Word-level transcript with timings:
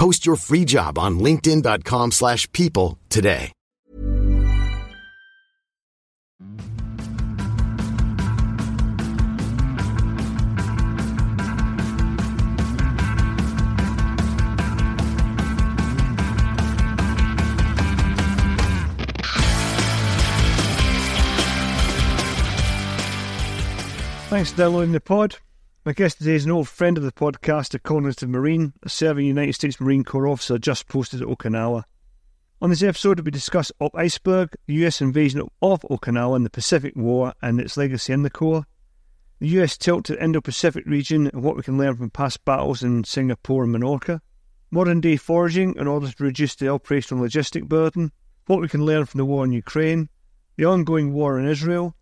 Post 0.00 0.24
your 0.24 0.36
free 0.36 0.64
job 0.64 0.98
on 0.98 1.20
linkedin.com/people 1.20 2.10
slash 2.10 2.50
people 2.52 2.98
today. 3.10 3.52
Thanks 24.30 24.52
for 24.52 24.56
downloading 24.56 24.92
the 24.92 25.00
pod. 25.00 25.36
My 25.82 25.94
guest 25.94 26.18
today 26.18 26.34
is 26.34 26.44
an 26.44 26.50
old 26.50 26.68
friend 26.68 26.98
of 26.98 27.04
the 27.04 27.10
podcast, 27.10 27.72
a 27.72 27.78
cognitive 27.78 28.28
Marine, 28.28 28.74
a 28.82 28.90
serving 28.90 29.24
United 29.24 29.54
States 29.54 29.80
Marine 29.80 30.04
Corps 30.04 30.28
officer 30.28 30.58
just 30.58 30.86
posted 30.88 31.22
at 31.22 31.26
Okinawa. 31.26 31.84
On 32.60 32.68
this 32.68 32.82
episode, 32.82 33.18
we 33.20 33.30
discuss 33.30 33.72
Op 33.80 33.96
Iceberg, 33.96 34.54
the 34.66 34.74
US 34.84 35.00
invasion 35.00 35.40
of 35.62 35.80
Okinawa 35.90 36.36
in 36.36 36.44
the 36.44 36.50
Pacific 36.50 36.92
War, 36.96 37.32
and 37.40 37.58
its 37.58 37.78
legacy 37.78 38.12
in 38.12 38.24
the 38.24 38.28
Corps, 38.28 38.66
the 39.38 39.48
US 39.58 39.78
tilt 39.78 40.04
to 40.04 40.12
the 40.12 40.22
Indo 40.22 40.42
Pacific 40.42 40.84
region 40.84 41.28
and 41.28 41.42
what 41.42 41.56
we 41.56 41.62
can 41.62 41.78
learn 41.78 41.96
from 41.96 42.10
past 42.10 42.44
battles 42.44 42.82
in 42.82 43.02
Singapore 43.04 43.64
and 43.64 43.74
Minorca, 43.74 44.20
modern 44.70 45.00
day 45.00 45.16
foraging 45.16 45.74
in 45.76 45.86
order 45.86 46.10
to 46.10 46.24
reduce 46.24 46.56
the 46.56 46.68
operational 46.68 47.24
logistic 47.24 47.66
burden, 47.66 48.12
what 48.44 48.60
we 48.60 48.68
can 48.68 48.84
learn 48.84 49.06
from 49.06 49.16
the 49.16 49.24
war 49.24 49.46
in 49.46 49.52
Ukraine, 49.52 50.10
the 50.56 50.66
ongoing 50.66 51.14
war 51.14 51.38
in 51.38 51.48
Israel, 51.48 51.96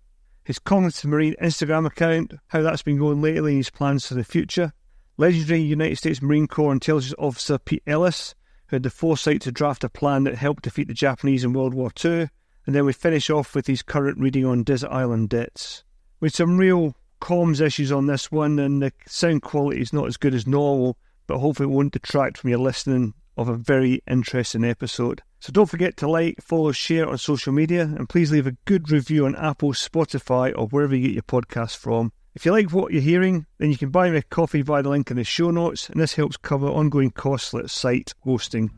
his 0.49 0.59
Cognitive 0.59 1.11
Marine 1.11 1.35
Instagram 1.43 1.85
account, 1.85 2.33
how 2.47 2.63
that's 2.63 2.81
been 2.81 2.97
going 2.97 3.21
lately, 3.21 3.53
and 3.53 3.59
his 3.59 3.69
plans 3.69 4.07
for 4.07 4.15
the 4.15 4.25
future. 4.25 4.73
Legendary 5.19 5.61
United 5.61 5.97
States 5.97 6.23
Marine 6.23 6.47
Corps 6.47 6.73
intelligence 6.73 7.15
officer 7.19 7.59
Pete 7.59 7.83
Ellis, 7.87 8.35
who 8.69 8.77
had 8.77 8.83
the 8.83 8.89
foresight 8.89 9.43
to 9.43 9.53
draft 9.53 9.85
a 9.85 9.91
plan 9.91 10.25
that 10.25 10.37
helped 10.37 10.63
defeat 10.63 10.89
the 10.89 10.95
Japanese 10.95 11.45
in 11.45 11.53
World 11.53 11.75
War 11.75 11.91
II. 12.03 12.31
And 12.65 12.75
then 12.75 12.87
we 12.87 12.95
finish 12.95 13.29
off 13.29 13.55
with 13.55 13.67
his 13.67 13.83
current 13.83 14.19
reading 14.19 14.47
on 14.47 14.63
Desert 14.63 14.91
Island 14.91 15.29
Dits. 15.29 15.85
With 16.19 16.35
some 16.35 16.57
real 16.57 16.97
comms 17.21 17.61
issues 17.61 17.93
on 17.93 18.07
this 18.07 18.33
one, 18.33 18.59
and 18.59 18.81
the 18.81 18.91
sound 19.07 19.43
quality 19.43 19.83
is 19.83 19.93
not 19.93 20.07
as 20.07 20.17
good 20.17 20.33
as 20.33 20.47
normal, 20.47 20.97
but 21.27 21.41
hopefully 21.41 21.69
it 21.69 21.75
won't 21.75 21.93
detract 21.93 22.39
from 22.39 22.49
your 22.49 22.61
listening 22.61 23.13
of 23.39 23.49
a 23.49 23.57
very 23.57 24.03
interesting 24.07 24.65
episode. 24.65 25.23
So 25.41 25.53
don't 25.53 25.71
forget 25.71 25.97
to 25.99 26.11
like, 26.11 26.35
follow, 26.43 26.73
share 26.73 27.09
on 27.09 27.17
social 27.17 27.53
media, 27.53 27.83
and 27.83 28.09
please 28.09 28.33
leave 28.33 28.47
a 28.47 28.57
good 28.65 28.91
review 28.91 29.25
on 29.25 29.37
Apple, 29.37 29.73
Spotify, 29.73 30.53
or 30.57 30.67
wherever 30.67 30.95
you 30.95 31.07
get 31.07 31.15
your 31.15 31.23
podcast 31.23 31.77
from. 31.77 32.13
If 32.35 32.45
you 32.45 32.53
like 32.53 32.73
what 32.73 32.93
you're 32.93 33.01
hearing, 33.01 33.47
then 33.59 33.71
you 33.71 33.79
can 33.79 33.91
buy 33.91 34.11
me 34.11 34.19
a 34.19 34.23
coffee 34.23 34.63
via 34.63 34.83
the 34.83 34.91
link 34.91 35.11
in 35.11 35.17
the 35.17 35.25
show 35.25 35.51
notes, 35.51 35.89
and 35.89 36.01
this 36.01 36.15
helps 36.15 36.37
cover 36.37 36.67
ongoing 36.67 37.11
costs 37.11 37.55
like 37.55 37.69
site 37.69 38.13
hosting. 38.21 38.71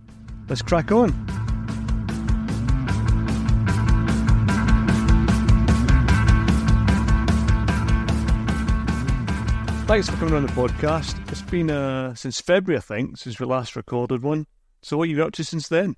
Let's 0.49 0.63
crack 0.63 0.93
on. 0.93 1.50
Thanks 9.91 10.09
for 10.09 10.17
coming 10.19 10.35
on 10.35 10.47
the 10.47 10.53
podcast. 10.53 11.21
It's 11.33 11.43
been 11.43 11.69
uh, 11.69 12.15
since 12.15 12.41
February, 12.41 12.79
I 12.79 12.81
think, 12.81 13.19
since 13.19 13.41
we 13.41 13.47
last 13.47 13.75
recorded 13.75 14.23
one. 14.23 14.47
So, 14.83 14.97
what 14.97 15.09
have 15.09 15.11
you 15.11 15.17
been 15.17 15.27
up 15.27 15.33
to 15.33 15.43
since 15.43 15.67
then? 15.67 15.97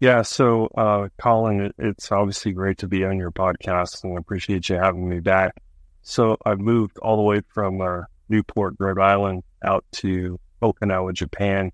Yeah, 0.00 0.22
so 0.22 0.68
uh, 0.68 1.08
Colin, 1.20 1.70
it's 1.76 2.10
obviously 2.10 2.52
great 2.52 2.78
to 2.78 2.88
be 2.88 3.04
on 3.04 3.18
your 3.18 3.30
podcast, 3.30 4.04
and 4.04 4.14
I 4.14 4.18
appreciate 4.18 4.70
you 4.70 4.76
having 4.76 5.06
me 5.06 5.20
back. 5.20 5.52
So 6.00 6.38
I've 6.46 6.60
moved 6.60 6.96
all 6.96 7.18
the 7.18 7.22
way 7.22 7.42
from 7.52 7.82
uh, 7.82 8.04
Newport, 8.30 8.76
Rhode 8.78 8.98
Island, 8.98 9.42
out 9.62 9.84
to 9.96 10.40
Okinawa, 10.62 11.12
Japan, 11.12 11.72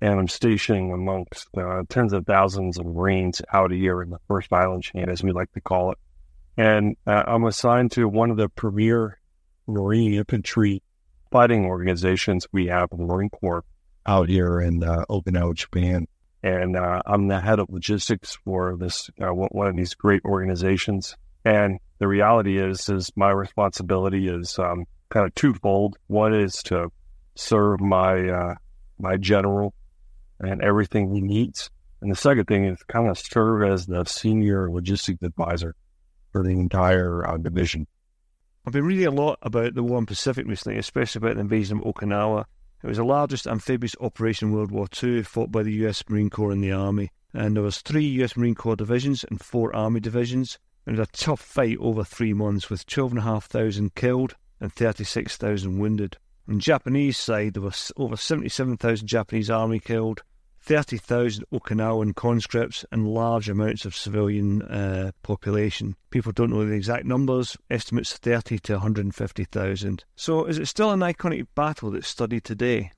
and 0.00 0.20
I'm 0.20 0.28
stationing 0.28 0.92
amongst 0.92 1.48
uh, 1.56 1.82
tens 1.88 2.12
of 2.12 2.24
thousands 2.24 2.78
of 2.78 2.86
Marines 2.86 3.42
out 3.52 3.72
here 3.72 4.00
in 4.00 4.10
the 4.10 4.20
First 4.28 4.52
Island 4.52 4.84
Chain, 4.84 5.08
as 5.08 5.24
we 5.24 5.32
like 5.32 5.50
to 5.54 5.60
call 5.60 5.90
it. 5.90 5.98
And 6.56 6.96
uh, 7.04 7.24
I'm 7.26 7.46
assigned 7.46 7.90
to 7.92 8.06
one 8.06 8.30
of 8.30 8.36
the 8.36 8.48
premier 8.48 9.19
Marine 9.66 10.14
infantry 10.14 10.82
fighting 11.30 11.66
organizations 11.66 12.46
we 12.52 12.66
have 12.66 12.90
the 12.90 12.96
Marine 12.96 13.30
Corps 13.30 13.64
out 14.06 14.28
here 14.28 14.60
in 14.60 14.82
uh, 14.82 15.04
Okinawa, 15.08 15.54
Japan 15.54 16.06
and 16.42 16.76
uh, 16.76 17.02
I'm 17.04 17.28
the 17.28 17.40
head 17.40 17.58
of 17.58 17.68
logistics 17.70 18.38
for 18.44 18.76
this 18.78 19.10
uh, 19.20 19.28
one 19.28 19.66
of 19.66 19.76
these 19.76 19.94
great 19.94 20.24
organizations. 20.24 21.16
And 21.44 21.78
the 21.98 22.08
reality 22.08 22.58
is, 22.58 22.88
is 22.88 23.10
my 23.16 23.30
responsibility 23.30 24.28
is 24.28 24.58
um, 24.58 24.86
kind 25.10 25.26
of 25.26 25.34
twofold. 25.34 25.96
One 26.06 26.34
is 26.34 26.62
to 26.64 26.90
serve 27.34 27.80
my 27.80 28.28
uh, 28.28 28.54
my 28.98 29.16
general 29.16 29.74
and 30.38 30.62
everything 30.62 31.14
he 31.14 31.20
needs, 31.20 31.70
and 32.00 32.10
the 32.10 32.16
second 32.16 32.46
thing 32.46 32.64
is 32.64 32.82
kind 32.84 33.08
of 33.08 33.18
serve 33.18 33.62
as 33.70 33.86
the 33.86 34.04
senior 34.04 34.70
logistics 34.70 35.22
advisor 35.22 35.74
for 36.32 36.42
the 36.42 36.50
entire 36.50 37.26
uh, 37.26 37.36
division. 37.36 37.86
I've 38.66 38.74
been 38.74 38.84
reading 38.84 39.06
a 39.06 39.10
lot 39.10 39.38
about 39.40 39.74
the 39.74 39.82
war 39.82 39.98
in 39.98 40.04
Pacific 40.04 40.46
recently, 40.46 40.78
especially 40.78 41.20
about 41.20 41.36
the 41.36 41.40
invasion 41.40 41.78
of 41.78 41.84
Okinawa. 41.84 42.44
It 42.82 42.86
was 42.86 42.98
the 42.98 43.04
largest 43.04 43.46
amphibious 43.46 43.96
operation 44.00 44.48
in 44.48 44.54
World 44.54 44.70
War 44.70 44.86
II, 45.02 45.22
fought 45.22 45.50
by 45.50 45.62
the 45.62 45.72
US 45.86 46.04
Marine 46.10 46.28
Corps 46.28 46.52
and 46.52 46.62
the 46.62 46.70
Army. 46.70 47.10
And 47.32 47.56
there 47.56 47.62
was 47.62 47.80
three 47.80 48.04
US 48.22 48.36
Marine 48.36 48.54
Corps 48.54 48.76
divisions 48.76 49.24
and 49.24 49.40
four 49.40 49.74
Army 49.74 49.98
divisions. 49.98 50.58
And 50.84 50.94
it 50.94 51.00
was 51.00 51.08
a 51.08 51.12
tough 51.12 51.40
fight 51.40 51.78
over 51.80 52.04
three 52.04 52.34
months, 52.34 52.68
with 52.68 52.84
12,500 52.84 53.94
killed 53.94 54.36
and 54.60 54.70
36,000 54.70 55.78
wounded. 55.78 56.18
On 56.46 56.56
the 56.56 56.60
Japanese 56.60 57.16
side, 57.16 57.54
there 57.54 57.62
was 57.62 57.90
over 57.96 58.16
77,000 58.16 59.06
Japanese 59.06 59.48
Army 59.48 59.80
killed, 59.80 60.22
30,000 60.70 61.44
Okinawan 61.52 62.14
conscripts, 62.14 62.84
and 62.92 63.08
large 63.08 63.48
amounts 63.48 63.84
of 63.84 63.96
civilian 63.96 64.62
uh, 64.62 65.10
population. 65.24 65.96
People 66.10 66.30
don't 66.30 66.50
know 66.50 66.64
the 66.64 66.74
exact 66.74 67.04
numbers, 67.04 67.56
estimates 67.68 68.16
30 68.16 68.60
to 68.60 68.74
150,000. 68.74 70.04
So, 70.14 70.44
is 70.44 70.58
it 70.58 70.66
still 70.66 70.92
an 70.92 71.00
iconic 71.00 71.48
battle 71.56 71.90
that's 71.90 72.06
studied 72.06 72.44
today? 72.44 72.92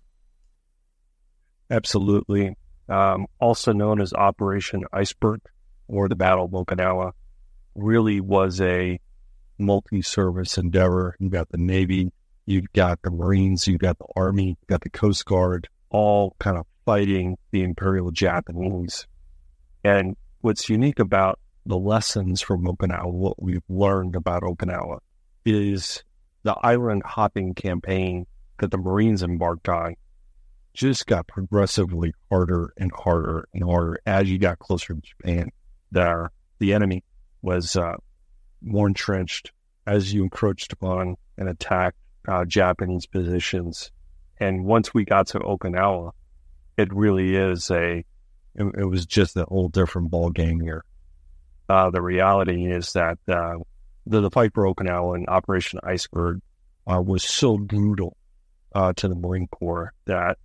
Absolutely. 1.71 2.59
Um, 2.91 3.27
also 3.41 3.73
known 3.73 4.03
as 4.03 4.13
Operation 4.13 4.85
Iceberg 4.93 5.41
or 5.89 6.11
the 6.11 6.15
Battle 6.15 6.45
of 6.45 6.51
Okinawa, 6.51 7.13
really 7.75 8.21
was 8.21 8.61
a 8.61 9.01
multi 9.57 10.03
service 10.03 10.59
endeavor. 10.59 11.17
You've 11.19 11.33
got 11.33 11.49
the 11.49 11.57
Navy, 11.57 12.13
you've 12.45 12.71
got 12.75 13.01
the 13.01 13.11
Marines, 13.11 13.67
you've 13.67 13.81
got 13.81 13.99
the 13.99 14.09
Army, 14.15 14.59
you've 14.61 14.69
got 14.69 14.83
the 14.83 14.91
Coast 14.91 15.25
Guard, 15.25 15.69
all 15.89 16.37
kind 16.39 16.59
of 16.59 16.67
fighting 16.85 17.37
the 17.51 17.63
Imperial 17.63 18.11
Japanese. 18.11 19.07
And 19.85 20.17
what's 20.41 20.69
unique 20.69 20.99
about 20.99 21.39
the 21.67 21.79
lessons 21.79 22.41
from 22.41 22.65
Okinawa, 22.65 23.13
what 23.13 23.43
we've 23.43 23.63
learned 23.69 24.17
about 24.17 24.43
Okinawa, 24.43 24.99
is 25.45 26.03
the 26.43 26.55
island 26.63 27.03
hopping 27.05 27.55
campaign 27.55 28.27
that 28.59 28.71
the 28.71 28.79
Marines 28.79 29.23
embarked 29.23 29.69
on 29.69 29.97
just 30.75 31.07
got 31.07 31.27
progressively 31.27 32.15
harder 32.31 32.73
and 32.77 32.91
harder 32.95 33.47
and 33.53 33.63
harder 33.63 33.99
as 34.07 34.31
you 34.31 34.39
got 34.39 34.59
closer 34.59 34.95
to 34.95 35.01
Japan. 35.01 35.51
There, 35.91 36.31
the 36.59 36.73
enemy 36.73 37.05
was 37.43 37.77
uh, 37.77 37.97
more 38.63 38.87
entrenched 38.87 39.53
as 39.87 40.13
you 40.13 40.23
encroached 40.23 40.73
upon 40.73 41.17
and 41.37 41.49
attacked 41.49 41.99
uh, 42.27 42.45
Japanese 42.45 43.07
positions. 43.07 43.91
And 44.39 44.65
once 44.65 44.95
we 44.95 45.05
got 45.05 45.27
to 45.29 45.41
Okinawa, 45.41 46.13
it 46.77 46.93
really 46.93 47.37
is 47.37 47.71
a, 47.71 48.05
it, 48.55 48.65
it 48.79 48.85
was 48.85 49.07
just 49.07 49.37
a 49.37 49.45
whole 49.45 49.69
different 49.69 50.11
ball 50.11 50.31
game 50.31 50.61
here. 50.61 50.85
Uh, 51.69 51.91
the 51.91 52.03
reality 52.03 52.71
is 52.71 52.93
that 52.93 53.19
uh, 53.29 53.55
the, 54.07 54.21
the 54.21 54.31
fight 54.31 54.53
for 54.55 54.65
Okinawa 54.65 55.17
and 55.17 55.29
Operation 55.29 55.81
Iceberg 55.83 56.41
uh, 56.87 57.01
was 57.01 57.23
so 57.23 57.57
brutal 57.57 58.17
uh, 58.75 58.93
to 58.95 59.09
the 59.09 59.15
Marine 59.15 59.49
Corps 59.49 59.93
that 60.07 60.39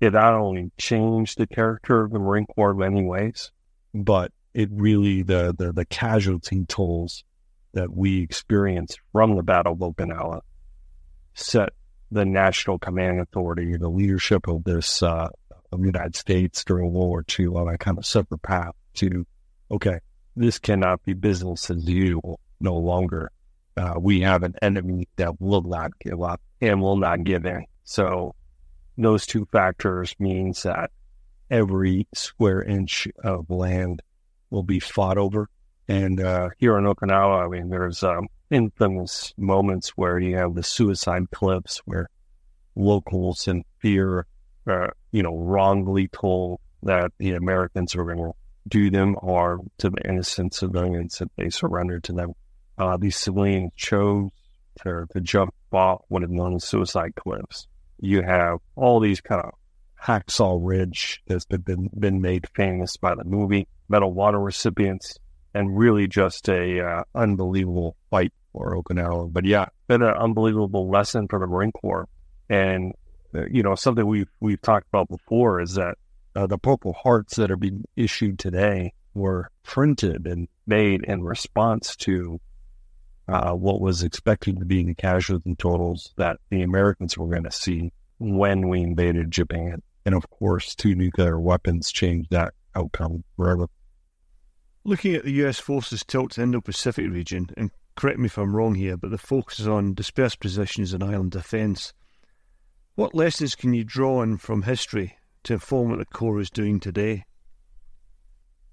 it 0.00 0.12
not 0.12 0.34
only 0.34 0.70
changed 0.78 1.38
the 1.38 1.46
character 1.46 2.04
of 2.04 2.10
the 2.10 2.18
Marine 2.18 2.46
Corps 2.46 2.72
in 2.72 2.78
many 2.78 3.04
ways, 3.04 3.50
but 3.94 4.32
it 4.54 4.68
really 4.72 5.22
the 5.22 5.54
the, 5.56 5.72
the 5.72 5.84
casualty 5.84 6.64
tolls 6.64 7.24
that 7.72 7.94
we 7.94 8.22
experienced 8.22 9.00
from 9.12 9.36
the 9.36 9.42
Battle 9.42 9.72
of 9.72 9.78
Okinawa 9.78 10.40
set 11.34 11.70
the 12.10 12.24
national 12.24 12.78
command 12.78 13.20
authority, 13.20 13.76
the 13.76 13.88
leadership 13.88 14.48
of 14.48 14.64
this 14.64 15.02
uh, 15.02 15.28
of 15.72 15.80
the 15.80 15.86
United 15.86 16.16
States 16.16 16.64
during 16.64 16.92
World 16.92 17.08
War 17.08 17.24
II 17.38 17.46
on 17.48 17.68
a 17.68 17.78
kind 17.78 17.98
of 17.98 18.06
separate 18.06 18.42
path 18.42 18.74
to, 18.94 19.26
okay, 19.70 19.98
this 20.34 20.58
cannot 20.58 21.02
be 21.02 21.14
business 21.14 21.70
as 21.70 21.84
usual 21.88 22.40
no 22.60 22.76
longer. 22.76 23.30
Uh, 23.76 23.94
we 23.98 24.20
have 24.20 24.42
an 24.42 24.54
enemy 24.62 25.08
that 25.16 25.40
will 25.40 25.62
not 25.62 25.98
give 25.98 26.22
up 26.22 26.40
and 26.60 26.80
will 26.80 26.96
not 26.96 27.24
give 27.24 27.44
in. 27.44 27.64
So 27.84 28.34
those 28.96 29.26
two 29.26 29.46
factors 29.52 30.14
means 30.18 30.62
that 30.62 30.90
every 31.50 32.06
square 32.14 32.62
inch 32.62 33.08
of 33.22 33.50
land 33.50 34.02
will 34.50 34.62
be 34.62 34.80
fought 34.80 35.18
over. 35.18 35.48
And 35.88 36.20
uh, 36.20 36.50
here 36.58 36.76
in 36.78 36.84
Okinawa, 36.84 37.44
I 37.44 37.48
mean, 37.48 37.68
there's 37.68 38.02
um, 38.02 38.28
infamous 38.50 39.32
moments 39.36 39.90
where 39.90 40.18
you 40.18 40.36
have 40.36 40.54
the 40.54 40.62
suicide 40.62 41.30
cliffs 41.30 41.80
where 41.84 42.08
locals 42.74 43.46
in 43.48 43.64
fear, 43.78 44.26
uh, 44.66 44.88
you 45.16 45.22
know, 45.22 45.36
wrongly 45.36 46.08
told 46.08 46.60
that 46.82 47.10
the 47.18 47.32
Americans 47.32 47.94
are 47.96 48.04
going 48.04 48.18
to 48.18 48.32
do 48.68 48.90
them 48.90 49.16
or 49.22 49.60
to 49.78 49.90
the 49.90 50.08
innocent 50.08 50.54
civilians 50.54 51.18
that 51.18 51.30
they 51.36 51.48
surrendered 51.50 52.04
to 52.04 52.12
them. 52.12 52.32
Uh, 52.78 52.96
these 52.96 53.16
civilians 53.16 53.72
chose 53.76 54.30
to, 54.82 55.06
to 55.12 55.20
jump 55.20 55.54
off 55.72 56.02
what 56.08 56.22
is 56.22 56.30
known 56.30 56.54
as 56.56 56.64
suicide 56.64 57.14
cliffs 57.14 57.66
you 57.98 58.22
have 58.22 58.58
all 58.74 59.00
these 59.00 59.20
kind 59.20 59.42
of 59.42 59.52
Hacksaw 60.02 60.58
Ridge 60.62 61.22
that's 61.26 61.44
been, 61.46 61.90
been, 61.98 62.20
made 62.20 62.46
famous 62.54 62.96
by 62.96 63.14
the 63.14 63.24
movie, 63.24 63.66
Medal 63.88 64.10
of 64.10 64.18
Honor 64.18 64.40
recipients, 64.40 65.18
and 65.54 65.76
really 65.76 66.06
just 66.06 66.48
a 66.48 66.80
uh, 66.80 67.04
unbelievable 67.14 67.96
fight 68.10 68.32
for 68.52 68.76
Okinawa. 68.76 69.32
But 69.32 69.44
yeah, 69.44 69.66
been 69.88 70.02
an 70.02 70.14
unbelievable 70.14 70.90
lesson 70.90 71.28
for 71.28 71.38
the 71.38 71.46
Marine 71.46 71.72
Corps. 71.72 72.08
And, 72.48 72.92
you 73.50 73.62
know, 73.62 73.74
something 73.74 74.06
we've, 74.06 74.30
we've 74.40 74.60
talked 74.60 74.88
about 74.88 75.08
before 75.08 75.60
is 75.60 75.74
that 75.74 75.98
uh, 76.34 76.46
the 76.46 76.58
Purple 76.58 76.92
Hearts 76.92 77.36
that 77.36 77.50
are 77.50 77.56
being 77.56 77.84
issued 77.96 78.38
today 78.38 78.92
were 79.14 79.50
printed 79.62 80.26
and 80.26 80.48
made 80.66 81.04
in 81.04 81.22
response 81.22 81.96
to 81.96 82.40
uh, 83.28 83.52
what 83.52 83.80
was 83.80 84.02
expected 84.02 84.58
to 84.58 84.64
be 84.64 84.84
the 84.84 84.94
casualty 84.94 85.54
totals 85.56 86.12
that 86.16 86.38
the 86.50 86.62
Americans 86.62 87.18
were 87.18 87.26
going 87.26 87.44
to 87.44 87.50
see 87.50 87.92
when 88.18 88.68
we 88.68 88.80
invaded 88.82 89.30
Japan. 89.30 89.82
And 90.04 90.14
of 90.14 90.28
course, 90.30 90.74
two 90.74 90.94
nuclear 90.94 91.38
weapons 91.40 91.90
changed 91.90 92.30
that 92.30 92.54
outcome 92.74 93.24
forever. 93.36 93.66
Looking 94.84 95.16
at 95.16 95.24
the 95.24 95.32
US 95.44 95.58
forces 95.58 96.04
tilt 96.04 96.32
to 96.32 96.40
the 96.40 96.44
Indo 96.44 96.60
Pacific 96.60 97.10
region, 97.10 97.50
and 97.56 97.70
correct 97.96 98.18
me 98.20 98.26
if 98.26 98.38
I'm 98.38 98.54
wrong 98.54 98.76
here, 98.76 98.96
but 98.96 99.10
the 99.10 99.18
focus 99.18 99.58
is 99.58 99.66
on 99.66 99.94
dispersed 99.94 100.38
positions 100.38 100.92
and 100.92 101.02
island 101.02 101.32
defence. 101.32 101.92
What 102.96 103.14
lessons 103.14 103.54
can 103.54 103.74
you 103.74 103.84
draw 103.84 104.22
in 104.22 104.38
from 104.38 104.62
history 104.62 105.18
to 105.42 105.52
inform 105.52 105.90
what 105.90 105.98
the 105.98 106.06
Corps 106.06 106.40
is 106.40 106.48
doing 106.48 106.80
today? 106.80 107.26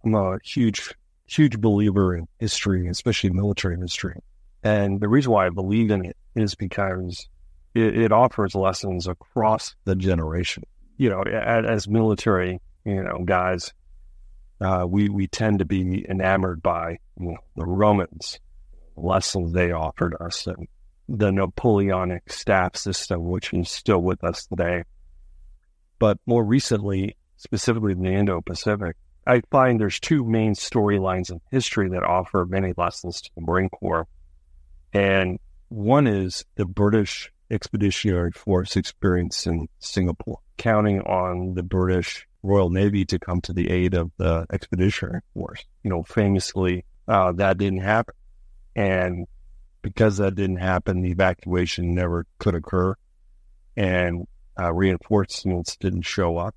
I'm 0.05 0.15
a 0.15 0.37
huge, 0.41 0.93
huge 1.25 1.59
believer 1.59 2.15
in 2.15 2.29
history, 2.39 2.87
especially 2.87 3.31
military 3.31 3.77
history. 3.77 4.21
And 4.63 5.01
the 5.01 5.09
reason 5.09 5.33
why 5.33 5.45
I 5.45 5.49
believe 5.49 5.91
in 5.91 6.05
it 6.05 6.15
is 6.35 6.55
because 6.55 7.27
it, 7.75 7.97
it 7.97 8.11
offers 8.13 8.55
lessons 8.55 9.07
across 9.07 9.75
the 9.83 9.93
generation. 9.93 10.63
You 10.95 11.09
know, 11.09 11.23
as, 11.23 11.89
military, 11.89 12.61
you 12.85 13.03
know, 13.03 13.25
guys, 13.25 13.73
uh, 14.61 14.85
we 14.87 15.09
we 15.09 15.27
tend 15.27 15.59
to 15.59 15.65
be 15.65 16.05
enamored 16.07 16.63
by 16.63 16.99
you 17.19 17.31
know, 17.31 17.37
the 17.57 17.65
Romans, 17.65 18.39
lessons 18.95 19.51
they 19.51 19.73
offered 19.73 20.15
us, 20.21 20.47
and 20.47 20.69
the 21.09 21.31
Napoleonic 21.31 22.31
staff 22.31 22.75
system, 22.75 23.25
which 23.25 23.53
is 23.53 23.69
still 23.69 23.99
with 23.99 24.23
us 24.23 24.45
today. 24.45 24.83
But 25.99 26.17
more 26.25 26.43
recently, 26.43 27.17
specifically 27.37 27.93
in 27.93 28.01
the 28.01 28.13
Indo-Pacific, 28.13 28.95
I 29.25 29.41
find 29.51 29.79
there's 29.79 29.99
two 29.99 30.25
main 30.25 30.53
storylines 30.53 31.31
in 31.31 31.39
history 31.51 31.89
that 31.89 32.03
offer 32.03 32.45
many 32.45 32.73
lessons 32.75 33.21
to 33.21 33.29
the 33.35 33.41
Marine 33.41 33.69
Corps. 33.69 34.07
And 34.91 35.39
one 35.69 36.07
is 36.07 36.43
the 36.55 36.65
British 36.65 37.31
Expeditionary 37.49 38.31
Force 38.31 38.75
experience 38.75 39.47
in 39.47 39.67
Singapore, 39.79 40.39
counting 40.57 41.01
on 41.01 41.53
the 41.53 41.63
British 41.63 42.27
Royal 42.41 42.69
Navy 42.69 43.05
to 43.05 43.19
come 43.19 43.41
to 43.41 43.53
the 43.53 43.69
aid 43.69 43.93
of 43.93 44.11
the 44.17 44.45
Expeditionary 44.51 45.21
Force. 45.33 45.63
You 45.83 45.89
know, 45.89 46.03
famously, 46.03 46.85
uh, 47.07 47.31
that 47.33 47.57
didn't 47.57 47.81
happen. 47.81 48.15
And 48.75 49.27
because 49.83 50.17
that 50.17 50.33
didn't 50.33 50.57
happen, 50.57 51.01
the 51.01 51.11
evacuation 51.11 51.93
never 51.93 52.25
could 52.39 52.55
occur 52.55 52.95
and 53.77 54.27
uh, 54.59 54.73
reinforcements 54.73 55.75
didn't 55.75 56.03
show 56.03 56.37
up. 56.37 56.55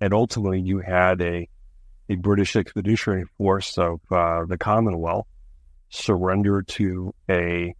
And 0.00 0.12
ultimately, 0.12 0.60
you 0.60 0.78
had 0.78 1.20
a, 1.22 1.48
a 2.08 2.16
British 2.16 2.56
Expeditionary 2.56 3.24
Force 3.38 3.78
of 3.78 4.00
uh, 4.10 4.44
the 4.46 4.58
Commonwealth 4.58 5.26
surrender 5.88 6.62
to 6.62 7.14
a, 7.30 7.74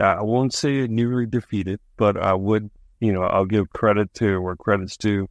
I 0.00 0.22
won't 0.22 0.52
say 0.52 0.86
nearly 0.86 1.26
defeated, 1.26 1.80
but 1.96 2.16
I 2.16 2.34
would, 2.34 2.70
you 3.00 3.12
know, 3.12 3.22
I'll 3.22 3.46
give 3.46 3.70
credit 3.70 4.12
to 4.14 4.40
where 4.40 4.56
credit's 4.56 4.96
due, 4.96 5.28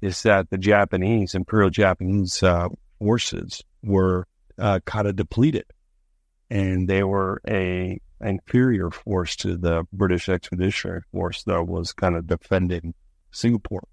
is 0.00 0.22
that 0.22 0.50
the 0.50 0.58
Japanese, 0.58 1.34
Imperial 1.34 1.70
Japanese 1.70 2.42
uh, 2.42 2.68
forces 2.98 3.62
were 3.82 4.26
uh, 4.58 4.80
kind 4.84 5.06
of 5.06 5.16
depleted. 5.16 5.64
And 6.50 6.88
they 6.88 7.02
were 7.02 7.40
a 7.48 8.00
inferior 8.20 8.90
force 8.90 9.36
to 9.36 9.56
the 9.56 9.84
British 9.92 10.28
Expeditionary 10.28 11.02
Force 11.12 11.42
that 11.44 11.66
was 11.66 11.92
kind 11.92 12.16
of 12.16 12.26
defending 12.26 12.94
Singapore. 13.30 13.86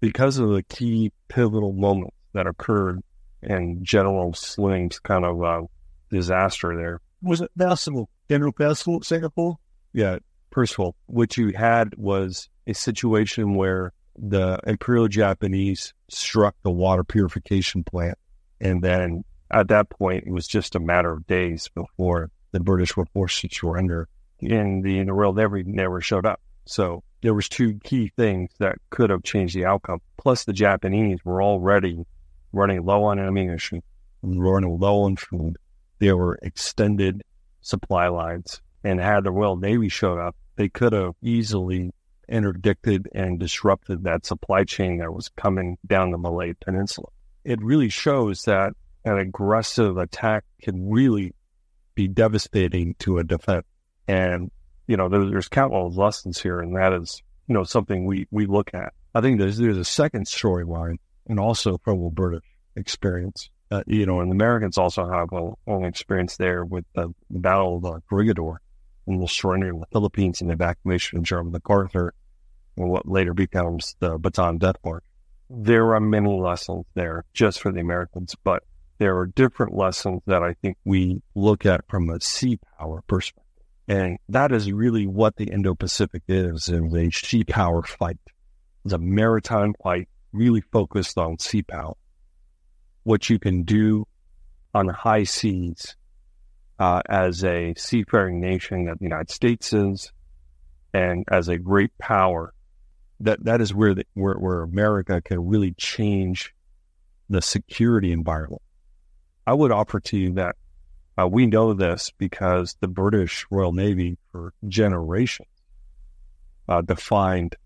Because 0.00 0.38
of 0.38 0.50
the 0.50 0.62
key 0.62 1.12
pivotal 1.28 1.72
moments 1.72 2.16
that 2.32 2.46
occurred 2.46 3.02
in 3.42 3.84
General 3.84 4.32
Sling's 4.32 4.98
kind 5.00 5.24
of 5.24 5.42
uh, 5.42 5.62
disaster 6.10 6.76
there. 6.76 7.00
Was 7.22 7.40
it 7.40 7.50
Percival? 7.56 8.08
General 8.28 8.52
Percival, 8.52 9.02
Singapore? 9.02 9.58
Yeah, 9.92 10.18
Percival. 10.50 10.94
What 11.06 11.36
you 11.36 11.52
had 11.52 11.96
was 11.96 12.48
a 12.66 12.74
situation 12.74 13.54
where 13.54 13.92
the 14.16 14.58
Imperial 14.66 15.08
Japanese 15.08 15.94
struck 16.08 16.54
the 16.62 16.70
water 16.70 17.04
purification 17.04 17.84
plant. 17.84 18.18
And 18.60 18.82
then 18.82 19.24
at 19.50 19.68
that 19.68 19.90
point, 19.90 20.24
it 20.26 20.32
was 20.32 20.46
just 20.46 20.74
a 20.74 20.80
matter 20.80 21.12
of 21.12 21.26
days 21.26 21.68
before 21.74 22.30
the 22.52 22.60
British 22.60 22.96
were 22.96 23.06
forced 23.06 23.40
to 23.42 23.48
surrender. 23.50 24.08
And 24.40 24.84
the, 24.84 25.02
the 25.02 25.12
Royal 25.12 25.32
Navy 25.32 25.64
never 25.64 26.00
showed 26.00 26.26
up. 26.26 26.40
So 26.64 27.02
there 27.22 27.34
was 27.34 27.48
two 27.48 27.80
key 27.82 28.12
things 28.16 28.50
that 28.58 28.76
could 28.90 29.10
have 29.10 29.22
changed 29.22 29.54
the 29.54 29.64
outcome. 29.64 30.00
Plus, 30.16 30.44
the 30.44 30.52
Japanese 30.52 31.18
were 31.24 31.42
already 31.42 32.04
running 32.52 32.84
low 32.84 33.04
on 33.04 33.18
ammunition, 33.18 33.82
running 34.22 34.78
low 34.78 35.02
on 35.02 35.16
food, 35.16 35.56
there 35.98 36.16
were 36.16 36.38
extended 36.42 37.22
supply 37.60 38.08
lines. 38.08 38.60
And 38.84 39.00
had 39.00 39.24
the 39.24 39.32
Royal 39.32 39.56
Navy 39.56 39.88
showed 39.88 40.20
up, 40.20 40.36
they 40.56 40.68
could 40.68 40.92
have 40.92 41.14
easily 41.20 41.90
interdicted 42.28 43.08
and 43.12 43.38
disrupted 43.38 44.04
that 44.04 44.24
supply 44.24 44.64
chain 44.64 44.98
that 44.98 45.12
was 45.12 45.30
coming 45.30 45.76
down 45.86 46.12
the 46.12 46.18
Malay 46.18 46.54
Peninsula. 46.64 47.08
It 47.44 47.60
really 47.60 47.88
shows 47.88 48.44
that 48.44 48.74
an 49.04 49.18
aggressive 49.18 49.96
attack 49.96 50.44
can 50.62 50.90
really 50.90 51.34
be 51.94 52.08
devastating 52.08 52.94
to 53.00 53.18
a 53.18 53.24
defense. 53.24 53.66
And, 54.06 54.50
you 54.86 54.96
know, 54.96 55.08
there's, 55.08 55.30
there's 55.30 55.48
countless 55.48 55.96
lessons 55.96 56.40
here, 56.40 56.60
and 56.60 56.76
that 56.76 56.92
is, 56.92 57.22
you 57.46 57.54
know, 57.54 57.64
something 57.64 58.06
we, 58.06 58.26
we 58.30 58.46
look 58.46 58.72
at. 58.74 58.92
I 59.14 59.20
think 59.20 59.38
there's, 59.38 59.58
there's 59.58 59.78
a 59.78 59.84
second 59.84 60.26
storyline, 60.26 60.96
and 61.26 61.40
also 61.40 61.78
from 61.78 62.02
a 62.02 62.10
British 62.10 62.44
experience, 62.76 63.50
uh, 63.70 63.82
you 63.86 64.06
know, 64.06 64.20
and 64.20 64.30
the 64.30 64.34
Americans 64.34 64.78
also 64.78 65.08
have 65.08 65.32
a 65.32 65.52
long 65.66 65.84
experience 65.84 66.36
there 66.36 66.64
with 66.64 66.84
the 66.94 67.12
Battle 67.30 67.76
of 67.76 67.82
the 67.82 68.00
Corregidor 68.08 68.60
and 69.06 69.22
the 69.22 69.28
surrender 69.28 69.74
of 69.74 69.80
the 69.80 69.86
Philippines 69.92 70.40
and 70.40 70.50
the 70.50 70.54
evacuation 70.54 71.18
of 71.18 71.24
General 71.24 71.50
MacArthur 71.50 72.14
and 72.76 72.88
what 72.88 73.08
later 73.08 73.34
becomes 73.34 73.96
the 73.98 74.18
Bataan 74.18 74.58
Death 74.58 74.76
March. 74.84 75.04
There 75.50 75.94
are 75.94 76.00
many 76.00 76.30
lessons 76.30 76.84
there 76.94 77.24
just 77.32 77.60
for 77.60 77.72
the 77.72 77.80
Americans, 77.80 78.36
but 78.44 78.62
there 78.98 79.16
are 79.18 79.26
different 79.26 79.74
lessons 79.74 80.22
that 80.26 80.42
I 80.42 80.54
think 80.54 80.76
we 80.84 81.22
look 81.34 81.64
at 81.64 81.88
from 81.88 82.10
a 82.10 82.20
sea 82.20 82.58
power 82.78 83.02
perspective. 83.06 83.44
And 83.86 84.18
that 84.28 84.52
is 84.52 84.70
really 84.70 85.06
what 85.06 85.36
the 85.36 85.44
Indo-Pacific 85.44 86.22
is, 86.28 86.68
is 86.68 86.94
a 86.94 87.10
sea 87.10 87.44
power 87.44 87.82
fight. 87.82 88.18
It's 88.84 88.92
a 88.92 88.98
maritime 88.98 89.74
fight 89.82 90.08
really 90.32 90.60
focused 90.60 91.16
on 91.16 91.38
sea 91.38 91.62
power. 91.62 91.94
What 93.04 93.30
you 93.30 93.38
can 93.38 93.62
do 93.62 94.06
on 94.74 94.88
high 94.88 95.24
seas 95.24 95.96
uh, 96.78 97.00
as 97.08 97.44
a 97.44 97.74
seafaring 97.76 98.40
nation 98.40 98.84
that 98.86 98.98
the 98.98 99.04
United 99.04 99.30
States 99.30 99.72
is, 99.72 100.12
and 100.92 101.24
as 101.30 101.48
a 101.48 101.58
great 101.58 101.96
power, 101.98 102.52
that 103.20 103.44
that 103.44 103.60
is 103.60 103.74
where 103.74 103.94
the, 103.94 104.04
where, 104.14 104.34
where 104.34 104.62
America 104.62 105.20
can 105.22 105.46
really 105.46 105.72
change 105.72 106.54
the 107.30 107.42
security 107.42 108.12
environment. 108.12 108.62
I 109.48 109.54
would 109.54 109.72
offer 109.72 109.98
to 109.98 110.18
you 110.18 110.32
that 110.34 110.56
uh, 111.18 111.26
we 111.26 111.46
know 111.46 111.72
this 111.72 112.12
because 112.18 112.76
the 112.80 112.86
British 112.86 113.46
Royal 113.50 113.72
Navy 113.72 114.18
for 114.30 114.52
generations 114.68 115.48
uh, 116.68 116.82
defined 116.82 117.56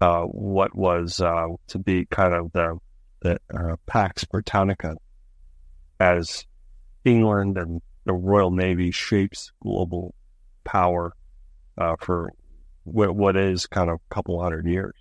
uh, 0.00 0.22
what 0.22 0.74
was 0.74 1.20
uh, 1.20 1.48
to 1.66 1.78
be 1.78 2.06
kind 2.06 2.32
of 2.32 2.50
the, 2.52 2.78
the 3.20 3.38
uh, 3.54 3.76
Pax 3.84 4.24
Britannica 4.24 4.96
as 6.00 6.46
England 7.04 7.58
and 7.58 7.82
the 8.06 8.14
Royal 8.14 8.50
Navy 8.50 8.90
shapes 8.90 9.52
global 9.62 10.14
power 10.64 11.12
uh, 11.76 11.94
for 12.00 12.32
what, 12.84 13.14
what 13.14 13.36
is 13.36 13.66
kind 13.66 13.90
of 13.90 13.96
a 13.96 14.14
couple 14.14 14.42
hundred 14.42 14.66
years. 14.66 14.94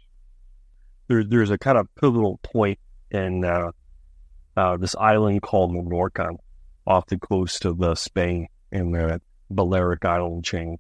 There, 1.08 1.24
there's 1.24 1.52
a 1.52 1.58
kind 1.58 1.78
of 1.78 1.88
pivotal 1.96 2.38
point 2.44 2.80
in 3.12 3.46
this 4.56 4.96
island 4.96 5.42
called 5.42 5.72
Minorca 5.72 6.36
off 6.86 7.06
the 7.08 7.18
coast 7.18 7.66
of 7.66 7.82
uh, 7.82 7.96
Spain 7.96 8.48
in 8.72 8.92
the 8.92 9.22
Balearic 9.50 10.06
Island 10.06 10.44
chain. 10.44 10.78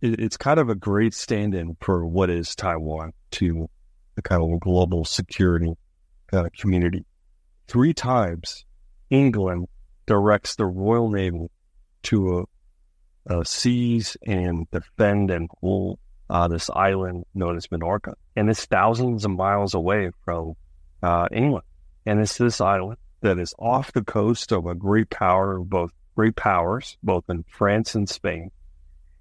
It, 0.00 0.20
it's 0.20 0.36
kind 0.36 0.60
of 0.60 0.68
a 0.68 0.74
great 0.74 1.14
stand 1.14 1.54
in 1.54 1.76
for 1.80 2.06
what 2.06 2.30
is 2.30 2.54
Taiwan 2.54 3.12
to 3.32 3.68
the 4.14 4.22
kind 4.22 4.42
of 4.42 4.60
global 4.60 5.04
security 5.04 5.74
uh, 6.32 6.48
community. 6.58 7.04
Three 7.66 7.94
times, 7.94 8.64
England 9.10 9.68
directs 10.06 10.56
the 10.56 10.66
Royal 10.66 11.10
Navy 11.10 11.48
to 12.04 12.48
uh, 13.28 13.44
seize 13.44 14.16
and 14.26 14.70
defend 14.70 15.30
and 15.30 15.48
hold 15.60 15.98
uh, 16.30 16.48
this 16.48 16.70
island 16.70 17.24
known 17.34 17.56
as 17.56 17.66
Minorca. 17.68 18.14
And 18.36 18.48
it's 18.50 18.64
thousands 18.64 19.24
of 19.24 19.30
miles 19.32 19.74
away 19.74 20.10
from 20.24 20.54
uh, 21.02 21.28
England. 21.32 21.64
And 22.06 22.20
it's 22.20 22.38
this 22.38 22.60
island 22.60 22.96
that 23.20 23.38
is 23.38 23.54
off 23.58 23.92
the 23.92 24.04
coast 24.04 24.52
of 24.52 24.66
a 24.66 24.74
great 24.74 25.10
power, 25.10 25.58
both 25.58 25.90
great 26.14 26.36
powers, 26.36 26.96
both 27.02 27.24
in 27.28 27.44
France 27.48 27.94
and 27.94 28.08
Spain. 28.08 28.50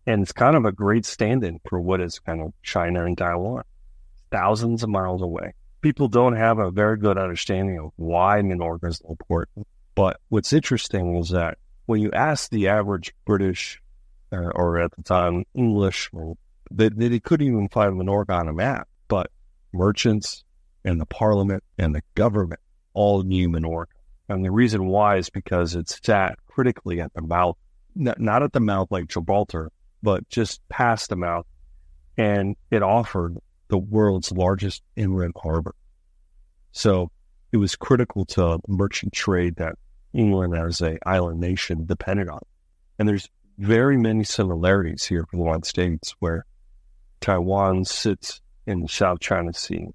And 0.06 0.22
it's 0.22 0.32
kind 0.32 0.56
of 0.56 0.66
a 0.66 0.72
great 0.72 1.06
stand 1.06 1.44
in 1.44 1.60
for 1.68 1.80
what 1.80 2.02
is 2.02 2.20
kind 2.20 2.42
of 2.42 2.54
China 2.64 3.06
and 3.06 3.18
Taiwan, 3.18 3.64
thousands 4.32 4.84
of 4.84 4.90
miles 4.90 5.22
away. 5.22 5.54
People 5.82 6.08
don't 6.08 6.36
have 6.36 6.60
a 6.60 6.72
very 6.72 6.98
good 6.98 7.18
understanding 7.18 7.80
of 7.80 7.92
why 7.98 8.42
Minorca 8.42 8.88
is 8.88 9.02
important. 9.08 9.68
But 9.96 10.20
what's 10.30 10.54
interesting 10.54 11.16
is 11.18 11.30
that 11.30 11.58
when 11.86 12.02
you 12.02 12.12
ask 12.12 12.50
the 12.50 12.68
average 12.68 13.14
British 13.26 13.82
uh, 14.32 14.52
or 14.56 14.80
at 14.80 14.92
the 14.96 15.04
time 15.04 15.44
English, 15.54 16.10
they, 16.72 16.90
they 16.90 17.20
couldn't 17.20 17.48
even 17.48 17.70
find 17.70 17.96
Minorca 17.96 18.32
on 18.32 18.48
a 18.48 18.54
map. 18.54 18.88
But 19.08 19.32
merchants 19.74 20.44
and 20.84 21.00
the 21.02 21.06
parliament 21.06 21.64
and 21.78 21.94
the 21.94 22.02
government 22.16 22.60
all 22.98 23.22
knew 23.22 23.48
Minorca. 23.48 23.94
And 24.28 24.44
the 24.44 24.52
reason 24.52 24.88
why 24.88 25.18
is 25.18 25.30
because 25.30 25.76
it's 25.76 26.00
sat 26.04 26.38
critically 26.48 27.00
at 27.00 27.14
the 27.14 27.22
mouth, 27.22 27.56
not 27.96 28.42
at 28.42 28.52
the 28.52 28.60
mouth 28.60 28.88
like 28.90 29.08
Gibraltar, 29.08 29.72
but 30.02 30.28
just 30.30 30.68
past 30.68 31.10
the 31.10 31.16
mouth. 31.16 31.46
And 32.18 32.56
it 32.72 32.82
offered 32.82 33.38
the 33.68 33.78
world's 33.78 34.32
largest 34.32 34.82
inland 34.96 35.36
harbor. 35.38 35.76
So 36.72 37.12
it 37.52 37.58
was 37.58 37.76
critical 37.76 38.26
to 38.26 38.60
merchant 38.68 39.14
trade 39.14 39.58
that 39.58 39.76
England 40.14 40.56
as 40.56 40.82
a 40.82 40.98
island 41.08 41.40
nation 41.40 41.86
depended 41.86 42.30
on. 42.30 42.42
And 42.98 43.08
there's 43.08 43.30
very 43.60 43.98
many 43.98 44.24
similarities 44.24 45.04
here 45.04 45.24
for 45.30 45.38
the 45.38 45.44
United 45.44 45.66
States 45.66 46.16
where 46.20 46.46
Taiwan 47.22 47.86
sits 47.86 48.42
in 48.66 48.82
the 48.82 48.88
South 48.88 49.20
China 49.20 49.54
Sea 49.54 49.88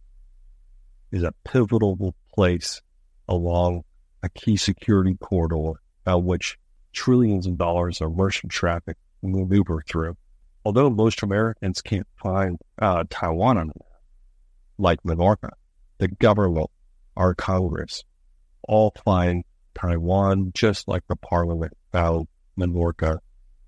is 1.10 1.24
a 1.24 1.34
pivotal 1.44 2.14
place 2.32 2.80
along 3.32 3.82
a 4.22 4.28
key 4.28 4.56
security 4.56 5.16
corridor 5.20 5.80
uh, 6.06 6.18
which 6.18 6.58
trillions 6.92 7.46
of 7.46 7.56
dollars 7.56 8.00
of 8.00 8.14
merchant 8.14 8.52
traffic 8.52 8.96
maneuver 9.22 9.82
through. 9.88 10.16
Although 10.64 10.90
most 10.90 11.22
Americans 11.22 11.80
can't 11.80 12.06
find 12.16 12.58
uh, 12.78 13.04
Taiwan 13.10 13.58
on 13.58 13.70
it, 13.70 13.82
like 14.78 15.02
Minorca, 15.02 15.50
the 15.98 16.08
government, 16.08 16.70
our 17.16 17.34
Congress, 17.34 18.04
all 18.68 18.92
find 19.04 19.44
Taiwan 19.74 20.52
just 20.54 20.86
like 20.86 21.02
the 21.08 21.16
Parliament 21.16 21.72
found 21.90 22.28
Minorca 22.58 23.18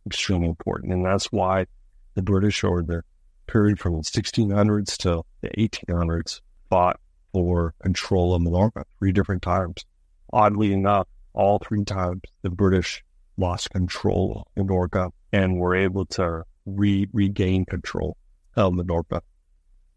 extremely 0.07 0.49
important. 0.49 0.93
And 0.93 1.05
that's 1.05 1.33
why 1.33 1.67
the 2.15 2.23
British 2.23 2.63
over 2.63 2.83
the 2.83 3.03
period 3.47 3.79
from 3.79 3.95
the 3.95 4.03
1600s 4.03 4.97
to 4.99 5.23
the 5.41 5.49
1800s 5.49 6.41
fought 6.71 7.01
for 7.35 7.75
control 7.83 8.33
of 8.33 8.41
Minorca 8.43 8.85
three 8.99 9.11
different 9.11 9.43
times. 9.43 9.85
Oddly 10.33 10.73
enough, 10.73 11.09
all 11.33 11.59
three 11.59 11.85
times 11.85 12.23
the 12.43 12.51
British 12.51 13.05
lost 13.37 13.71
control 13.71 14.47
of 14.57 14.67
Minorca 14.67 15.11
and 15.33 15.59
were 15.59 15.75
able 15.75 16.07
to 16.07 16.45
re- 16.65 17.09
regain 17.13 17.65
control 17.65 18.17
of 18.57 18.73
Minorca. 18.73 19.21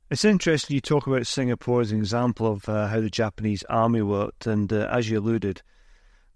It's 0.10 0.25
interesting 0.25 0.74
you 0.74 0.82
talk 0.82 1.06
about 1.06 1.27
Singapore 1.27 1.82
as 1.82 1.91
an 1.91 2.00
example 2.00 2.51
of 2.51 2.67
uh, 2.67 2.88
how 2.88 3.01
the 3.01 3.10
Japanese 3.10 3.63
army 3.70 4.01
worked, 4.01 4.48
and 4.48 4.74
uh, 4.74 4.88
as 4.91 5.08
you 5.08 5.20
alluded, 5.20 5.62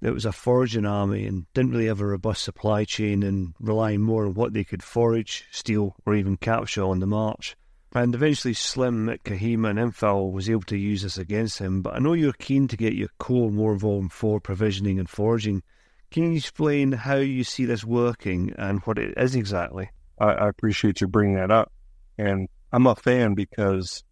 it 0.02 0.12
was 0.12 0.26
a 0.26 0.32
foraging 0.32 0.86
army 0.86 1.26
and 1.26 1.52
didn't 1.54 1.72
really 1.72 1.88
have 1.88 2.02
a 2.02 2.06
robust 2.06 2.44
supply 2.44 2.86
chain 2.86 3.24
and 3.24 3.56
relying 3.60 4.02
more 4.02 4.26
on 4.28 4.36
what 4.36 4.54
they 4.54 4.64
could 4.64 4.84
forage, 4.84 5.46
steal, 5.52 5.96
or 6.06 6.14
even 6.14 6.38
capture 6.38 6.84
on 6.84 7.00
the 7.00 7.08
march. 7.08 7.56
And 7.94 8.16
eventually 8.16 8.54
Slim 8.54 9.10
at 9.10 9.24
Kohima 9.24 9.70
and 9.72 9.80
Imphal 9.80 10.32
was 10.32 10.50
able 10.50 10.62
to 10.64 10.78
use 10.78 11.02
this 11.02 11.18
against 11.18 11.60
him, 11.60 11.82
but 11.82 11.94
I 11.94 12.00
know 12.00 12.14
you're 12.14 12.32
keen 12.32 12.70
to 12.70 12.78
get 12.78 12.94
your 12.94 13.10
Corps 13.18 13.52
more 13.52 13.74
involved 13.74 14.14
for 14.14 14.40
provisioning 14.40 14.98
and 14.98 15.10
foraging. 15.10 15.62
Can 16.10 16.32
you 16.32 16.38
explain 16.38 16.94
how 16.94 17.16
you 17.16 17.44
see 17.44 17.66
this 17.66 17.84
working 17.84 18.54
and 18.58 18.80
what 18.82 18.98
it 18.98 19.14
is 19.18 19.36
exactly? 19.36 19.90
I, 20.18 20.28
I 20.28 20.48
appreciate 20.48 21.02
you 21.02 21.08
bringing 21.08 21.36
that 21.36 21.52
up. 21.52 21.70
And 22.18 22.48
I'm 22.72 22.88
a 22.88 22.96
fan 22.96 23.34
because 23.34 24.06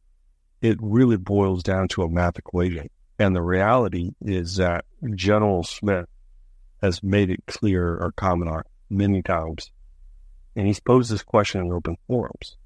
it 0.62 0.78
really 0.82 1.18
boils 1.18 1.64
down 1.64 1.88
to 1.90 2.04
a 2.04 2.10
math 2.10 2.38
equation. 2.38 2.90
And 3.18 3.34
the 3.34 3.42
reality 3.42 4.12
is 4.22 4.58
that 4.58 4.84
General 5.16 5.64
Smith 5.64 6.08
has 6.82 7.02
made 7.02 7.30
it 7.30 7.46
clear, 7.48 7.98
or 7.98 8.12
Commandant, 8.18 8.68
many 8.90 9.22
times. 9.22 9.72
And 10.56 10.68
he's 10.68 10.82
posed 10.82 11.12
this 11.12 11.24
question 11.24 11.62
in 11.62 11.72
open 11.72 11.98
forums 12.08 12.58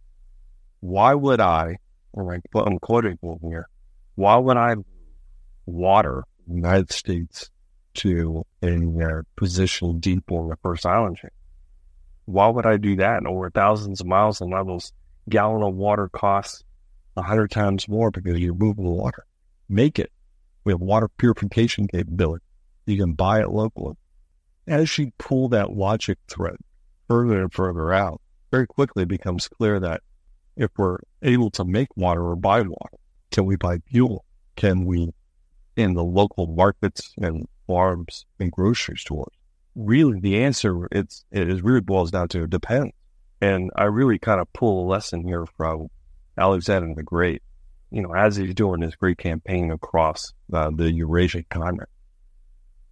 why 0.84 1.14
would 1.14 1.40
I, 1.40 1.78
or 2.12 2.34
I'm 2.34 2.78
quoting 2.80 3.18
here, 3.42 3.70
why 4.16 4.36
would 4.36 4.58
I 4.58 4.76
water 5.66 6.26
the 6.46 6.56
United 6.56 6.92
States 6.92 7.50
to 7.94 8.44
a 8.62 8.76
uh, 8.76 9.22
position 9.38 10.02
deep 10.02 10.30
on 10.30 10.50
the 10.50 10.58
first 10.58 10.86
island 10.86 11.16
chain? 11.16 11.32
Why 12.26 12.50
would 12.50 12.66
I 12.66 12.76
do 12.76 12.98
that 12.98 13.26
over 13.26 13.50
thousands 13.50 14.02
of 14.02 14.08
miles 14.08 14.42
and 14.42 14.52
levels? 14.52 14.92
Gallon 15.30 15.64
of 15.64 15.74
water 15.74 16.10
costs 16.10 16.66
a 17.16 17.22
hundred 17.22 17.52
times 17.52 17.88
more 17.88 18.12
because 18.12 18.38
you're 18.38 18.54
moving 18.54 18.84
the 18.84 18.92
water. 18.92 19.26
Make 19.70 20.00
it. 20.00 20.12
We 20.66 20.74
have 20.74 20.82
water 20.82 21.08
purification 21.08 21.88
capability. 21.88 22.44
You 22.88 22.98
can 22.98 23.14
buy 23.14 23.40
it 23.40 23.52
locally. 23.52 23.96
As 24.68 24.98
you 24.98 25.14
pull 25.18 25.48
that 25.50 25.72
logic 25.72 26.18
thread 26.28 26.58
further 27.08 27.42
and 27.42 27.54
further 27.54 27.94
out, 27.94 28.20
very 28.52 28.68
quickly 28.68 29.04
it 29.04 29.10
becomes 29.10 29.48
clear 29.48 29.80
that 29.80 30.02
if 30.56 30.72
we're 30.78 31.00
able 31.22 31.50
to 31.52 31.66
make 31.66 31.90
water 31.96 32.24
or 32.24 32.36
buy 32.36 32.62
water? 32.62 32.98
Can 33.32 33.46
we 33.46 33.56
buy 33.56 33.80
fuel? 33.88 34.26
Can 34.56 34.86
we 34.86 35.12
in 35.76 35.94
the 35.94 36.04
local 36.04 36.48
markets 36.48 37.14
and 37.18 37.48
farms 37.68 38.26
and 38.40 38.52
grocery 38.52 38.98
stores? 38.98 39.34
Really, 39.76 40.20
the 40.20 40.44
answer 40.44 40.88
it's 40.92 41.26
it 41.32 41.50
is 41.50 41.62
really 41.62 41.82
boils 41.82 42.12
down 42.12 42.28
to 42.30 42.48
depends. 42.48 42.94
And 43.42 43.72
I 43.76 43.86
really 43.86 44.20
kind 44.20 44.40
of 44.40 44.52
pull 44.54 44.86
a 44.86 44.90
lesson 44.90 45.24
here 45.26 45.46
from 45.58 45.88
Alexander 46.38 46.94
the 46.96 47.04
Great. 47.04 47.42
You 47.92 48.02
know, 48.02 48.14
as 48.14 48.36
he's 48.36 48.54
doing 48.56 48.80
this 48.80 48.96
great 48.96 49.18
campaign 49.18 49.72
across 49.72 50.34
uh, 50.52 50.72
the 50.76 50.92
Eurasian 50.92 51.46
continent, 51.50 51.90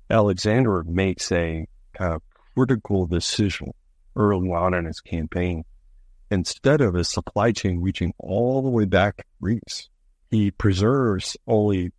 Alexander 0.10 0.84
makes 0.84 1.32
a 1.32 1.68
kind 1.94 2.14
of 2.14 2.22
critical 2.54 3.08
decision 3.08 3.72
early 4.16 4.50
on 4.50 4.74
in 4.74 4.86
his 4.86 5.00
campaign. 5.00 5.64
Instead 6.32 6.80
of 6.80 6.94
his 6.94 7.10
supply 7.10 7.52
chain 7.52 7.82
reaching 7.82 8.14
all 8.18 8.62
the 8.62 8.70
way 8.70 8.86
back 8.86 9.18
to 9.18 9.24
Greece, 9.42 9.90
he 10.30 10.50
preserves 10.50 11.36
only 11.46 11.92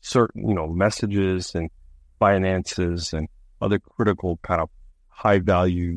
certain, 0.00 0.48
you 0.48 0.54
know, 0.54 0.66
messages 0.66 1.54
and 1.54 1.70
finances 2.18 3.12
and 3.12 3.28
other 3.62 3.78
critical 3.78 4.36
kind 4.42 4.60
of 4.60 4.68
high 5.06 5.38
value 5.38 5.96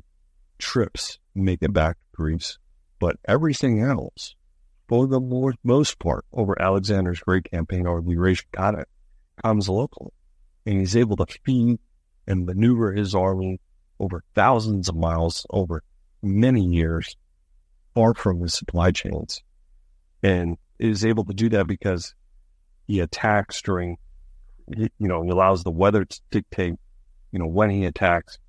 trips 0.59 1.17
make 1.33 1.63
it 1.63 1.73
back 1.73 1.95
to 1.97 2.17
Greece. 2.17 2.59
But 2.99 3.17
everything 3.27 3.81
else, 3.81 4.35
for 4.87 5.07
the 5.07 5.55
most 5.63 5.97
part, 5.97 6.23
over 6.31 6.61
Alexander's 6.61 7.19
great 7.21 7.49
campaign 7.49 7.87
over 7.87 8.01
the 8.01 8.11
Eurasian 8.11 8.45
continent, 8.51 8.89
comes 9.43 9.67
local. 9.67 10.13
And 10.67 10.79
he's 10.79 10.95
able 10.95 11.15
to 11.17 11.25
feed 11.43 11.79
and 12.27 12.45
maneuver 12.45 12.93
his 12.93 13.15
army 13.15 13.59
over 13.99 14.23
thousands 14.35 14.87
of 14.87 14.95
miles 14.95 15.47
over 15.49 15.81
many 16.21 16.63
years, 16.63 17.15
far 17.93 18.13
from 18.13 18.41
his 18.41 18.53
supply 18.53 18.91
chains. 18.91 19.41
And 20.23 20.57
is 20.79 21.05
able 21.05 21.23
to 21.25 21.33
do 21.33 21.49
that 21.49 21.67
because 21.67 22.15
he 22.87 22.99
attacks 22.99 23.61
during, 23.61 23.97
you 24.67 24.89
know, 24.99 25.21
he 25.23 25.29
allows 25.29 25.63
the 25.63 25.71
weather 25.71 26.05
to 26.05 26.21
dictate, 26.31 26.75
you 27.31 27.39
know, 27.39 27.47
when 27.47 27.69
he 27.69 27.85
attacks. 27.85 28.39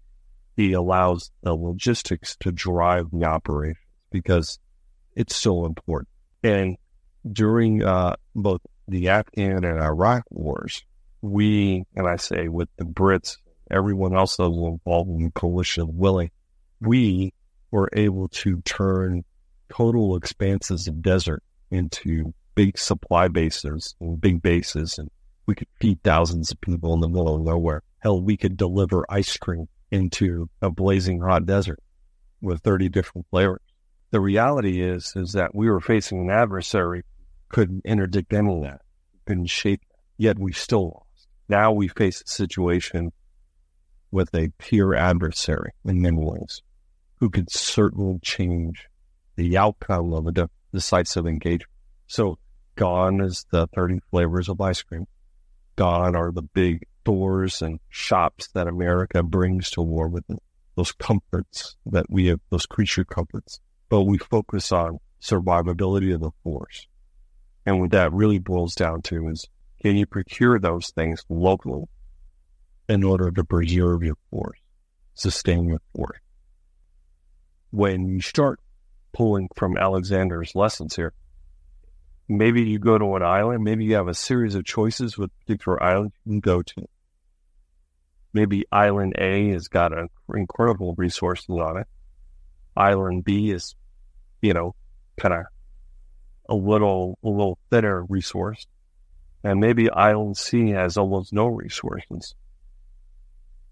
He 0.57 0.73
allows 0.73 1.31
the 1.43 1.55
logistics 1.55 2.37
to 2.41 2.53
drive 2.53 3.07
the 3.11 3.25
operations 3.25 3.79
because 4.11 4.59
it's 5.15 5.37
so 5.37 5.65
important. 5.65 6.09
And 6.43 6.77
during 7.31 7.83
uh, 7.83 8.17
both 8.35 8.61
the 8.89 9.09
Afghan 9.09 9.65
and 9.65 9.81
Iraq 9.81 10.25
wars, 10.31 10.83
we, 11.23 11.85
and 11.95 12.07
I 12.07 12.17
say 12.17 12.49
with 12.49 12.69
the 12.77 12.85
Brits, 12.85 13.37
everyone 13.71 14.15
else 14.15 14.37
that 14.37 14.51
was 14.51 14.73
involved 14.73 15.11
in 15.11 15.25
the 15.25 15.31
coalition 15.31 15.97
willing, 15.97 16.31
we 16.81 17.33
were 17.71 17.89
able 17.93 18.29
to 18.29 18.61
turn 18.63 19.25
total 19.73 20.17
expanses 20.17 20.87
of 20.87 21.03
desert 21.03 21.43
into 21.71 22.35
big 22.55 22.79
supply 22.79 23.29
bases 23.29 23.95
and 24.01 24.21
big 24.21 24.43
bases. 24.43 24.99
And 24.99 25.09
we 25.47 25.55
could 25.55 25.69
feed 25.81 26.03
thousands 26.03 26.51
of 26.51 26.61
people 26.61 26.93
in 26.95 27.01
the 27.01 27.09
middle 27.09 27.37
of 27.37 27.43
nowhere. 27.43 27.83
Hell, 28.01 28.21
we 28.21 28.37
could 28.37 28.57
deliver 28.57 29.07
ice 29.09 29.37
cream 29.37 29.69
into 29.91 30.49
a 30.61 30.71
blazing 30.71 31.21
hot 31.21 31.47
desert 31.47 31.81
with 32.41 32.61
30 32.63 32.89
different 32.89 33.27
flavors. 33.31 33.61
The 34.11 34.21
reality 34.21 34.83
is, 34.83 35.13
is 35.17 35.33
that 35.33 35.55
we 35.55 35.71
were 35.71 35.81
facing 35.81 36.21
an 36.21 36.31
adversary 36.31 37.05
couldn't 37.49 37.83
interdict 37.85 38.33
any 38.33 38.55
of 38.55 38.63
that, 38.63 38.81
couldn't 39.27 39.51
shape 39.51 39.81
that, 39.81 39.99
yet 40.17 40.39
we 40.39 40.53
still 40.53 40.85
lost. 40.85 41.29
Now 41.49 41.71
we 41.71 41.87
face 41.89 42.23
a 42.23 42.31
situation 42.31 43.13
with 44.11 44.35
a 44.35 44.49
peer 44.59 44.95
adversary 44.95 45.73
in 45.85 46.01
many 46.01 46.19
ways 46.19 46.63
who 47.21 47.31
could 47.31 47.51
certainly 47.51 48.19
change 48.23 48.89
the 49.37 49.57
outcome 49.57 50.13
of 50.13 50.27
a 50.27 50.49
of 51.17 51.27
engagement. 51.27 51.71
So 52.07 52.39
gone 52.77 53.21
is 53.21 53.47
the 53.51 53.67
30 53.75 54.01
flavors 54.11 54.49
of 54.49 54.61
ice 54.61 54.83
cream. 54.83 55.07
Gone 55.77 56.15
are 56.15 56.33
the 56.33 56.43
big 56.43 56.87
stores 57.03 57.63
and 57.63 57.81
shops 57.89 58.49
that 58.55 58.69
America 58.69 59.23
brings 59.23 59.71
to 59.71 59.83
war 59.83 60.09
with 60.09 60.25
it. 60.29 60.39
Those 60.77 60.93
comforts 60.93 61.77
that 61.87 62.07
we 62.09 62.27
have, 62.27 62.41
those 62.51 62.67
creature 62.67 63.05
comforts. 63.05 63.61
But 63.89 64.03
we 64.03 64.19
focus 64.19 64.73
on 64.73 64.99
survivability 65.21 66.15
of 66.15 66.21
the 66.21 66.31
force. 66.43 66.87
And 67.67 67.81
what 67.81 67.91
that 67.91 68.13
really 68.13 68.39
boils 68.39 68.75
down 68.75 69.03
to 69.03 69.29
is 69.29 69.47
can 69.81 69.97
you 69.97 70.07
procure 70.07 70.59
those 70.59 70.91
things 70.91 71.25
locally 71.29 71.85
in 72.89 73.05
order 73.05 73.31
to 73.31 73.45
preserve 73.45 74.03
your 74.03 74.17
force, 74.31 74.59
sustain 75.15 75.69
your 75.69 75.81
force? 75.95 76.19
When 77.71 78.09
you 78.09 78.21
start 78.21 78.61
pulling 79.13 79.49
from 79.55 79.77
Alexander's 79.77 80.55
lessons 80.55 80.97
here, 80.97 81.13
maybe 82.29 82.63
you 82.63 82.79
go 82.79 82.99
to 82.99 83.17
an 83.17 83.23
island, 83.23 83.65
maybe 83.65 83.85
you 83.85 83.95
have 83.95 84.09
a 84.09 84.15
series 84.15 84.55
of 84.55 84.65
choices 84.65 85.19
with 85.19 85.31
particular 85.41 85.83
island 85.83 86.13
you 86.25 86.33
can 86.33 86.41
go 86.41 86.63
to. 86.63 86.87
Maybe 88.33 88.65
island 88.73 89.15
A 89.19 89.51
has 89.51 89.69
got 89.69 89.97
an 89.97 90.09
incredible 90.35 90.95
resources 90.97 91.51
on 91.51 91.79
it. 91.79 91.87
Island 92.75 93.25
B 93.25 93.51
is, 93.51 93.75
you 94.41 94.55
know, 94.55 94.75
kind 95.21 95.35
of 95.35 95.45
a 96.49 96.55
little 96.55 97.19
a 97.23 97.29
little 97.29 97.59
thinner 97.71 98.05
resource. 98.05 98.67
And 99.45 99.61
maybe 99.61 99.91
island 99.91 100.37
C 100.37 100.71
has 100.71 100.97
almost 100.97 101.33
no 101.33 101.47
resources. 101.47 102.35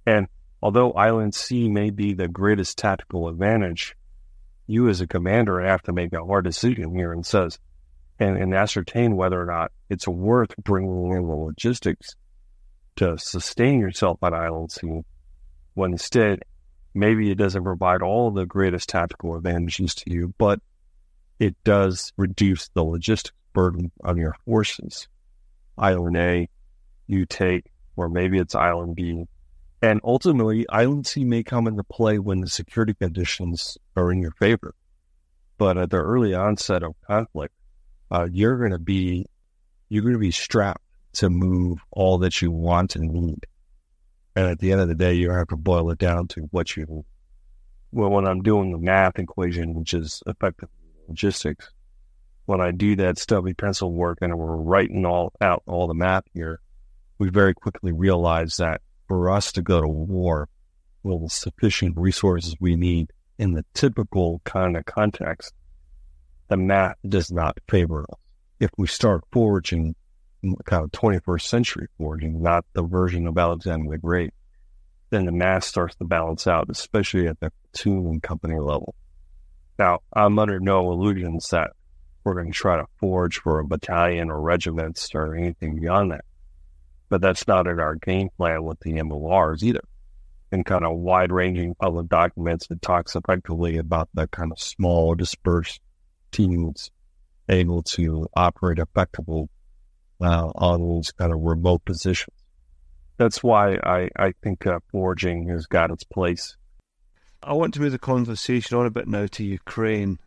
And 0.04 0.26
although 0.62 0.92
island 0.92 1.34
C 1.34 1.68
may 1.68 1.90
be 1.90 2.12
the 2.12 2.28
greatest 2.28 2.76
tactical 2.76 3.28
advantage, 3.28 3.96
you 4.70 4.88
as 4.88 5.00
a 5.00 5.06
commander 5.06 5.60
have 5.60 5.82
to 5.82 5.92
make 5.92 6.12
a 6.12 6.24
hard 6.24 6.44
decision 6.44 6.94
here 6.94 7.12
and 7.12 7.26
says, 7.26 7.58
and, 8.18 8.36
and 8.36 8.54
ascertain 8.54 9.16
whether 9.16 9.40
or 9.40 9.46
not 9.46 9.72
it's 9.88 10.06
worth 10.06 10.54
bringing 10.56 11.10
in 11.12 11.26
the 11.26 11.34
logistics 11.34 12.14
to 12.96 13.18
sustain 13.18 13.80
yourself 13.80 14.18
on 14.22 14.34
island 14.34 14.70
C 14.70 15.00
when 15.74 15.92
instead 15.92 16.42
maybe 16.94 17.30
it 17.30 17.38
doesn't 17.38 17.64
provide 17.64 18.02
all 18.02 18.30
the 18.30 18.46
greatest 18.46 18.88
tactical 18.88 19.36
advantages 19.36 19.94
to 19.94 20.12
you, 20.12 20.34
but 20.38 20.60
it 21.38 21.56
does 21.64 22.12
reduce 22.16 22.68
the 22.68 22.84
logistics 22.84 23.36
burden 23.52 23.90
on 24.04 24.16
your 24.16 24.36
forces. 24.44 25.08
Island 25.78 26.16
A, 26.16 26.48
you 27.06 27.26
take, 27.26 27.64
or 27.96 28.08
maybe 28.08 28.38
it's 28.38 28.54
Island 28.54 28.94
B. 28.94 29.26
And 29.82 30.00
ultimately, 30.04 30.68
Island 30.68 31.06
C 31.06 31.24
may 31.24 31.42
come 31.42 31.66
into 31.66 31.82
play 31.84 32.18
when 32.18 32.40
the 32.40 32.48
security 32.48 32.94
conditions 32.94 33.78
are 33.96 34.12
in 34.12 34.20
your 34.20 34.32
favor. 34.32 34.74
But 35.56 35.78
at 35.78 35.90
the 35.90 35.98
early 35.98 36.34
onset 36.34 36.82
of 36.82 36.94
conflict, 37.06 37.54
uh, 38.10 38.28
you're 38.30 38.58
going 38.58 38.72
to 38.72 38.78
be 38.78 39.26
you're 39.88 40.02
going 40.02 40.14
to 40.14 40.20
be 40.20 40.30
strapped 40.30 40.82
to 41.14 41.30
move 41.30 41.78
all 41.90 42.18
that 42.18 42.40
you 42.40 42.50
want 42.50 42.94
and 42.96 43.10
need. 43.10 43.46
And 44.36 44.46
at 44.46 44.58
the 44.58 44.72
end 44.72 44.80
of 44.80 44.88
the 44.88 44.94
day, 44.94 45.14
you 45.14 45.30
have 45.30 45.48
to 45.48 45.56
boil 45.56 45.90
it 45.90 45.98
down 45.98 46.28
to 46.28 46.42
what 46.52 46.76
you. 46.76 47.04
Well, 47.90 48.10
when 48.10 48.26
I'm 48.26 48.42
doing 48.42 48.70
the 48.70 48.78
math 48.78 49.18
equation, 49.18 49.74
which 49.74 49.94
is 49.94 50.22
effectively 50.26 50.74
logistics, 51.08 51.70
when 52.46 52.60
I 52.60 52.70
do 52.70 52.96
that 52.96 53.18
stubby 53.18 53.54
pencil 53.54 53.92
work 53.92 54.18
and 54.20 54.38
we're 54.38 54.56
writing 54.56 55.04
all 55.04 55.32
out 55.40 55.62
all 55.66 55.88
the 55.88 55.94
math 55.94 56.24
here, 56.32 56.60
we 57.18 57.30
very 57.30 57.54
quickly 57.54 57.92
realize 57.92 58.56
that 58.58 58.80
for 59.10 59.28
us 59.28 59.50
to 59.50 59.60
go 59.60 59.80
to 59.80 59.88
war 59.88 60.48
with 61.02 61.20
the 61.20 61.28
sufficient 61.28 61.96
resources 61.96 62.54
we 62.60 62.76
need 62.76 63.12
in 63.40 63.54
the 63.54 63.64
typical 63.74 64.40
kind 64.44 64.76
of 64.76 64.84
context, 64.84 65.52
the 66.46 66.56
math 66.56 66.94
does 67.08 67.32
not 67.32 67.58
favor 67.68 68.06
us. 68.08 68.18
If 68.60 68.70
we 68.78 68.86
start 68.86 69.24
forging 69.32 69.96
kind 70.64 70.84
of 70.84 70.92
21st 70.92 71.42
century 71.42 71.88
forging, 71.98 72.40
not 72.40 72.64
the 72.72 72.84
version 72.84 73.26
of 73.26 73.36
Alexander 73.36 73.90
the 73.90 73.98
Great, 73.98 74.32
then 75.10 75.24
the 75.24 75.32
math 75.32 75.64
starts 75.64 75.96
to 75.96 76.04
balance 76.04 76.46
out, 76.46 76.70
especially 76.70 77.26
at 77.26 77.40
the 77.40 77.50
platoon 77.72 78.06
and 78.06 78.22
company 78.22 78.60
level. 78.60 78.94
Now, 79.76 80.02
I'm 80.12 80.38
under 80.38 80.60
no 80.60 80.92
illusions 80.92 81.48
that 81.48 81.72
we're 82.22 82.34
going 82.34 82.52
to 82.52 82.56
try 82.56 82.76
to 82.76 82.86
forge 83.00 83.40
for 83.40 83.58
a 83.58 83.66
battalion 83.66 84.30
or 84.30 84.40
regiments 84.40 85.10
or 85.16 85.34
anything 85.34 85.80
beyond 85.80 86.12
that. 86.12 86.24
But 87.10 87.20
that's 87.20 87.46
not 87.46 87.66
in 87.66 87.78
our 87.78 87.96
game 87.96 88.30
plan 88.38 88.64
with 88.64 88.80
the 88.80 89.02
MORs 89.02 89.62
either. 89.62 89.82
And 90.52 90.64
kind 90.64 90.84
of 90.84 90.96
wide 90.96 91.30
ranging 91.30 91.74
public 91.74 92.08
documents, 92.08 92.66
that 92.68 92.80
talks 92.80 93.14
effectively 93.14 93.76
about 93.76 94.08
the 94.14 94.26
kind 94.28 94.50
of 94.50 94.58
small 94.58 95.14
dispersed 95.14 95.80
teams 96.32 96.90
able 97.48 97.82
to 97.82 98.26
operate 98.34 98.78
effectively 98.78 99.48
uh, 100.20 100.50
on 100.54 100.88
these 100.88 101.12
kind 101.12 101.32
of 101.32 101.40
remote 101.40 101.84
positions. 101.84 102.36
That's 103.16 103.42
why 103.42 103.74
I, 103.82 104.08
I 104.16 104.32
think 104.42 104.66
uh, 104.66 104.80
forging 104.90 105.48
has 105.48 105.66
got 105.66 105.90
its 105.90 106.04
place. 106.04 106.56
I 107.42 107.52
want 107.52 107.74
to 107.74 107.80
move 107.80 107.92
the 107.92 107.98
conversation 107.98 108.76
on 108.76 108.86
a 108.86 108.90
bit 108.90 109.08
now 109.08 109.26
to 109.26 109.44
Ukraine. 109.44 110.18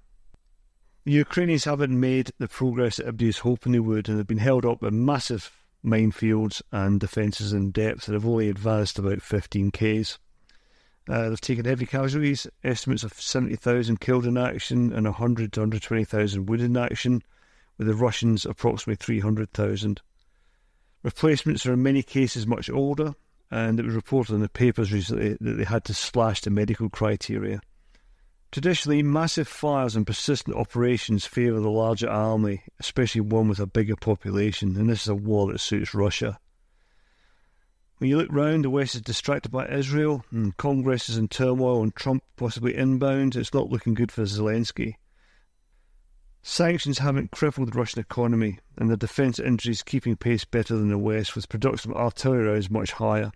The 1.06 1.12
Ukrainians 1.12 1.66
haven't 1.66 2.00
made 2.00 2.32
the 2.40 2.48
progress 2.48 2.98
that 2.98 3.04
everybody 3.04 3.28
was 3.28 3.40
hoping 3.40 3.72
they 3.72 3.80
would, 3.80 4.10
and 4.10 4.18
they've 4.18 4.28
been 4.28 4.38
held 4.38 4.66
up 4.66 4.80
by 4.82 4.90
massive 4.90 5.52
minefields 5.84 6.62
and 6.72 7.00
defences 7.00 7.54
in 7.54 7.72
depth 7.72 8.06
that 8.06 8.14
have 8.14 8.26
only 8.26 8.50
advanced 8.50 8.98
about 8.98 9.22
15 9.22 9.72
k's. 9.72 10.18
Uh, 11.10 11.30
they've 11.30 11.42
taken 11.42 11.66
heavy 11.66 11.86
casualties, 11.86 12.48
estimates 12.64 13.04
of 13.04 13.14
70,000 13.14 14.00
killed 14.00 14.26
in 14.26 14.38
action 14.38 14.94
and 14.94 15.06
100 15.06 15.52
to 15.54 15.60
120,000 15.60 16.46
wounded 16.46 16.66
in 16.66 16.78
action, 16.78 17.22
with 17.78 17.88
the 17.88 17.94
Russians 17.94 18.46
approximately 18.46 18.96
300,000. 18.96 20.02
Replacements 21.04 21.66
are 21.66 21.74
in 21.74 21.84
many 21.84 22.02
cases 22.02 22.48
much 22.48 22.70
older, 22.70 23.14
and 23.52 23.80
it 23.80 23.86
was 23.86 23.96
reported 23.96 24.34
in 24.34 24.42
the 24.42 24.50
papers 24.50 24.94
recently 24.94 25.36
that 25.42 25.54
they 25.58 25.66
had 25.66 25.84
to 25.86 25.94
slash 25.94 26.42
the 26.42 26.50
medical 26.50 26.90
criteria. 26.90 27.60
Traditionally, 28.54 29.02
massive 29.02 29.48
fires 29.48 29.96
and 29.96 30.06
persistent 30.06 30.56
operations 30.56 31.26
favour 31.26 31.60
the 31.60 31.72
larger 31.72 32.08
army, 32.08 32.62
especially 32.80 33.22
one 33.22 33.48
with 33.48 33.58
a 33.58 33.66
bigger 33.66 33.96
population, 33.96 34.76
and 34.78 34.88
this 34.88 35.02
is 35.02 35.08
a 35.08 35.16
war 35.16 35.52
that 35.52 35.58
suits 35.58 35.96
Russia. 35.96 36.38
When 37.98 38.12
you 38.12 38.18
look 38.18 38.32
round, 38.32 38.64
the 38.64 38.70
West 38.70 38.94
is 38.94 39.02
distracted 39.02 39.52
by 39.52 39.68
Israel, 39.70 40.24
and 40.30 40.56
Congress 40.56 41.10
is 41.10 41.18
in 41.18 41.30
turmoil, 41.30 41.82
and 41.82 41.96
Trump 41.96 42.24
possibly 42.36 42.76
inbound. 42.76 43.36
It's 43.36 43.56
not 43.56 43.72
looking 43.72 43.96
good 43.96 44.12
for 44.12 44.22
Zelensky. 44.22 44.98
Sanctions 46.44 47.00
haven't 47.00 47.32
crippled 47.32 47.74
the 47.74 47.80
Russian 47.80 48.02
economy, 48.02 48.60
and 48.78 48.88
the 48.88 48.96
defence 48.96 49.40
industry 49.40 49.72
is 49.72 49.82
keeping 49.82 50.16
pace 50.16 50.46
better 50.46 50.78
than 50.78 50.90
the 50.90 51.00
West, 51.00 51.36
with 51.36 51.50
production 51.50 51.90
of 51.90 51.98
artillery 51.98 52.46
rounds 52.50 52.70
much 52.70 52.92
higher. 52.92 53.32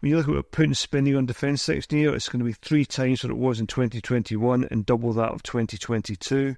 When 0.00 0.08
you 0.08 0.16
look 0.16 0.28
at 0.28 0.34
what 0.34 0.50
Putin's 0.50 0.78
spending 0.78 1.14
on 1.14 1.26
defence 1.26 1.68
next 1.68 1.92
year, 1.92 2.14
it's 2.14 2.30
going 2.30 2.38
to 2.38 2.44
be 2.44 2.54
three 2.54 2.86
times 2.86 3.22
what 3.22 3.30
it 3.30 3.36
was 3.36 3.60
in 3.60 3.66
2021 3.66 4.66
and 4.70 4.86
double 4.86 5.12
that 5.12 5.32
of 5.32 5.42
2022. 5.42 6.56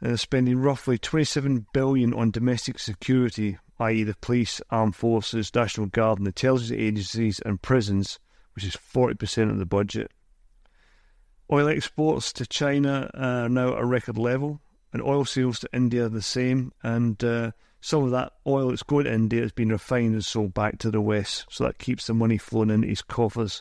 And 0.00 0.10
they're 0.10 0.16
spending 0.16 0.58
roughly 0.58 0.98
27 0.98 1.66
billion 1.72 2.12
on 2.12 2.32
domestic 2.32 2.80
security, 2.80 3.56
i.e., 3.78 4.02
the 4.02 4.16
police, 4.20 4.60
armed 4.70 4.96
forces, 4.96 5.54
National 5.54 5.86
Guard, 5.86 6.18
and 6.18 6.26
intelligence 6.26 6.72
agencies 6.72 7.38
and 7.46 7.62
prisons, 7.62 8.18
which 8.56 8.64
is 8.64 8.74
40% 8.74 9.50
of 9.50 9.58
the 9.58 9.66
budget. 9.66 10.10
Oil 11.52 11.68
exports 11.68 12.32
to 12.32 12.46
China 12.46 13.08
are 13.14 13.48
now 13.48 13.74
at 13.74 13.82
a 13.82 13.86
record 13.86 14.18
level, 14.18 14.60
and 14.92 15.00
oil 15.02 15.24
sales 15.24 15.60
to 15.60 15.68
India 15.72 16.06
are 16.06 16.08
the 16.08 16.20
same. 16.20 16.72
And 16.82 17.22
uh, 17.22 17.52
some 17.82 18.04
of 18.04 18.12
that 18.12 18.32
oil 18.46 18.68
that's 18.68 18.84
going 18.84 19.04
to 19.04 19.12
India 19.12 19.42
has 19.42 19.50
been 19.50 19.70
refined 19.70 20.14
and 20.14 20.24
sold 20.24 20.54
back 20.54 20.78
to 20.78 20.90
the 20.90 21.00
West, 21.00 21.46
so 21.50 21.64
that 21.64 21.78
keeps 21.78 22.06
the 22.06 22.14
money 22.14 22.38
flowing 22.38 22.70
into 22.70 22.86
his 22.86 23.02
coffers. 23.02 23.60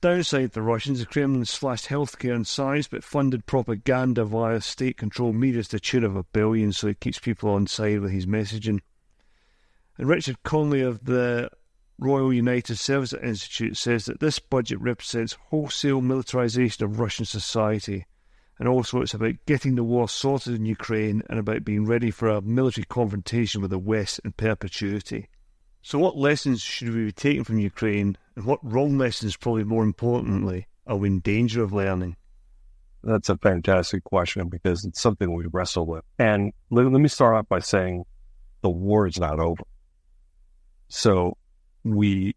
Downside 0.00 0.52
the 0.52 0.62
Russians, 0.62 1.00
the 1.00 1.06
Kremlin 1.06 1.44
slashed 1.44 1.88
healthcare 1.88 2.36
in 2.36 2.44
size 2.44 2.86
but 2.86 3.02
funded 3.02 3.44
propaganda 3.44 4.24
via 4.24 4.60
state 4.60 4.96
controlled 4.96 5.34
media 5.34 5.64
to 5.64 5.70
the 5.72 5.80
tune 5.80 6.04
of 6.04 6.14
a 6.14 6.22
billion, 6.22 6.72
so 6.72 6.86
he 6.86 6.94
keeps 6.94 7.18
people 7.18 7.50
on 7.50 7.66
side 7.66 8.00
with 8.00 8.12
his 8.12 8.24
messaging. 8.24 8.78
And 9.98 10.08
Richard 10.08 10.44
Connolly 10.44 10.82
of 10.82 11.04
the 11.04 11.50
Royal 11.98 12.32
United 12.32 12.76
Service 12.76 13.12
Institute 13.12 13.76
says 13.76 14.04
that 14.04 14.20
this 14.20 14.38
budget 14.38 14.80
represents 14.80 15.36
wholesale 15.50 16.00
militarization 16.00 16.84
of 16.84 17.00
Russian 17.00 17.24
society. 17.24 18.06
And 18.62 18.68
also, 18.68 19.00
it's 19.00 19.12
about 19.12 19.34
getting 19.44 19.74
the 19.74 19.82
war 19.82 20.08
sorted 20.08 20.54
in 20.54 20.66
Ukraine 20.66 21.24
and 21.28 21.40
about 21.40 21.64
being 21.64 21.84
ready 21.84 22.12
for 22.12 22.28
a 22.28 22.40
military 22.40 22.84
confrontation 22.84 23.60
with 23.60 23.72
the 23.72 23.78
West 23.80 24.20
in 24.24 24.30
perpetuity. 24.30 25.28
So, 25.82 25.98
what 25.98 26.16
lessons 26.16 26.62
should 26.62 26.90
we 26.90 27.06
be 27.06 27.10
taking 27.10 27.42
from 27.42 27.58
Ukraine, 27.58 28.16
and 28.36 28.44
what 28.44 28.60
wrong 28.62 28.98
lessons, 28.98 29.36
probably 29.36 29.64
more 29.64 29.82
importantly, 29.82 30.68
are 30.86 30.96
we 30.96 31.08
in 31.08 31.18
danger 31.18 31.64
of 31.64 31.72
learning? 31.72 32.14
That's 33.02 33.28
a 33.28 33.36
fantastic 33.36 34.04
question 34.04 34.48
because 34.48 34.84
it's 34.84 35.00
something 35.00 35.34
we 35.34 35.46
wrestle 35.46 35.84
with. 35.84 36.04
And 36.20 36.52
let, 36.70 36.84
let 36.84 37.00
me 37.00 37.08
start 37.08 37.34
off 37.34 37.48
by 37.48 37.58
saying 37.58 38.04
the 38.60 38.70
war 38.70 39.08
is 39.08 39.18
not 39.18 39.40
over. 39.40 39.64
So, 40.86 41.36
we 41.82 42.36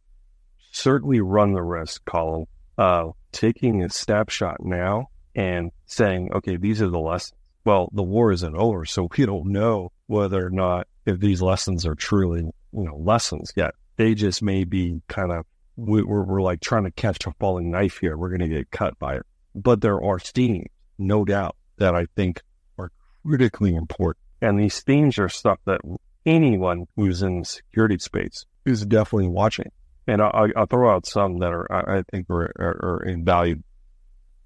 certainly 0.72 1.22
run 1.22 1.54
the 1.54 1.62
risk, 1.62 2.04
Colin, 2.06 2.48
of 2.80 3.14
taking 3.32 3.84
a 3.84 3.92
snapshot 3.92 4.66
now 4.66 5.10
and 5.36 5.72
saying, 5.86 6.32
okay, 6.34 6.58
these 6.58 6.82
are 6.82 6.90
the 6.90 7.00
lessons. 7.00 7.38
Well, 7.66 7.90
the 7.92 8.04
war 8.04 8.32
isn't 8.32 8.56
over, 8.56 8.86
so 8.86 9.10
we 9.18 9.26
don't 9.26 9.48
know 9.48 9.92
whether 10.08 10.46
or 10.46 10.52
not 10.52 10.88
if 11.06 11.20
these 11.20 11.42
lessons 11.42 11.86
are 11.86 11.96
truly, 11.96 12.42
you 12.42 12.54
know, 12.72 12.98
lessons 12.98 13.52
yet. 13.56 13.74
They 13.98 14.14
just 14.14 14.42
may 14.42 14.64
be 14.64 15.02
kind 15.08 15.32
of 15.32 15.46
we, 15.76 16.02
are 16.02 16.24
we're 16.24 16.42
like 16.42 16.62
trying 16.62 16.84
to 16.86 16.92
catch 16.92 17.26
a 17.26 17.32
falling 17.40 17.72
knife 17.72 17.98
here. 18.00 18.18
We're 18.18 18.30
going 18.30 18.50
to 18.50 18.56
get 18.56 18.72
cut 18.72 18.98
by 19.00 19.18
it. 19.18 19.24
But 19.54 19.82
there 19.82 20.02
are 20.02 20.20
themes, 20.20 20.68
no 20.98 21.26
doubt, 21.26 21.56
that 21.78 21.96
I 21.96 22.08
think 22.16 22.42
are 22.78 22.92
critically 23.26 23.76
important. 23.76 24.24
And 24.42 24.60
these 24.60 24.82
themes 24.82 25.18
are 25.18 25.30
stuff 25.30 25.60
that 25.66 25.82
anyone 26.26 26.88
who's 26.96 27.22
in 27.22 27.40
the 27.40 27.46
security 27.46 27.98
space 28.00 28.46
is 28.66 28.86
definitely 28.86 29.28
watching. 29.28 29.72
And 30.08 30.22
I, 30.22 30.48
will 30.56 30.66
throw 30.68 30.94
out 30.94 31.06
some 31.06 31.40
that 31.40 31.52
are, 31.52 31.72
I 31.72 32.04
think, 32.12 32.30
are, 32.30 32.52
are, 32.58 32.80
are 32.84 33.04
invaluable. 33.04 33.64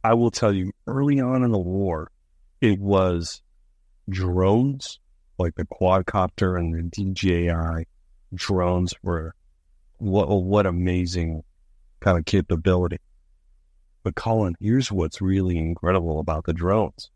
I 0.04 0.14
will 0.14 0.32
tell 0.32 0.54
you, 0.54 0.72
early 0.88 1.20
on 1.20 1.44
in 1.44 1.52
the 1.52 1.60
war, 1.60 2.12
it 2.62 2.80
was 2.80 3.42
drones, 4.10 5.00
like 5.38 5.56
the 5.56 5.66
quadcopter 5.66 6.58
and 6.58 6.74
the 6.74 7.12
DJI 7.12 7.86
drones 8.34 8.94
were 9.04 9.34
what 9.98 10.28
oh, 10.30 10.38
what 10.38 10.66
amazing 10.66 11.44
kind 12.00 12.18
of 12.18 12.26
capability. 12.26 13.00
But 14.04 14.16
Colin, 14.16 14.56
here's 14.60 14.92
what's 14.92 15.22
really 15.22 15.58
incredible 15.58 16.20
about 16.20 16.46
the 16.46 16.54
drones 16.54 17.12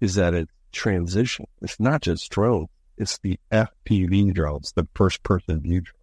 is 0.00 0.14
that 0.14 0.34
it's 0.34 0.52
transition. 0.72 1.46
It's 1.60 1.78
not 1.78 2.00
just 2.02 2.30
drones, 2.30 2.68
it's 2.96 3.18
the 3.18 3.38
FPV 3.52 4.34
drones, 4.34 4.72
the 4.74 4.88
first 4.94 5.22
person 5.22 5.60
view 5.60 5.82
drones 5.82 5.95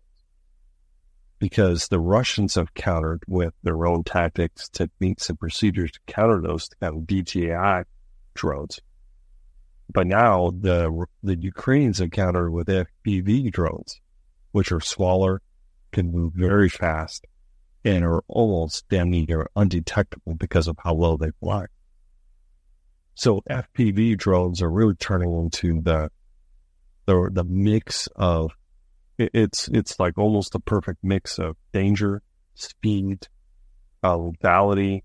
because 1.44 1.90
the 1.90 2.00
Russians 2.00 2.56
have 2.56 2.74
countered 2.74 3.22
with 3.28 3.54
their 3.64 3.86
own 3.86 4.06
tactics, 4.06 4.70
techniques, 4.70 5.28
and 5.28 5.38
procedures 5.38 5.92
to 5.92 6.00
counter 6.08 6.40
those 6.40 6.70
um, 6.82 6.94
kind 6.94 7.02
of 7.02 7.06
DJI 7.06 7.84
drones. 8.34 8.80
But 9.92 10.08
now 10.08 10.52
the 10.58 11.06
the 11.22 11.36
Ukrainians 11.36 12.00
have 12.00 12.12
countered 12.12 12.54
with 12.54 12.68
FPV 12.70 13.52
drones, 13.52 14.00
which 14.54 14.72
are 14.72 14.80
smaller, 14.80 15.42
can 15.92 16.14
move 16.14 16.32
very 16.34 16.70
fast, 16.70 17.28
and 17.84 18.06
are 18.06 18.24
almost 18.30 18.88
damn 18.88 19.10
near 19.10 19.50
undetectable 19.58 20.36
because 20.36 20.70
of 20.70 20.78
how 20.80 20.94
low 20.94 21.18
they 21.18 21.32
fly. 21.42 21.66
So 23.16 23.42
FPV 23.50 24.18
drones 24.18 24.62
are 24.62 24.72
really 24.72 24.96
turning 24.96 25.38
into 25.38 25.82
the 25.82 26.10
the 27.06 27.30
the 27.34 27.44
mix 27.44 28.08
of 28.16 28.54
it's 29.18 29.68
it's 29.68 30.00
like 30.00 30.18
almost 30.18 30.56
a 30.56 30.60
perfect 30.60 31.04
mix 31.04 31.40
of 31.40 31.56
danger, 31.72 32.22
speed, 32.56 33.28
uh, 34.02 34.18
lethality, 34.18 35.04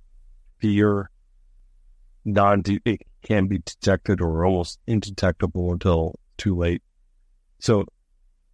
fear. 0.58 1.10
Non, 2.24 2.62
it 2.84 3.00
can 3.22 3.46
be 3.46 3.58
detected 3.58 4.20
or 4.20 4.44
almost 4.44 4.78
indetectable 4.86 5.72
until 5.72 6.18
too 6.36 6.56
late. 6.56 6.82
So, 7.58 7.84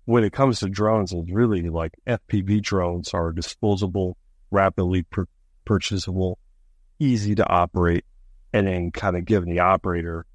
when 0.05 0.25
it 0.25 0.33
comes 0.33 0.61
to 0.61 0.69
drones, 0.69 1.13
it's 1.13 1.31
really 1.31 1.69
like 1.69 1.95
FPV 2.07 2.63
drones 2.63 3.13
are 3.15 3.33
disposable, 3.33 4.17
rapidly 4.51 5.03
pur- 5.03 5.27
purchasable, 5.65 6.39
easy 6.99 7.35
to 7.35 7.49
operate, 7.49 8.05
and 8.53 8.67
then 8.67 8.91
kind 8.93 9.17
of 9.17 9.25
give 9.25 9.45
the 9.45 9.61
operator, 9.61 10.27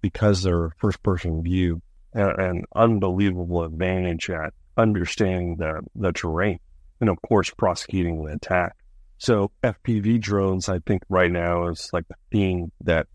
because 0.00 0.42
they're 0.42 0.70
first 0.78 1.02
person 1.02 1.42
view, 1.42 1.80
an 2.12 2.64
unbelievable 2.74 3.62
advantage 3.62 4.30
at 4.30 4.52
understanding 4.78 5.56
the, 5.56 5.82
the 5.94 6.12
terrain 6.12 6.60
and, 7.00 7.10
of 7.10 7.20
course, 7.22 7.50
prosecuting 7.50 8.24
the 8.24 8.32
attack. 8.32 8.76
So, 9.18 9.50
FPV 9.64 10.20
drones, 10.20 10.68
I 10.68 10.78
think 10.78 11.02
right 11.08 11.30
now 11.30 11.68
is 11.68 11.90
like 11.92 12.06
the 12.08 12.14
theme 12.30 12.70
that 12.82 13.06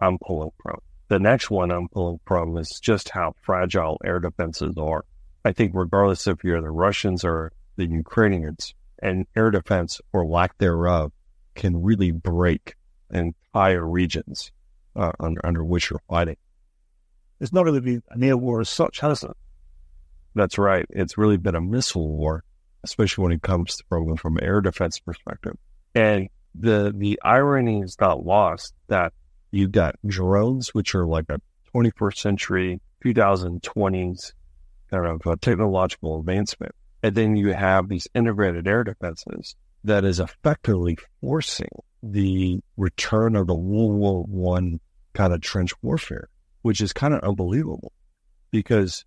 I'm 0.00 0.18
pulling 0.18 0.50
from. 0.60 0.80
The 1.08 1.20
next 1.20 1.50
one 1.50 1.70
I'm 1.70 1.88
pulling 1.88 2.20
from 2.26 2.56
is 2.58 2.80
just 2.80 3.08
how 3.08 3.34
fragile 3.42 4.00
air 4.04 4.18
defenses 4.18 4.74
are. 4.76 5.04
I 5.44 5.52
think, 5.52 5.72
regardless 5.74 6.26
if 6.26 6.42
you're 6.42 6.60
the 6.60 6.70
Russians 6.70 7.24
or 7.24 7.52
the 7.76 7.86
Ukrainians, 7.86 8.74
and 9.02 9.26
air 9.36 9.50
defense 9.50 10.00
or 10.12 10.24
lack 10.24 10.56
thereof 10.58 11.12
can 11.54 11.82
really 11.82 12.12
break 12.12 12.76
entire 13.10 13.86
regions 13.86 14.52
uh, 14.96 15.12
under, 15.20 15.44
under 15.44 15.64
which 15.64 15.90
you're 15.90 16.00
fighting. 16.08 16.36
It's 17.40 17.52
not 17.52 17.64
really 17.64 17.80
been 17.80 18.02
an 18.10 18.22
air 18.22 18.36
war 18.36 18.60
as 18.60 18.68
such, 18.68 19.00
has 19.00 19.24
it? 19.24 19.36
That's 20.34 20.58
right. 20.58 20.86
It's 20.90 21.18
really 21.18 21.36
been 21.36 21.54
a 21.54 21.60
missile 21.60 22.08
war, 22.08 22.44
especially 22.84 23.22
when 23.22 23.32
it 23.32 23.42
comes 23.42 23.80
from 23.88 24.16
from 24.16 24.38
air 24.40 24.60
defense 24.60 24.98
perspective. 24.98 25.56
And 25.94 26.28
the 26.54 26.92
the 26.96 27.20
irony 27.22 27.80
is 27.80 27.96
not 28.00 28.24
lost 28.24 28.74
that 28.88 29.12
you've 29.50 29.72
got 29.72 29.96
drones, 30.06 30.74
which 30.74 30.94
are 30.94 31.06
like 31.06 31.26
a 31.28 31.40
21st 31.74 32.18
century, 32.18 32.80
2020s 33.04 34.32
kind 34.90 35.06
of 35.06 35.26
a 35.26 35.36
technological 35.36 36.20
advancement, 36.20 36.74
and 37.02 37.14
then 37.14 37.34
you 37.36 37.52
have 37.52 37.88
these 37.88 38.06
integrated 38.14 38.68
air 38.68 38.84
defenses 38.84 39.56
that 39.84 40.04
is 40.04 40.20
effectively 40.20 40.96
forcing 41.20 41.70
the 42.02 42.60
return 42.76 43.34
of 43.34 43.46
the 43.46 43.54
World 43.54 43.94
War 43.94 44.22
One 44.24 44.80
kind 45.14 45.32
of 45.32 45.40
trench 45.40 45.72
warfare, 45.82 46.28
which 46.62 46.80
is 46.80 46.92
kind 46.92 47.14
of 47.14 47.22
unbelievable 47.22 47.92
because 48.50 49.04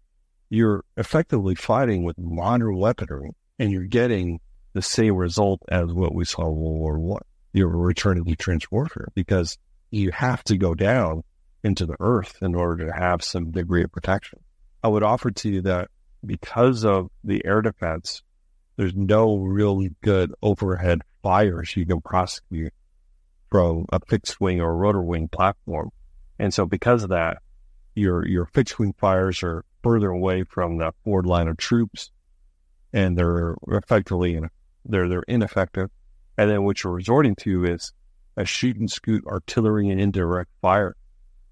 you're 0.56 0.86
effectively 0.96 1.54
fighting 1.54 2.04
with 2.04 2.18
modern 2.18 2.78
weaponry 2.78 3.32
and 3.60 3.72
you're 3.72 3.84
getting 3.84 4.40
the 4.74 4.82
same 4.82 5.16
result 5.16 5.62
as 5.70 5.92
what 5.92 6.16
we 6.16 6.24
saw 6.24 6.48
in 6.48 6.56
World 6.56 6.80
War 6.80 7.00
One. 7.00 7.22
You're 7.54 7.68
returning 7.68 8.26
to 8.26 8.36
trench 8.36 8.72
warfare 8.72 9.10
because 9.14 9.58
you 9.92 10.12
have 10.12 10.44
to 10.46 10.58
go 10.58 10.74
down 10.74 11.24
into 11.64 11.86
the 11.86 11.98
earth 12.00 12.38
in 12.42 12.56
order 12.56 12.86
to 12.86 12.94
have 12.94 13.24
some 13.24 13.52
degree 13.52 13.84
of 13.84 13.92
protection. 13.92 14.40
I 14.84 14.88
would 14.88 15.04
offer 15.04 15.32
to 15.32 15.50
you 15.50 15.62
that 15.62 15.90
because 16.26 16.86
of 16.86 17.10
the 17.24 17.44
air 17.46 17.62
defense, 17.62 18.24
there's 18.78 18.96
no 18.96 19.38
really 19.38 19.96
good 20.02 20.34
overhead 20.42 21.02
fires 21.22 21.76
you 21.76 21.86
can 21.86 22.02
prosecute 22.02 22.74
from 23.50 23.86
a 23.92 24.00
fixed 24.08 24.40
wing 24.40 24.62
or 24.62 24.76
rotor 24.76 25.02
wing 25.02 25.28
platform. 25.28 25.90
And 26.40 26.54
so 26.54 26.66
because 26.66 27.04
of 27.04 27.10
that, 27.10 27.38
your 27.94 28.28
your 28.28 28.46
fixed 28.46 28.78
wing 28.78 28.94
fires 28.98 29.42
are 29.44 29.64
further 29.86 30.10
away 30.10 30.44
from 30.44 30.80
the 30.80 30.92
forward 31.04 31.28
line 31.28 31.48
of 31.48 31.58
troops, 31.58 32.10
and 32.92 33.16
they're 33.16 33.56
effectively 33.68 34.42
they're 34.84 35.08
they're 35.08 35.24
ineffective. 35.28 35.92
And 36.40 36.50
then 36.50 36.64
what 36.64 36.84
you're 36.84 36.92
resorting 36.92 37.36
to 37.42 37.66
is 37.66 37.94
a 38.36 38.46
shoot 38.46 38.78
and 38.78 38.90
scoot 38.90 39.24
artillery 39.28 39.90
and 39.90 40.02
indirect 40.02 40.50
fire 40.60 40.96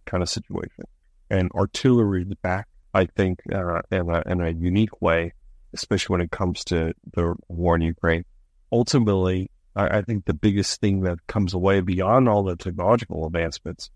kind 0.06 0.24
of 0.24 0.30
situation. 0.30 0.86
And 1.30 1.52
artillery 1.52 2.26
back, 2.42 2.68
I 2.94 3.06
think, 3.06 3.40
uh, 3.54 3.82
in, 3.92 4.10
a, 4.10 4.24
in 4.26 4.42
a 4.42 4.50
unique 4.50 5.00
way, 5.00 5.34
especially 5.74 6.16
when 6.16 6.22
it 6.22 6.32
comes 6.32 6.64
to 6.66 6.94
the 7.14 7.36
war 7.48 7.76
in 7.76 7.82
Ukraine. 7.84 8.26
Ultimately, 8.72 9.52
I, 9.76 10.00
I 10.00 10.02
think 10.02 10.26
the 10.26 10.34
biggest 10.34 10.82
thing 10.82 11.02
that 11.02 11.26
comes 11.28 11.54
away 11.54 11.82
beyond 11.82 12.28
all 12.28 12.44
the 12.44 12.56
technological 12.56 13.28
advancements 13.28 13.92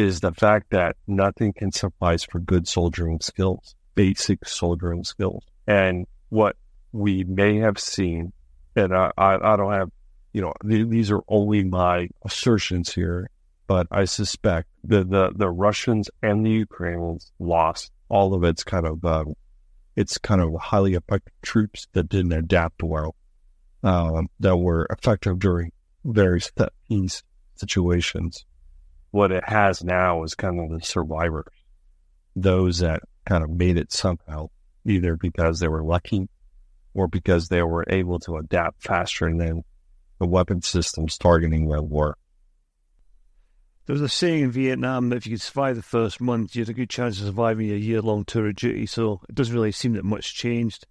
is 0.00 0.20
the 0.20 0.32
fact 0.32 0.70
that 0.70 0.96
nothing 1.06 1.52
can 1.52 1.70
suffice 1.70 2.24
for 2.24 2.38
good 2.40 2.66
soldiering 2.66 3.20
skills, 3.20 3.74
basic 3.94 4.48
soldiering 4.48 5.04
skills. 5.04 5.44
And 5.66 6.06
what 6.30 6.56
we 6.90 7.22
may 7.24 7.58
have 7.58 7.78
seen, 7.78 8.32
and 8.74 8.94
I, 8.94 9.12
I, 9.18 9.34
I 9.34 9.56
don't 9.56 9.72
have, 9.72 9.90
you 10.32 10.40
know, 10.40 10.54
th- 10.66 10.88
these 10.88 11.10
are 11.10 11.20
only 11.28 11.64
my 11.64 12.08
assertions 12.24 12.94
here, 12.94 13.28
but 13.66 13.88
I 13.90 14.06
suspect 14.06 14.68
the, 14.82 15.04
the, 15.04 15.32
the 15.36 15.50
Russians 15.50 16.08
and 16.22 16.46
the 16.46 16.50
Ukrainians 16.50 17.30
lost 17.38 17.92
all 18.08 18.32
of 18.32 18.42
its 18.42 18.64
kind 18.64 18.86
of, 18.86 19.04
uh, 19.04 19.26
it's 19.96 20.16
kind 20.16 20.40
of 20.40 20.54
highly 20.58 20.94
effective 20.94 21.34
troops 21.42 21.88
that 21.92 22.08
didn't 22.08 22.32
adapt 22.32 22.82
well, 22.82 23.14
um, 23.82 24.28
that 24.40 24.56
were 24.56 24.86
effective 24.90 25.38
during 25.38 25.72
various 26.04 26.50
peace 26.88 27.22
situations 27.56 28.46
what 29.10 29.32
it 29.32 29.44
has 29.48 29.82
now 29.82 30.22
is 30.22 30.34
kind 30.34 30.60
of 30.60 30.78
the 30.78 30.84
survivors, 30.84 31.52
those 32.36 32.78
that 32.78 33.02
kind 33.24 33.42
of 33.42 33.50
made 33.50 33.76
it 33.76 33.92
somehow, 33.92 34.48
either 34.84 35.16
because 35.16 35.60
they 35.60 35.68
were 35.68 35.82
lucky 35.82 36.28
or 36.94 37.08
because 37.08 37.48
they 37.48 37.62
were 37.62 37.84
able 37.88 38.18
to 38.20 38.36
adapt 38.36 38.82
faster 38.82 39.26
than 39.36 39.62
the 40.18 40.26
weapon 40.26 40.62
systems 40.62 41.18
targeting 41.18 41.68
them 41.68 41.88
were. 41.88 42.16
There 43.86 43.94
was 43.94 44.02
a 44.02 44.08
saying 44.08 44.44
in 44.44 44.50
Vietnam 44.52 45.08
that 45.08 45.16
if 45.16 45.26
you 45.26 45.32
could 45.32 45.42
survive 45.42 45.74
the 45.74 45.82
first 45.82 46.20
month, 46.20 46.54
you 46.54 46.62
had 46.62 46.68
a 46.68 46.74
good 46.74 46.90
chance 46.90 47.18
of 47.18 47.26
surviving 47.26 47.70
a 47.70 47.74
year 47.74 48.00
long 48.00 48.24
tour 48.24 48.48
of 48.48 48.54
duty, 48.54 48.86
so 48.86 49.20
it 49.28 49.34
doesn't 49.34 49.54
really 49.54 49.72
seem 49.72 49.94
that 49.94 50.04
much 50.04 50.34
changed. 50.34 50.86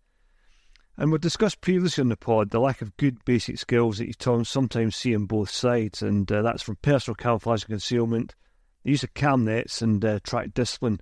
And 0.99 1.13
we've 1.13 1.21
discussed 1.21 1.61
previously 1.61 2.01
on 2.01 2.09
the 2.09 2.17
pod 2.17 2.49
the 2.49 2.59
lack 2.59 2.81
of 2.81 2.97
good 2.97 3.23
basic 3.23 3.57
skills 3.57 3.99
that 3.99 4.07
you 4.07 4.43
sometimes 4.43 4.97
see 4.97 5.15
on 5.15 5.27
both 5.27 5.49
sides, 5.49 6.01
and 6.01 6.29
uh, 6.29 6.41
that's 6.41 6.61
from 6.61 6.75
personal 6.81 7.15
camouflage 7.15 7.63
and 7.63 7.69
concealment, 7.69 8.35
the 8.83 8.91
use 8.91 9.03
of 9.03 9.13
cam 9.13 9.45
nets, 9.45 9.81
and 9.81 10.03
uh, 10.03 10.19
track 10.23 10.53
discipline. 10.53 10.99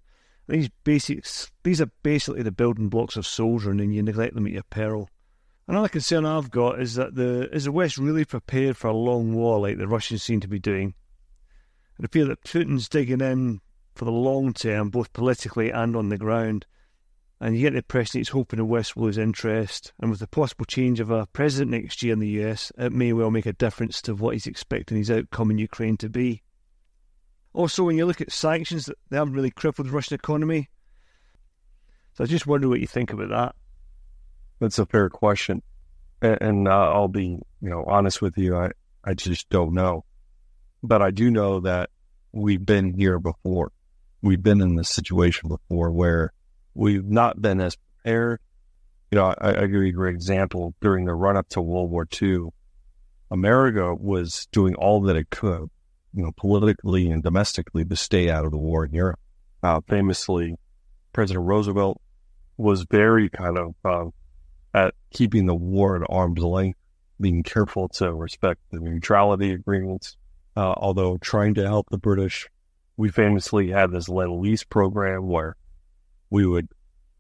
And 0.47 0.59
these 0.59 0.69
basics, 0.83 1.51
these 1.63 1.81
are 1.81 1.89
basically 2.03 2.43
the 2.43 2.51
building 2.51 2.89
blocks 2.89 3.15
of 3.15 3.25
soldiering, 3.25 3.81
and 3.81 3.91
you 3.91 4.03
neglect 4.03 4.35
them 4.35 4.45
at 4.45 4.53
your 4.53 4.61
peril. 4.69 5.09
Another 5.67 5.89
concern 5.89 6.27
I've 6.27 6.51
got 6.51 6.79
is 6.79 6.93
that 6.93 7.15
the 7.15 7.49
is 7.51 7.63
the 7.63 7.71
West 7.71 7.97
really 7.97 8.23
prepared 8.23 8.77
for 8.77 8.89
a 8.89 8.95
long 8.95 9.33
war 9.33 9.59
like 9.59 9.79
the 9.79 9.87
Russians 9.87 10.21
seem 10.21 10.41
to 10.41 10.47
be 10.47 10.59
doing? 10.59 10.93
It 11.97 12.05
appears 12.05 12.27
that 12.27 12.43
Putin's 12.43 12.87
digging 12.87 13.21
in 13.21 13.61
for 13.95 14.05
the 14.05 14.11
long 14.11 14.53
term, 14.53 14.91
both 14.91 15.11
politically 15.11 15.71
and 15.71 15.95
on 15.95 16.09
the 16.09 16.19
ground 16.19 16.67
and 17.39 17.55
you 17.55 17.61
get 17.61 17.71
the 17.71 17.77
impression 17.77 18.19
he's 18.19 18.29
hoping 18.29 18.57
the 18.57 18.65
West 18.65 18.95
will 18.95 19.05
lose 19.05 19.17
interest. 19.17 19.93
And 19.99 20.09
with 20.09 20.19
the 20.19 20.27
possible 20.27 20.65
change 20.65 20.99
of 20.99 21.11
a 21.11 21.27
president 21.27 21.71
next 21.71 22.01
year 22.01 22.13
in 22.13 22.19
the 22.19 22.41
US, 22.41 22.71
it 22.77 22.91
may 22.91 23.13
well 23.13 23.29
make 23.29 23.45
a 23.45 23.53
difference 23.53 24.01
to 24.03 24.15
what 24.15 24.33
he's 24.33 24.47
expecting 24.47 24.97
his 24.97 25.11
outcome 25.11 25.51
in 25.51 25.59
Ukraine 25.59 25.97
to 25.97 26.09
be. 26.09 26.41
Also, 27.53 27.83
when 27.83 27.97
you 27.97 28.05
look 28.05 28.21
at 28.21 28.31
sanctions, 28.31 28.89
they 29.09 29.17
haven't 29.17 29.33
really 29.33 29.51
crippled 29.51 29.87
the 29.87 29.91
Russian 29.91 30.15
economy. 30.15 30.69
So 32.13 32.23
I 32.23 32.27
just 32.27 32.47
wonder 32.47 32.67
what 32.67 32.79
you 32.79 32.87
think 32.87 33.13
about 33.13 33.29
that. 33.29 33.55
That's 34.59 34.79
a 34.79 34.87
fair 34.87 35.09
question, 35.09 35.61
and, 36.19 36.37
and 36.41 36.67
uh, 36.67 36.71
I'll 36.71 37.07
be, 37.07 37.39
you 37.61 37.69
know, 37.69 37.83
honest 37.85 38.23
with 38.23 38.35
you. 38.37 38.57
I 38.57 38.71
I 39.03 39.13
just 39.13 39.49
don't 39.49 39.73
know, 39.73 40.03
but 40.81 41.03
I 41.03 41.11
do 41.11 41.29
know 41.29 41.59
that 41.59 41.91
we've 42.31 42.65
been 42.65 42.95
here 42.95 43.19
before. 43.19 43.71
We've 44.23 44.41
been 44.41 44.61
in 44.61 44.75
this 44.75 44.89
situation 44.89 45.49
before 45.49 45.91
where 45.91 46.33
we've 46.77 47.05
not 47.05 47.41
been 47.41 47.59
as 47.59 47.75
prepared. 47.75 48.39
You 49.11 49.17
know, 49.17 49.33
I, 49.39 49.49
I 49.49 49.61
give 49.61 49.81
you 49.81 49.87
a 49.87 49.91
great 49.91 50.15
example. 50.15 50.73
During 50.79 51.05
the 51.05 51.13
run 51.13 51.35
up 51.35 51.49
to 51.49 51.61
World 51.61 51.89
War 51.89 52.07
II, 52.21 52.49
America 53.31 53.93
was 53.95 54.47
doing 54.51 54.75
all 54.75 55.01
that 55.01 55.15
it 55.15 55.29
could, 55.29 55.69
you 56.13 56.23
know, 56.23 56.31
politically 56.37 57.09
and 57.09 57.23
domestically 57.23 57.83
to 57.83 57.95
stay 57.95 58.29
out 58.29 58.45
of 58.45 58.51
the 58.51 58.57
war 58.57 58.85
in 58.85 58.93
Europe. 58.93 59.19
Uh, 59.63 59.81
famously, 59.87 60.55
President 61.13 61.45
Roosevelt 61.45 61.99
was 62.57 62.83
very 62.83 63.29
kind 63.29 63.57
of 63.57 63.75
uh, 63.83 64.09
at 64.73 64.93
keeping 65.11 65.45
the 65.45 65.55
war 65.55 65.95
at 65.95 66.07
arm's 66.09 66.39
length, 66.39 66.79
being 67.19 67.43
careful 67.43 67.89
to 67.89 68.13
respect 68.13 68.61
the 68.71 68.79
neutrality 68.79 69.51
agreements, 69.51 70.15
uh, 70.55 70.73
although 70.77 71.17
trying 71.17 71.55
to 71.55 71.65
help 71.65 71.87
the 71.89 71.97
British. 71.97 72.47
We 72.97 73.09
famously 73.09 73.69
had 73.69 73.91
this 73.91 74.09
Lend 74.09 74.39
Lease 74.39 74.63
program 74.63 75.27
where 75.27 75.55
we 76.29 76.45
would 76.45 76.67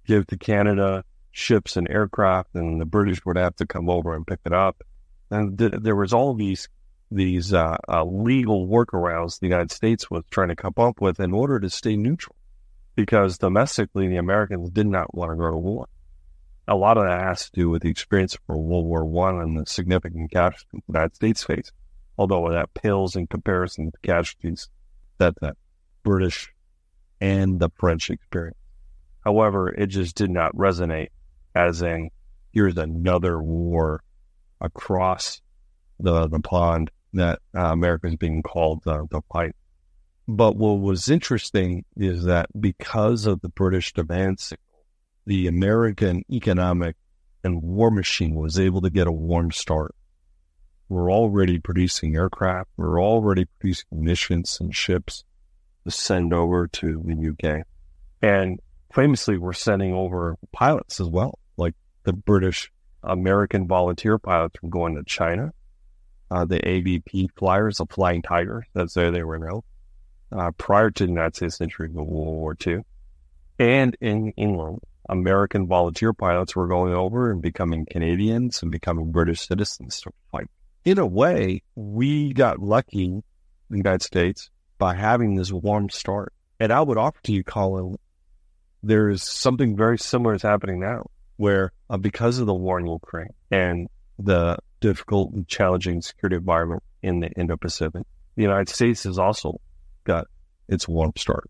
give 0.05 0.27
to 0.27 0.37
Canada 0.37 1.03
ships 1.31 1.77
and 1.77 1.89
aircraft, 1.89 2.55
and 2.55 2.81
the 2.81 2.85
British 2.85 3.25
would 3.25 3.37
have 3.37 3.55
to 3.57 3.65
come 3.65 3.89
over 3.89 4.15
and 4.15 4.25
pick 4.25 4.39
it 4.45 4.53
up. 4.53 4.81
And 5.29 5.57
th- 5.57 5.73
there 5.81 5.95
was 5.95 6.13
all 6.13 6.33
these 6.33 6.67
these 7.09 7.53
uh, 7.53 7.77
uh, 7.87 8.03
legal 8.03 8.67
workarounds 8.67 9.39
the 9.39 9.47
United 9.47 9.71
States 9.71 10.11
was 10.11 10.23
trying 10.29 10.49
to 10.49 10.55
come 10.55 10.73
up 10.77 10.99
with 10.99 11.21
in 11.21 11.33
order 11.33 11.59
to 11.59 11.69
stay 11.69 11.95
neutral, 11.95 12.35
because 12.95 13.37
domestically 13.37 14.07
the 14.07 14.17
Americans 14.17 14.69
did 14.71 14.87
not 14.87 15.13
want 15.13 15.31
to 15.31 15.37
go 15.37 15.49
to 15.49 15.57
war. 15.57 15.87
A 16.67 16.75
lot 16.75 16.97
of 16.97 17.05
that 17.05 17.21
has 17.21 17.45
to 17.45 17.51
do 17.53 17.69
with 17.69 17.83
the 17.83 17.89
experience 17.89 18.35
for 18.45 18.57
World 18.57 18.85
War 18.85 19.05
One 19.05 19.39
and 19.39 19.57
the 19.57 19.65
significant 19.65 20.31
casualties 20.31 20.65
the 20.73 20.81
United 20.87 21.15
States 21.15 21.43
faced. 21.43 21.71
Although 22.17 22.49
that 22.49 22.73
pales 22.73 23.15
in 23.15 23.27
comparison 23.27 23.85
to 23.85 23.91
the 23.91 24.07
casualties 24.07 24.69
that 25.17 25.35
the 25.39 25.55
British 26.03 26.51
and 27.21 27.59
the 27.59 27.69
French 27.77 28.09
experienced. 28.09 28.59
However, 29.27 29.67
it 29.67 29.87
just 29.87 30.15
did 30.15 30.29
not 30.29 30.55
resonate 30.55 31.09
as 31.53 31.81
in 31.81 32.11
here's 32.53 32.77
another 32.77 33.43
war 33.43 34.01
across 34.61 35.41
the, 35.99 36.29
the 36.29 36.39
pond 36.39 36.91
that 37.11 37.39
uh, 37.53 37.73
America 37.73 38.07
is 38.07 38.15
being 38.15 38.41
called 38.41 38.87
uh, 38.87 39.01
to 39.11 39.21
fight. 39.29 39.53
But 40.29 40.55
what 40.55 40.79
was 40.79 41.09
interesting 41.09 41.83
is 41.97 42.23
that 42.23 42.45
because 42.57 43.25
of 43.25 43.41
the 43.41 43.49
British 43.49 43.91
demand 43.91 44.39
signal, 44.39 44.85
the 45.25 45.47
American 45.47 46.23
economic 46.31 46.95
and 47.43 47.61
war 47.61 47.91
machine 47.91 48.33
was 48.33 48.57
able 48.57 48.79
to 48.79 48.89
get 48.89 49.07
a 49.07 49.11
warm 49.11 49.51
start. 49.51 49.93
We're 50.87 51.11
already 51.11 51.59
producing 51.59 52.15
aircraft. 52.15 52.69
We're 52.77 53.03
already 53.03 53.43
producing 53.59 53.89
munitions 53.91 54.57
and 54.61 54.73
ships 54.73 55.25
to 55.83 55.91
send 55.91 56.33
over 56.33 56.67
to 56.67 57.03
the 57.03 57.29
UK. 57.33 57.65
And 58.21 58.61
famously 58.93 59.37
were 59.37 59.53
sending 59.53 59.93
over 59.93 60.37
pilots 60.51 60.99
as 60.99 61.07
well, 61.07 61.39
like 61.57 61.75
the 62.03 62.13
British 62.13 62.71
American 63.03 63.67
volunteer 63.67 64.17
pilots 64.17 64.61
were 64.61 64.69
going 64.69 64.95
to 64.95 65.03
China. 65.03 65.53
Uh, 66.29 66.45
the 66.45 66.59
AVG 66.59 67.29
flyers, 67.37 67.77
the 67.77 67.85
Flying 67.85 68.21
Tiger, 68.21 68.65
that's 68.73 68.95
where 68.95 69.11
they 69.11 69.23
were 69.23 69.39
known, 69.39 69.61
uh, 70.31 70.51
prior 70.51 70.91
to 70.91 71.05
the 71.05 71.09
United 71.09 71.35
States 71.35 71.61
entering 71.61 71.93
World 71.93 72.09
War 72.09 72.57
II. 72.65 72.79
And 73.59 73.95
in 74.01 74.31
England, 74.31 74.79
American 75.09 75.67
volunteer 75.67 76.11
pilots 76.13 76.55
were 76.55 76.67
going 76.67 76.93
over 76.93 77.31
and 77.31 77.41
becoming 77.41 77.85
Canadians 77.89 78.61
and 78.61 78.71
becoming 78.71 79.11
British 79.11 79.47
citizens 79.47 80.01
to 80.01 80.11
fight. 80.31 80.49
In 80.83 80.99
a 80.99 81.05
way, 81.05 81.63
we 81.75 82.33
got 82.33 82.59
lucky 82.59 83.05
in 83.05 83.23
the 83.69 83.77
United 83.77 84.03
States 84.03 84.49
by 84.77 84.95
having 84.95 85.35
this 85.35 85.51
warm 85.51 85.89
start. 85.89 86.33
And 86.59 86.71
I 86.71 86.81
would 86.81 86.97
offer 86.97 87.19
to 87.23 87.31
you, 87.31 87.43
Colin, 87.43 87.97
there's 88.83 89.23
something 89.23 89.75
very 89.75 89.97
similar 89.97 90.35
is 90.35 90.41
happening 90.41 90.79
now, 90.79 91.07
where 91.37 91.71
uh, 91.89 91.97
because 91.97 92.39
of 92.39 92.45
the 92.45 92.53
war 92.53 92.79
in 92.79 92.87
Ukraine 92.87 93.33
and 93.51 93.87
the 94.19 94.57
difficult 94.79 95.33
and 95.33 95.47
challenging 95.47 96.01
security 96.01 96.35
environment 96.35 96.83
in 97.01 97.19
the 97.19 97.29
Indo-Pacific, 97.31 98.03
the 98.35 98.41
United 98.41 98.69
States 98.69 99.03
has 99.03 99.17
also 99.17 99.59
got 100.03 100.27
its 100.67 100.87
warm 100.87 101.11
start. 101.17 101.49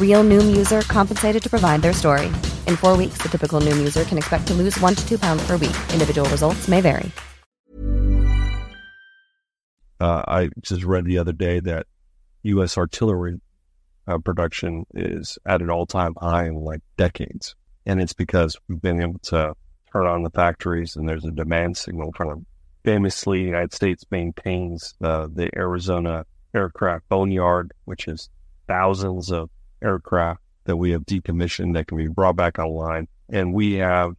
Real 0.00 0.24
Noom 0.24 0.56
user 0.56 0.80
compensated 0.80 1.42
to 1.42 1.50
provide 1.50 1.82
their 1.82 1.92
story. 1.92 2.28
In 2.66 2.76
four 2.76 2.96
weeks, 2.96 3.18
the 3.18 3.28
typical 3.28 3.60
Noom 3.60 3.76
user 3.76 4.04
can 4.04 4.16
expect 4.16 4.46
to 4.46 4.54
lose 4.54 4.80
one 4.80 4.94
to 4.94 5.06
two 5.06 5.18
pounds 5.18 5.46
per 5.46 5.58
week. 5.58 5.76
Individual 5.92 6.26
results 6.30 6.66
may 6.66 6.80
vary. 6.80 7.10
Uh, 10.00 10.22
I 10.26 10.50
just 10.60 10.84
read 10.84 11.04
the 11.04 11.18
other 11.18 11.32
day 11.32 11.60
that 11.60 11.86
U.S. 12.42 12.76
artillery 12.78 13.40
uh, 14.06 14.18
production 14.18 14.86
is 14.94 15.38
at 15.46 15.62
an 15.62 15.70
all-time 15.70 16.14
high 16.20 16.46
in 16.46 16.56
like 16.56 16.80
decades, 16.96 17.54
and 17.86 18.00
it's 18.00 18.12
because 18.12 18.56
we've 18.68 18.80
been 18.80 19.00
able 19.00 19.18
to 19.20 19.54
turn 19.92 20.06
on 20.06 20.22
the 20.22 20.30
factories, 20.30 20.96
and 20.96 21.08
there's 21.08 21.24
a 21.24 21.30
demand 21.30 21.76
signal 21.76 22.12
from 22.16 22.28
them. 22.28 22.46
Famously, 22.84 23.40
the 23.40 23.46
United 23.46 23.72
States 23.72 24.04
maintains 24.10 24.94
uh, 25.02 25.26
the 25.32 25.50
Arizona 25.56 26.24
Aircraft 26.54 27.08
Boneyard, 27.08 27.72
which 27.84 28.06
is 28.06 28.28
thousands 28.68 29.32
of 29.32 29.50
aircraft 29.82 30.40
that 30.64 30.76
we 30.76 30.90
have 30.90 31.06
decommissioned 31.06 31.74
that 31.74 31.86
can 31.86 31.98
be 31.98 32.08
brought 32.08 32.36
back 32.36 32.58
online. 32.58 33.08
And 33.28 33.54
we 33.54 33.74
have, 33.74 34.14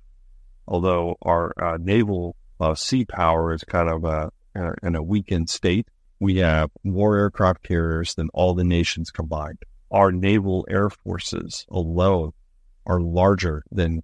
although 0.67 1.15
our 1.22 1.54
uh, 1.62 1.78
naval 1.80 2.36
uh, 2.60 2.76
sea 2.76 3.06
power 3.06 3.54
is 3.54 3.63
kind 3.63 3.89
of 3.89 4.04
a, 4.04 4.32
uh, 4.58 4.72
in 4.82 4.96
a 4.96 5.04
weakened 5.04 5.50
state, 5.50 5.88
we 6.20 6.38
have 6.38 6.72
more 6.84 7.17
aircraft 7.17 7.63
carriers 7.63 8.15
than 8.15 8.30
all 8.34 8.54
the 8.54 8.63
nations 8.63 9.12
combined. 9.12 9.60
Our 9.91 10.12
naval 10.12 10.65
air 10.70 10.89
forces 10.89 11.65
alone 11.70 12.32
are 12.86 13.00
larger 13.00 13.63
than 13.72 14.04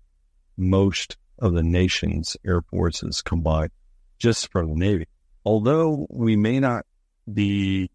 most 0.57 1.17
of 1.39 1.53
the 1.53 1.63
nation's 1.63 2.37
air 2.45 2.61
forces 2.61 3.21
combined, 3.21 3.71
just 4.19 4.51
from 4.51 4.69
the 4.69 4.75
Navy. 4.75 5.07
Although 5.45 6.07
we 6.09 6.35
may 6.35 6.59
not 6.59 6.85
be 7.31 7.89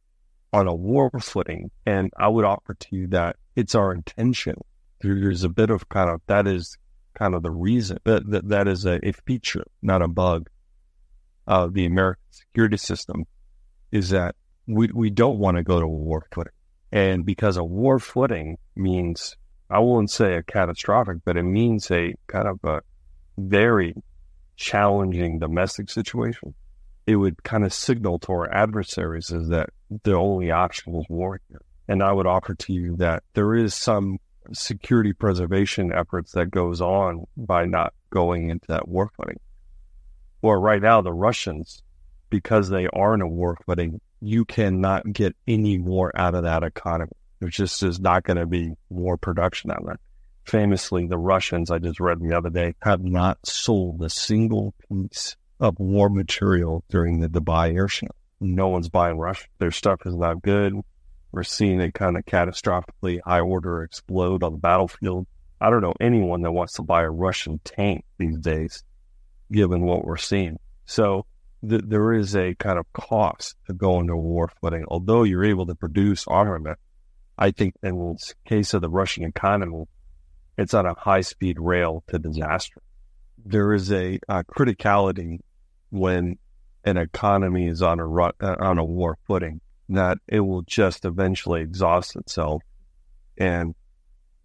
on 0.52 0.66
a 0.66 0.74
war 0.74 1.10
footing, 1.20 1.70
and 1.84 2.12
I 2.16 2.28
would 2.28 2.44
offer 2.44 2.74
to 2.74 2.96
you 2.96 3.06
that 3.08 3.36
it's 3.56 3.74
our 3.74 3.92
intention. 3.92 4.54
There's 5.00 5.44
a 5.44 5.48
bit 5.48 5.70
of 5.70 5.88
kind 5.88 6.10
of 6.10 6.20
that 6.26 6.46
is 6.46 6.76
kind 7.14 7.34
of 7.34 7.42
the 7.42 7.50
reason 7.50 7.98
that 8.04 8.28
that, 8.30 8.48
that 8.48 8.68
is 8.68 8.84
a, 8.84 8.98
a 9.06 9.12
feature, 9.12 9.64
not 9.82 10.02
a 10.02 10.08
bug 10.08 10.48
of 11.46 11.74
the 11.74 11.86
American 11.86 12.22
security 12.30 12.76
system, 12.76 13.24
is 13.92 14.10
that 14.10 14.34
we 14.66 14.88
we 14.94 15.10
don't 15.10 15.38
want 15.38 15.56
to 15.56 15.62
go 15.62 15.80
to 15.80 15.86
a 15.86 15.88
war 15.88 16.26
footing, 16.32 16.52
and 16.92 17.24
because 17.24 17.56
a 17.56 17.64
war 17.64 17.98
footing 17.98 18.58
means 18.76 19.36
I 19.70 19.80
won't 19.80 20.10
say 20.10 20.34
a 20.34 20.42
catastrophic, 20.42 21.18
but 21.24 21.36
it 21.36 21.42
means 21.42 21.90
a 21.90 22.14
kind 22.26 22.48
of 22.48 22.58
a 22.64 22.80
very 23.36 23.94
challenging 24.56 25.38
domestic 25.38 25.90
situation. 25.90 26.54
It 27.06 27.16
would 27.16 27.42
kind 27.42 27.64
of 27.64 27.72
signal 27.72 28.18
to 28.20 28.32
our 28.32 28.52
adversaries 28.52 29.30
is 29.30 29.48
that 29.48 29.70
the 30.04 30.14
only 30.14 30.50
option 30.50 30.94
is 30.94 31.06
war 31.08 31.40
here. 31.48 31.62
And 31.88 32.02
I 32.02 32.12
would 32.12 32.26
offer 32.26 32.54
to 32.54 32.72
you 32.72 32.96
that 32.96 33.22
there 33.34 33.54
is 33.54 33.74
some 33.74 34.18
security 34.52 35.12
preservation 35.12 35.92
efforts 35.92 36.32
that 36.32 36.50
goes 36.50 36.80
on 36.80 37.26
by 37.36 37.64
not 37.64 37.94
going 38.10 38.50
into 38.50 38.66
that 38.68 38.88
war 38.88 39.10
footing. 39.16 39.40
Or 40.42 40.60
right 40.60 40.80
now, 40.80 41.00
the 41.00 41.12
Russians, 41.12 41.82
because 42.30 42.68
they 42.68 42.86
are 42.88 43.14
in 43.14 43.20
a 43.20 43.28
war 43.28 43.56
footing, 43.66 44.00
you 44.20 44.44
cannot 44.44 45.12
get 45.12 45.36
any 45.46 45.78
more 45.78 46.12
out 46.14 46.34
of 46.34 46.44
that 46.44 46.62
economy. 46.62 47.12
There 47.40 47.48
just 47.48 47.82
is 47.82 48.00
not 48.00 48.24
going 48.24 48.36
to 48.36 48.46
be 48.46 48.72
more 48.90 49.16
production 49.16 49.70
out 49.70 49.84
there. 49.84 49.98
Famously, 50.44 51.06
the 51.06 51.18
Russians, 51.18 51.70
I 51.70 51.78
just 51.78 52.00
read 52.00 52.20
the 52.20 52.36
other 52.36 52.50
day, 52.50 52.74
have 52.82 53.02
not 53.04 53.38
sold 53.46 54.02
a 54.02 54.10
single 54.10 54.74
piece 54.88 55.36
of 55.60 55.78
war 55.78 56.08
material 56.08 56.84
during 56.88 57.20
the 57.20 57.28
Dubai 57.28 57.74
air 57.74 57.88
show. 57.88 58.08
No 58.40 58.68
one's 58.68 58.88
buying 58.88 59.18
Russian. 59.18 59.48
Their 59.58 59.70
stuff 59.70 60.00
is 60.06 60.14
not 60.14 60.42
good. 60.42 60.74
We're 61.32 61.42
seeing 61.42 61.80
it 61.80 61.94
kind 61.94 62.16
of 62.16 62.24
catastrophically 62.24 63.20
high 63.24 63.40
order 63.40 63.82
explode 63.82 64.42
on 64.42 64.52
the 64.52 64.58
battlefield. 64.58 65.26
I 65.60 65.70
don't 65.70 65.82
know 65.82 65.94
anyone 66.00 66.42
that 66.42 66.52
wants 66.52 66.74
to 66.74 66.82
buy 66.82 67.02
a 67.02 67.10
Russian 67.10 67.60
tank 67.64 68.04
these 68.16 68.38
days, 68.38 68.82
given 69.50 69.82
what 69.82 70.04
we're 70.04 70.16
seeing. 70.16 70.58
So 70.86 71.26
th- 71.68 71.82
there 71.84 72.12
is 72.12 72.36
a 72.36 72.54
kind 72.54 72.78
of 72.78 72.90
cost 72.92 73.56
to 73.66 73.74
go 73.74 74.00
into 74.00 74.16
war 74.16 74.50
footing. 74.60 74.84
Although 74.88 75.24
you're 75.24 75.44
able 75.44 75.66
to 75.66 75.74
produce 75.74 76.26
armament, 76.28 76.78
I 77.36 77.50
think 77.50 77.74
in 77.82 77.96
the 77.98 78.34
case 78.46 78.72
of 78.72 78.82
the 78.82 78.88
Russian 78.88 79.24
economy, 79.24 79.84
it's 80.56 80.74
on 80.74 80.86
a 80.86 80.94
high 80.94 81.20
speed 81.20 81.58
rail 81.60 82.04
to 82.08 82.18
disaster. 82.18 82.80
There 83.44 83.72
is 83.74 83.92
a, 83.92 84.18
a 84.28 84.44
criticality 84.44 85.38
when 85.90 86.38
an 86.84 86.96
economy 86.96 87.66
is 87.66 87.82
on 87.82 88.00
a 88.00 88.08
uh, 88.10 88.32
on 88.40 88.78
a 88.78 88.84
war 88.84 89.18
footing 89.26 89.60
that 89.88 90.18
it 90.26 90.40
will 90.40 90.62
just 90.62 91.04
eventually 91.04 91.62
exhaust 91.62 92.16
itself. 92.16 92.62
And 93.38 93.74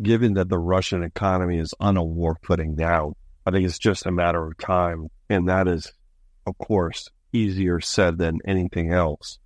given 0.02 0.36
that 0.36 0.50
the 0.50 0.60
Russian 0.60 1.04
economy 1.04 1.60
is 1.60 1.74
on 1.80 1.98
a 1.98 2.04
war 2.04 2.38
footing 2.44 2.76
now, 2.76 3.14
I 3.46 3.52
think 3.52 3.66
it's 3.66 3.80
just 3.80 4.06
a 4.06 4.12
matter 4.12 4.46
of 4.46 4.58
time. 4.58 5.10
And 5.30 5.50
that 5.50 5.68
is, 5.68 5.92
of 6.46 6.58
course, 6.58 7.10
easier 7.34 7.82
said 7.82 8.18
than 8.18 8.40
anything 8.46 8.92
else. 8.92 9.40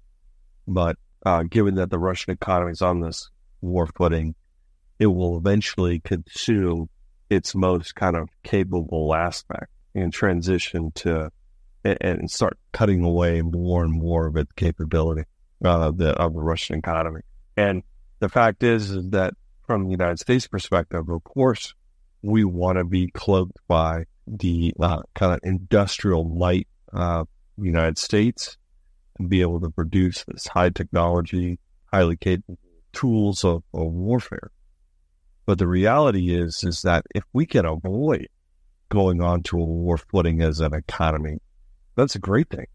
But 0.68 0.98
uh, 1.26 1.44
given 1.44 1.76
that 1.76 1.90
the 1.90 2.00
Russian 2.00 2.34
economy 2.34 2.72
is 2.72 2.82
on 2.82 3.00
this 3.00 3.30
war 3.62 3.88
footing, 3.88 4.36
it 5.00 5.08
will 5.08 5.38
eventually 5.38 6.00
consume 6.00 6.90
its 7.30 7.56
most 7.56 7.96
kind 7.96 8.16
of 8.16 8.30
capable 8.44 9.14
aspect 9.14 9.72
and 9.96 10.14
transition 10.14 10.92
to 10.96 11.32
and, 11.84 11.98
and 12.02 12.32
start 12.32 12.58
cutting 12.72 13.04
away 13.04 13.42
more 13.42 13.84
and 13.84 13.94
more 13.94 14.28
of 14.28 14.36
its 14.36 14.52
capability 14.54 15.24
uh, 15.64 15.92
the, 15.92 16.12
of 16.12 16.34
the 16.34 16.42
Russian 16.42 16.80
economy. 16.80 17.22
And 17.56 17.84
the 18.20 18.30
fact 18.30 18.64
is, 18.64 18.92
is 18.92 19.10
that 19.12 19.34
from 19.66 19.86
the 19.86 19.92
United 19.92 20.20
States 20.20 20.48
perspective, 20.48 21.10
of 21.10 21.24
course, 21.24 21.74
we 22.22 22.44
want 22.44 22.78
to 22.78 22.84
be 22.84 23.08
cloaked 23.08 23.58
by 23.68 24.06
the 24.26 24.74
uh, 24.80 25.02
kind 25.16 25.34
of 25.34 25.40
industrial 25.44 26.24
might 26.24 26.68
uh, 26.94 27.24
United 27.58 27.98
States 27.98 28.58
and 29.20 29.30
be 29.30 29.42
able 29.42 29.60
to 29.62 29.70
produce 29.70 30.24
this 30.28 30.48
high 30.48 30.70
technology, 30.70 31.60
highly 31.92 32.18
capable 32.18 32.58
tools 32.94 33.44
of, 33.44 33.64
of 33.74 33.92
warfare. 33.92 34.52
But 35.46 35.60
the 35.60 35.68
reality 35.68 36.36
is, 36.36 36.64
is 36.64 36.82
that 36.82 37.06
if 37.16 37.24
we 37.34 37.46
can 37.46 37.66
avoid 37.66 38.28
going 38.90 39.22
on 39.22 39.44
to 39.44 39.60
a 39.60 39.64
war 39.64 39.98
footing 39.98 40.42
as 40.42 40.60
an 40.60 40.74
economy, 40.74 41.40
that's 41.98 42.16
a 42.16 42.20
great 42.20 42.50
thing. 42.50 42.68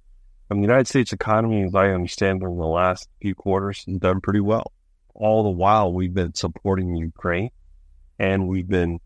And 0.51 0.59
the 0.59 0.67
United 0.67 0.87
States 0.87 1.15
economy, 1.15 1.63
as 1.63 1.75
I 1.75 1.89
understand, 1.91 2.43
in 2.43 2.59
the 2.59 2.67
last 2.67 3.09
few 3.23 3.35
quarters, 3.35 3.85
has 3.87 3.97
done 3.97 4.21
pretty 4.21 4.41
well. 4.41 4.73
All 5.15 5.45
the 5.45 5.51
while, 5.51 5.93
we've 5.93 6.13
been 6.13 6.35
supporting 6.35 6.95
Ukraine, 6.95 7.51
and 8.19 8.49
we've 8.49 8.69
been 8.69 9.01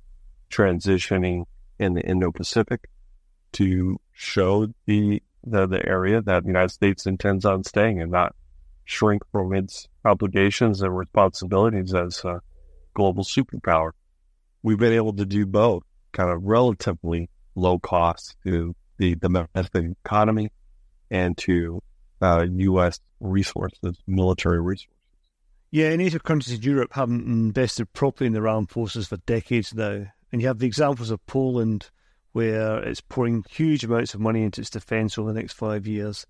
transitioning 0.51 1.45
in 1.79 1.95
the 1.95 2.01
Indo-Pacific 2.01 2.89
to 3.53 4.01
show 4.13 4.67
the, 4.87 5.23
the 5.45 5.67
the 5.67 5.87
area 5.87 6.21
that 6.23 6.43
the 6.43 6.49
United 6.49 6.71
States 6.71 7.07
intends 7.07 7.45
on 7.45 7.63
staying 7.63 8.01
and 8.01 8.11
not 8.11 8.35
shrink 8.85 9.23
from 9.31 9.53
its 9.53 9.89
obligations 10.05 10.81
and 10.83 10.97
responsibilities 10.97 11.95
as 11.95 12.25
a 12.25 12.41
global 12.95 13.25
superpower. 13.25 13.91
We've 14.63 14.79
been 14.79 14.93
able 14.93 15.15
to 15.15 15.27
do 15.27 15.47
both, 15.47 15.83
kind 16.13 16.31
of 16.31 16.43
relatively 16.43 17.29
low 17.55 17.79
cost 17.79 18.37
to 18.45 18.75
the 18.99 19.15
domestic 19.15 19.85
economy 20.05 20.51
and 21.11 21.37
to 21.39 21.83
uh, 22.21 22.47
U.S. 22.51 23.01
resources, 23.21 23.99
military 24.07 24.61
resources. 24.61 24.93
Yeah, 25.71 25.95
NATO 25.97 26.19
countries 26.19 26.57
in 26.57 26.63
Europe 26.63 26.93
haven't 26.95 27.27
invested 27.27 27.93
properly 27.93 28.29
in 28.29 28.33
their 28.33 28.49
armed 28.49 28.71
forces 28.71 29.09
for 29.09 29.17
decades 29.19 29.75
now. 29.75 30.07
And 30.33 30.41
you 30.41 30.49
have 30.49 30.59
the 30.59 30.67
examples 30.67 31.11
of 31.11 31.25
Poland, 31.27 31.91
where 32.33 32.83
it's 32.83 33.01
pouring 33.01 33.45
huge 33.51 33.85
amounts 33.85 34.15
of 34.15 34.21
money 34.21 34.43
into 34.43 34.61
its 34.61 34.71
defence 34.71 35.19
over 35.19 35.33
the 35.33 35.41
next 35.41 35.55
five 35.55 35.87
years. 35.87 36.27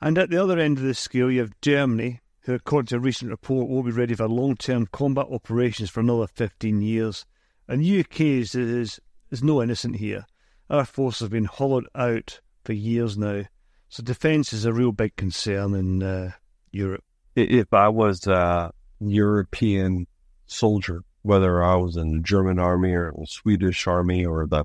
And 0.00 0.18
at 0.18 0.30
the 0.30 0.42
other 0.42 0.58
end 0.58 0.78
of 0.78 0.84
the 0.84 0.94
scale, 0.94 1.30
you 1.30 1.40
have 1.40 1.60
Germany, 1.60 2.20
who, 2.40 2.54
according 2.54 2.88
to 2.88 2.96
a 2.96 3.00
recent 3.00 3.30
report, 3.30 3.68
will 3.68 3.82
be 3.82 3.92
ready 3.92 4.14
for 4.14 4.28
long 4.28 4.56
term 4.56 4.86
combat 4.86 5.26
operations 5.30 5.90
for 5.90 6.00
another 6.00 6.26
15 6.26 6.82
years. 6.82 7.24
And 7.68 7.80
the 7.80 8.00
UK 8.00 8.20
is, 8.20 8.54
is, 8.54 9.00
is 9.30 9.42
no 9.42 9.62
innocent 9.62 9.96
here. 9.96 10.26
Our 10.72 10.86
forces 10.86 11.20
have 11.20 11.30
been 11.30 11.44
hollowed 11.44 11.86
out 11.94 12.40
for 12.64 12.72
years 12.72 13.18
now. 13.18 13.42
So 13.90 14.02
defence 14.02 14.54
is 14.54 14.64
a 14.64 14.72
real 14.72 14.90
big 14.90 15.14
concern 15.16 15.74
in 15.74 16.02
uh, 16.02 16.30
Europe. 16.70 17.04
If 17.36 17.74
I 17.74 17.90
was 17.90 18.26
a 18.26 18.72
European 18.98 20.06
soldier, 20.46 21.04
whether 21.20 21.62
I 21.62 21.74
was 21.74 21.96
in 21.96 22.16
the 22.16 22.22
German 22.22 22.58
army 22.58 22.92
or 22.92 23.12
the 23.14 23.26
Swedish 23.26 23.86
army 23.86 24.24
or 24.24 24.46
the 24.46 24.64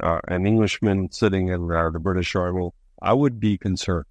uh, 0.00 0.20
an 0.28 0.46
Englishman 0.46 1.10
sitting 1.10 1.48
in 1.48 1.70
uh, 1.70 1.88
the 1.88 1.98
British 1.98 2.36
army, 2.36 2.68
I 3.00 3.14
would 3.14 3.40
be 3.40 3.56
concerned. 3.56 4.04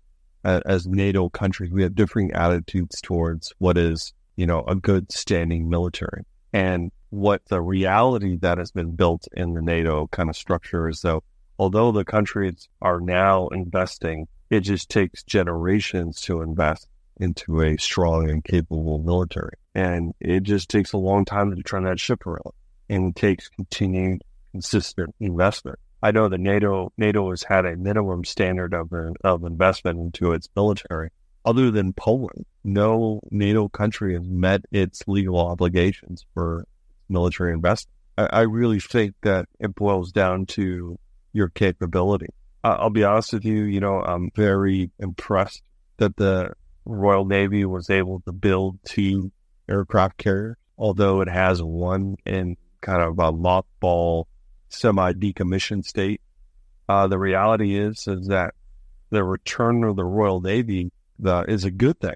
as 0.43 0.87
NATO 0.87 1.29
countries, 1.29 1.71
we 1.71 1.83
have 1.83 1.93
differing 1.93 2.31
attitudes 2.31 3.01
towards 3.01 3.53
what 3.59 3.77
is, 3.77 4.13
you 4.35 4.47
know, 4.47 4.63
a 4.67 4.73
good 4.73 5.11
standing 5.11 5.69
military. 5.69 6.23
And 6.53 6.91
what 7.09 7.45
the 7.45 7.61
reality 7.61 8.37
that 8.37 8.57
has 8.57 8.71
been 8.71 8.95
built 8.95 9.27
in 9.33 9.53
the 9.53 9.61
NATO 9.61 10.07
kind 10.07 10.29
of 10.29 10.35
structure 10.35 10.89
is 10.89 11.01
though 11.01 11.23
although 11.59 11.91
the 11.91 12.05
countries 12.05 12.69
are 12.81 12.99
now 12.99 13.47
investing, 13.47 14.27
it 14.49 14.61
just 14.61 14.89
takes 14.89 15.23
generations 15.23 16.21
to 16.21 16.41
invest 16.41 16.87
into 17.19 17.61
a 17.61 17.77
strong 17.77 18.29
and 18.29 18.43
capable 18.43 18.99
military. 18.99 19.55
And 19.73 20.13
it 20.19 20.43
just 20.43 20.69
takes 20.69 20.93
a 20.93 20.97
long 20.97 21.25
time 21.25 21.55
to 21.55 21.63
turn 21.63 21.83
that 21.83 21.99
ship 21.99 22.25
around 22.25 22.53
and 22.89 23.09
it 23.09 23.15
takes 23.15 23.49
continued 23.49 24.23
consistent 24.51 25.15
investment. 25.19 25.79
I 26.01 26.11
know 26.11 26.29
that 26.29 26.39
NATO 26.39 26.91
NATO 26.97 27.31
has 27.31 27.43
had 27.43 27.65
a 27.65 27.75
minimum 27.75 28.23
standard 28.23 28.73
of 28.73 28.93
of 29.23 29.43
investment 29.43 29.99
into 29.99 30.31
its 30.33 30.47
military. 30.55 31.09
Other 31.43 31.71
than 31.71 31.93
Poland, 31.93 32.45
no 32.63 33.19
NATO 33.31 33.67
country 33.69 34.13
has 34.13 34.27
met 34.27 34.61
its 34.71 35.07
legal 35.07 35.39
obligations 35.39 36.25
for 36.33 36.65
military 37.09 37.53
investment. 37.53 37.93
I, 38.17 38.25
I 38.25 38.41
really 38.41 38.79
think 38.79 39.15
that 39.23 39.47
it 39.59 39.75
boils 39.75 40.11
down 40.11 40.45
to 40.47 40.97
your 41.33 41.49
capability. 41.49 42.27
I'll 42.63 42.89
be 42.89 43.03
honest 43.03 43.33
with 43.33 43.45
you, 43.45 43.63
you 43.63 43.79
know, 43.79 44.01
I'm 44.01 44.29
very 44.35 44.91
impressed 44.99 45.61
that 45.97 46.17
the 46.17 46.51
Royal 46.85 47.25
Navy 47.25 47.63
was 47.65 47.89
able 47.89 48.21
to 48.21 48.31
build 48.31 48.79
two 48.83 49.31
aircraft 49.69 50.17
carriers, 50.17 50.57
although 50.77 51.21
it 51.21 51.29
has 51.29 51.61
one 51.61 52.17
in 52.25 52.57
kind 52.81 53.01
of 53.01 53.19
a 53.19 53.31
mothball, 53.31 54.25
semi 54.69 55.13
decommissioned 55.13 55.85
state. 55.85 56.21
Uh, 56.89 57.07
the 57.07 57.17
reality 57.17 57.77
is, 57.77 58.07
is 58.07 58.27
that 58.27 58.53
the 59.09 59.23
return 59.23 59.83
of 59.83 59.95
the 59.95 60.05
Royal 60.05 60.41
Navy 60.41 60.91
the, 61.19 61.41
is 61.47 61.63
a 61.63 61.71
good 61.71 61.99
thing. 61.99 62.15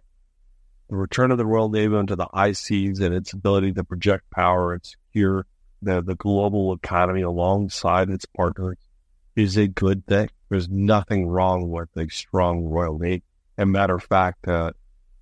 The 0.92 0.98
return 0.98 1.32
of 1.32 1.38
the 1.38 1.46
Royal 1.46 1.70
Navy 1.70 1.96
into 1.96 2.18
the 2.18 2.28
high 2.34 2.52
seas 2.52 3.00
and 3.00 3.16
its 3.16 3.32
ability 3.32 3.72
to 3.74 3.84
project 3.86 4.30
power 4.30 4.74
and 4.74 4.86
secure 4.86 5.46
the, 5.82 6.02
the 6.02 6.16
global 6.16 6.74
economy 6.74 7.22
alongside 7.22 8.10
its 8.10 8.26
partners 8.26 8.78
is 9.34 9.56
a 9.56 9.70
good 9.70 10.06
thing. 10.06 10.30
There's 10.50 10.68
nothing 10.68 11.28
wrong 11.28 11.70
with 11.70 11.88
a 11.96 12.10
strong 12.10 12.66
Royal 12.66 13.00
Navy. 13.00 13.24
And 13.58 13.72
matter 13.72 13.96
of 13.96 14.04
fact, 14.04 14.46
uh, 14.50 14.74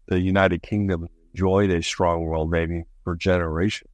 the 0.07 0.20
United 0.20 0.63
Kingdom 0.63 1.07
enjoyed 1.36 1.70
a 1.70 1.84
strong 1.84 2.26
Royal 2.26 2.47
Navy 2.47 2.86
for 3.03 3.15
generations. 3.15 3.91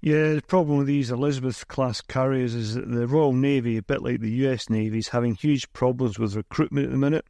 Yeah, 0.00 0.32
the 0.34 0.42
problem 0.42 0.78
with 0.78 0.88
these 0.88 1.12
Elizabeth 1.12 1.68
class 1.68 2.00
carriers 2.00 2.56
is 2.56 2.74
that 2.74 2.90
the 2.90 3.06
Royal 3.06 3.32
Navy, 3.32 3.76
a 3.76 3.82
bit 3.82 4.02
like 4.02 4.18
the 4.18 4.48
US 4.48 4.68
Navy, 4.68 4.98
is 4.98 5.06
having 5.06 5.36
huge 5.36 5.72
problems 5.72 6.18
with 6.18 6.34
recruitment 6.34 6.86
at 6.86 6.90
the 6.90 6.98
minute, 6.98 7.26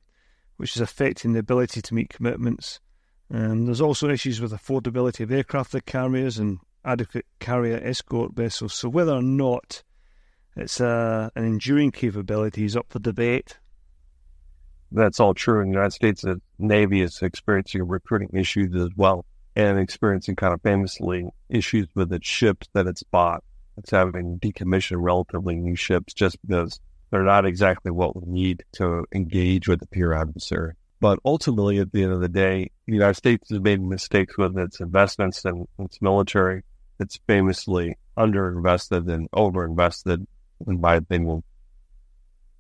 which 0.56 0.76
is 0.76 0.80
affecting 0.80 1.34
the 1.34 1.40
ability 1.40 1.82
to 1.82 1.94
meet 1.94 2.08
commitments. 2.08 2.80
And 3.30 3.66
there's 3.66 3.80
also 3.80 4.10
issues 4.10 4.40
with 4.40 4.52
affordability 4.52 5.20
of 5.20 5.30
aircraft 5.30 5.86
carriers 5.86 6.38
and 6.38 6.58
adequate 6.84 7.26
carrier 7.38 7.80
escort 7.82 8.34
vessels. 8.34 8.74
So 8.74 8.88
whether 8.88 9.12
or 9.12 9.22
not 9.22 9.82
it's 10.56 10.80
uh, 10.80 11.30
an 11.36 11.44
enduring 11.44 11.92
capability 11.92 12.64
is 12.64 12.76
up 12.76 12.86
for 12.88 12.98
debate. 12.98 13.58
That's 14.90 15.20
all 15.20 15.34
true. 15.34 15.60
In 15.60 15.68
the 15.68 15.74
United 15.74 15.92
States, 15.92 16.22
the 16.22 16.40
Navy 16.58 17.02
is 17.02 17.22
experiencing 17.22 17.86
recruiting 17.86 18.30
issues 18.32 18.74
as 18.74 18.90
well 18.96 19.24
and 19.54 19.78
experiencing 19.78 20.36
kind 20.36 20.52
of 20.52 20.60
famously 20.62 21.28
issues 21.48 21.88
with 21.94 22.12
its 22.12 22.26
ships 22.26 22.68
that 22.72 22.86
it's 22.86 23.04
bought. 23.04 23.44
It's 23.76 23.90
having 23.90 24.38
decommissioned 24.40 25.02
relatively 25.02 25.54
new 25.56 25.76
ships 25.76 26.12
just 26.12 26.40
because 26.42 26.80
they're 27.10 27.22
not 27.22 27.46
exactly 27.46 27.92
what 27.92 28.16
we 28.16 28.22
need 28.26 28.64
to 28.72 29.04
engage 29.12 29.68
with 29.68 29.80
the 29.80 29.86
peer 29.86 30.12
adversary. 30.12 30.74
But 31.00 31.18
ultimately, 31.24 31.78
at 31.78 31.92
the 31.92 32.02
end 32.02 32.12
of 32.12 32.20
the 32.20 32.28
day, 32.28 32.70
the 32.86 32.92
United 32.92 33.14
States 33.14 33.48
has 33.50 33.60
made 33.60 33.80
mistakes 33.80 34.36
with 34.36 34.56
its 34.58 34.80
investments 34.80 35.44
and 35.44 35.66
its 35.78 36.00
military. 36.02 36.62
It's 36.98 37.18
famously 37.26 37.96
underinvested 38.18 39.10
and 39.10 39.30
overinvested 39.30 40.26
in 40.66 40.80
my 40.80 40.96
opinion. 40.96 41.42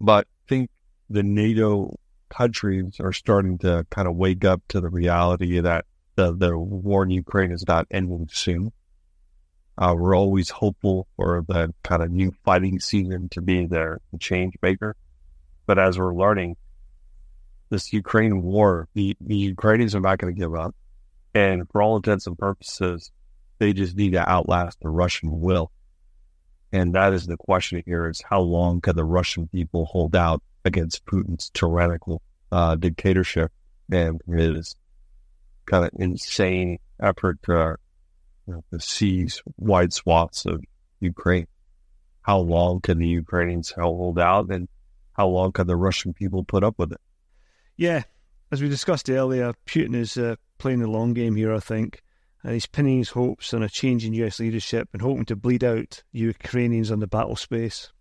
But 0.00 0.26
I 0.26 0.48
think 0.48 0.70
the 1.10 1.22
NATO 1.22 1.98
countries 2.30 2.98
are 3.00 3.12
starting 3.12 3.58
to 3.58 3.86
kind 3.90 4.08
of 4.08 4.16
wake 4.16 4.44
up 4.44 4.62
to 4.68 4.80
the 4.80 4.88
reality 4.88 5.60
that 5.60 5.84
the, 6.14 6.34
the 6.34 6.56
war 6.56 7.02
in 7.02 7.10
Ukraine 7.10 7.52
is 7.52 7.66
not 7.66 7.86
ending 7.90 8.28
soon. 8.32 8.72
Uh, 9.76 9.94
we're 9.96 10.16
always 10.16 10.50
hopeful 10.50 11.06
for 11.16 11.44
the 11.48 11.72
kind 11.82 12.02
of 12.02 12.10
new 12.10 12.32
fighting 12.44 12.78
season 12.80 13.28
to 13.30 13.40
be 13.40 13.66
the, 13.66 13.98
change 14.18 14.54
maker. 14.62 14.96
But 15.66 15.78
as 15.78 15.98
we're 15.98 16.14
learning, 16.14 16.56
this 17.70 17.92
Ukraine 17.92 18.42
war, 18.42 18.88
the, 18.94 19.16
the 19.20 19.36
Ukrainians 19.36 19.94
are 19.94 20.00
not 20.00 20.18
going 20.18 20.34
to 20.34 20.38
give 20.38 20.54
up. 20.54 20.74
And 21.34 21.68
for 21.70 21.80
all 21.80 21.96
intents 21.96 22.26
and 22.26 22.36
purposes, 22.36 23.10
they 23.58 23.72
just 23.72 23.96
need 23.96 24.12
to 24.12 24.28
outlast 24.28 24.78
the 24.80 24.88
Russian 24.88 25.40
will. 25.40 25.70
And 26.72 26.94
that 26.94 27.12
is 27.12 27.26
the 27.26 27.36
question 27.36 27.82
here 27.86 28.08
is 28.08 28.22
how 28.28 28.40
long 28.40 28.80
can 28.80 28.96
the 28.96 29.04
Russian 29.04 29.48
people 29.48 29.86
hold 29.86 30.14
out 30.14 30.42
against 30.64 31.06
Putin's 31.06 31.50
tyrannical 31.50 32.22
uh, 32.50 32.74
dictatorship 32.76 33.52
and 33.90 34.20
his 34.28 34.74
kind 35.66 35.84
of 35.84 35.90
insane 35.94 36.78
effort 37.00 37.38
to, 37.44 37.76
know, 38.46 38.64
to 38.72 38.80
seize 38.80 39.42
wide 39.56 39.92
swaths 39.92 40.46
of 40.46 40.62
Ukraine? 41.00 41.46
How 42.22 42.38
long 42.38 42.80
can 42.80 42.98
the 42.98 43.08
Ukrainians 43.08 43.70
hold 43.70 44.18
out 44.18 44.50
and 44.50 44.68
how 45.12 45.28
long 45.28 45.52
can 45.52 45.66
the 45.66 45.76
Russian 45.76 46.12
people 46.12 46.44
put 46.44 46.64
up 46.64 46.78
with 46.78 46.92
it? 46.92 47.00
Yeah, 47.80 48.02
as 48.52 48.60
we 48.62 48.68
discussed 48.68 49.08
earlier, 49.10 49.54
Putin 49.66 49.96
is 49.96 50.16
uh, 50.16 50.36
playing 50.58 50.80
the 50.80 50.86
long 50.86 51.14
game 51.14 51.34
here, 51.34 51.52
I 51.52 51.60
think 51.60 52.02
and 52.42 52.52
he's 52.52 52.66
pinning 52.66 52.98
his 52.98 53.10
hopes 53.10 53.52
on 53.52 53.62
a 53.62 53.68
change 53.68 54.04
in 54.04 54.14
US 54.14 54.40
leadership 54.40 54.88
and 54.92 55.02
hoping 55.02 55.26
to 55.26 55.36
bleed 55.36 55.64
out 55.64 56.02
Ukrainians 56.12 56.90
on 56.90 57.00
the 57.00 57.06
battle 57.06 57.36
space. 57.36 57.92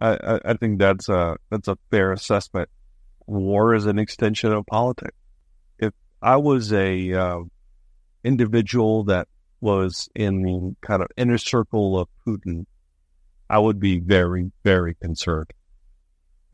I, 0.00 0.40
I 0.44 0.54
think 0.54 0.78
that's 0.78 1.08
a 1.08 1.36
that's 1.50 1.68
a 1.68 1.78
fair 1.90 2.12
assessment. 2.12 2.68
War 3.26 3.74
is 3.74 3.86
an 3.86 3.98
extension 3.98 4.52
of 4.52 4.66
politics. 4.66 5.16
If 5.78 5.92
I 6.20 6.36
was 6.36 6.72
a 6.72 7.12
uh, 7.12 7.40
individual 8.24 9.04
that 9.04 9.28
was 9.60 10.08
in 10.14 10.42
the 10.42 10.76
kind 10.82 11.00
of 11.02 11.08
inner 11.16 11.38
circle 11.38 11.98
of 11.98 12.08
Putin, 12.26 12.66
I 13.48 13.60
would 13.60 13.78
be 13.78 14.00
very 14.00 14.50
very 14.64 14.94
concerned 14.94 15.52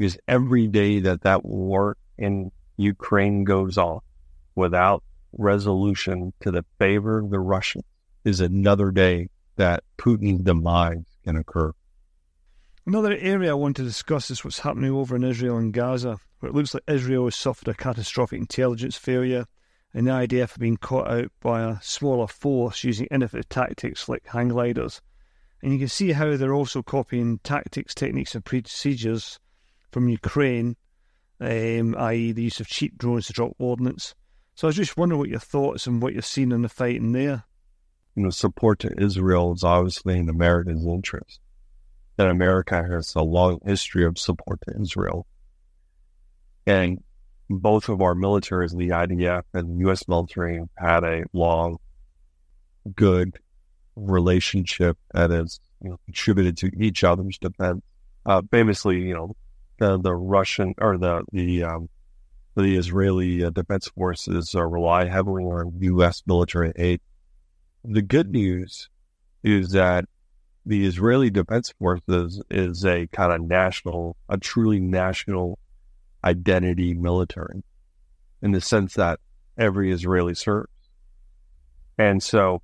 because 0.01 0.16
every 0.26 0.66
day 0.66 0.98
that 0.98 1.20
that 1.20 1.44
war 1.44 1.94
in 2.16 2.51
Ukraine 2.78 3.44
goes 3.44 3.76
on 3.76 4.01
without 4.55 5.05
resolution 5.34 6.32
to 6.40 6.51
the 6.51 6.64
favor 6.78 7.18
of 7.18 7.28
the 7.28 7.38
Russians 7.38 7.84
is 8.24 8.40
another 8.40 8.92
day 8.92 9.28
that 9.57 9.84
Putin's 9.98 10.42
demise 10.42 11.05
can 11.22 11.36
occur. 11.36 11.74
Another 12.86 13.14
area 13.14 13.51
I 13.51 13.55
want 13.55 13.76
to 13.76 13.82
discuss 13.82 14.30
is 14.30 14.42
what's 14.42 14.61
happening 14.61 14.90
over 14.90 15.16
in 15.16 15.22
Israel 15.22 15.59
and 15.59 15.70
Gaza, 15.70 16.16
where 16.38 16.48
it 16.48 16.55
looks 16.55 16.72
like 16.72 16.84
Israel 16.88 17.26
has 17.26 17.36
suffered 17.36 17.68
a 17.68 17.74
catastrophic 17.74 18.40
intelligence 18.40 18.96
failure 18.96 19.44
and 19.92 20.07
the 20.07 20.12
IDF 20.12 20.53
have 20.53 20.59
been 20.59 20.78
caught 20.78 21.11
out 21.11 21.30
by 21.42 21.61
a 21.61 21.76
smaller 21.82 22.26
force 22.26 22.84
using 22.84 23.07
innovative 23.11 23.51
tactics 23.51 24.09
like 24.09 24.26
hang 24.28 24.48
gliders. 24.48 25.03
And 25.62 25.74
you 25.74 25.78
can 25.78 25.88
see 25.88 26.12
how 26.12 26.38
they're 26.38 26.55
also 26.55 26.82
copying 26.82 27.38
tactics, 27.44 27.94
techniques, 27.94 28.34
and 28.34 28.42
procedures 28.42 29.38
from 29.91 30.09
Ukraine, 30.09 30.76
um, 31.41 31.95
i.e., 31.99 32.32
the 32.32 32.43
use 32.43 32.61
of 32.61 32.68
cheap 32.68 32.99
drones 32.99 33.26
to 33.26 33.32
drop 33.32 33.53
ordnance. 33.59 34.14
So 34.55 34.66
I 34.66 34.68
was 34.68 34.76
just 34.76 34.97
wondering 34.97 35.18
what 35.18 35.30
your 35.30 35.38
thoughts 35.38 35.86
and 35.86 36.03
what 36.03 36.12
you're 36.12 36.22
seeing 36.22 36.53
in 36.53 36.62
the 36.62 36.68
fighting 36.68 37.12
there. 37.12 37.45
You 38.14 38.24
know, 38.24 38.30
support 38.30 38.80
to 38.80 39.03
Israel 39.03 39.53
is 39.53 39.64
obviously 39.64 40.18
in 40.18 40.28
America's 40.28 40.84
interest. 40.84 41.41
That 42.16 42.28
America 42.28 42.82
has 42.82 43.14
a 43.14 43.22
long 43.22 43.61
history 43.64 44.05
of 44.05 44.18
support 44.18 44.61
to 44.68 44.78
Israel. 44.80 45.26
And 46.66 47.03
both 47.49 47.88
of 47.88 48.03
our 48.03 48.14
militaries, 48.14 48.76
the 48.76 48.91
IDF 48.91 49.45
and 49.55 49.70
the 49.70 49.80
U.S. 49.86 50.07
military, 50.07 50.61
had 50.76 51.05
a 51.05 51.24
long, 51.32 51.78
good 52.95 53.38
relationship 53.97 54.99
that 55.14 55.30
has 55.30 55.59
you 55.82 55.91
know, 55.91 56.01
contributed 56.05 56.57
to 56.59 56.70
each 56.78 57.03
other's 57.03 57.38
defense. 57.38 57.82
Uh, 58.26 58.43
famously, 58.51 59.01
you 59.01 59.14
know, 59.14 59.34
the, 59.80 59.98
the 59.98 60.14
Russian 60.14 60.74
or 60.78 60.96
the 60.96 61.22
the 61.32 61.64
um, 61.64 61.88
the 62.54 62.76
Israeli 62.76 63.44
uh, 63.44 63.50
defense 63.50 63.88
forces 63.88 64.54
uh, 64.54 64.64
rely 64.64 65.06
heavily 65.06 65.42
on 65.44 65.72
U.S. 65.80 66.22
military 66.26 66.72
aid. 66.76 67.00
The 67.84 68.02
good 68.02 68.30
news 68.30 68.88
is 69.42 69.70
that 69.70 70.04
the 70.66 70.86
Israeli 70.86 71.30
Defense 71.30 71.72
Forces 71.78 72.42
is 72.50 72.84
a 72.84 73.06
kind 73.08 73.32
of 73.32 73.40
national, 73.40 74.16
a 74.28 74.36
truly 74.36 74.78
national 74.78 75.58
identity 76.22 76.92
military 76.92 77.62
in 78.42 78.52
the 78.52 78.60
sense 78.60 78.94
that 78.94 79.18
every 79.56 79.90
Israeli 79.90 80.34
serves. 80.34 80.68
And 81.96 82.22
so 82.22 82.60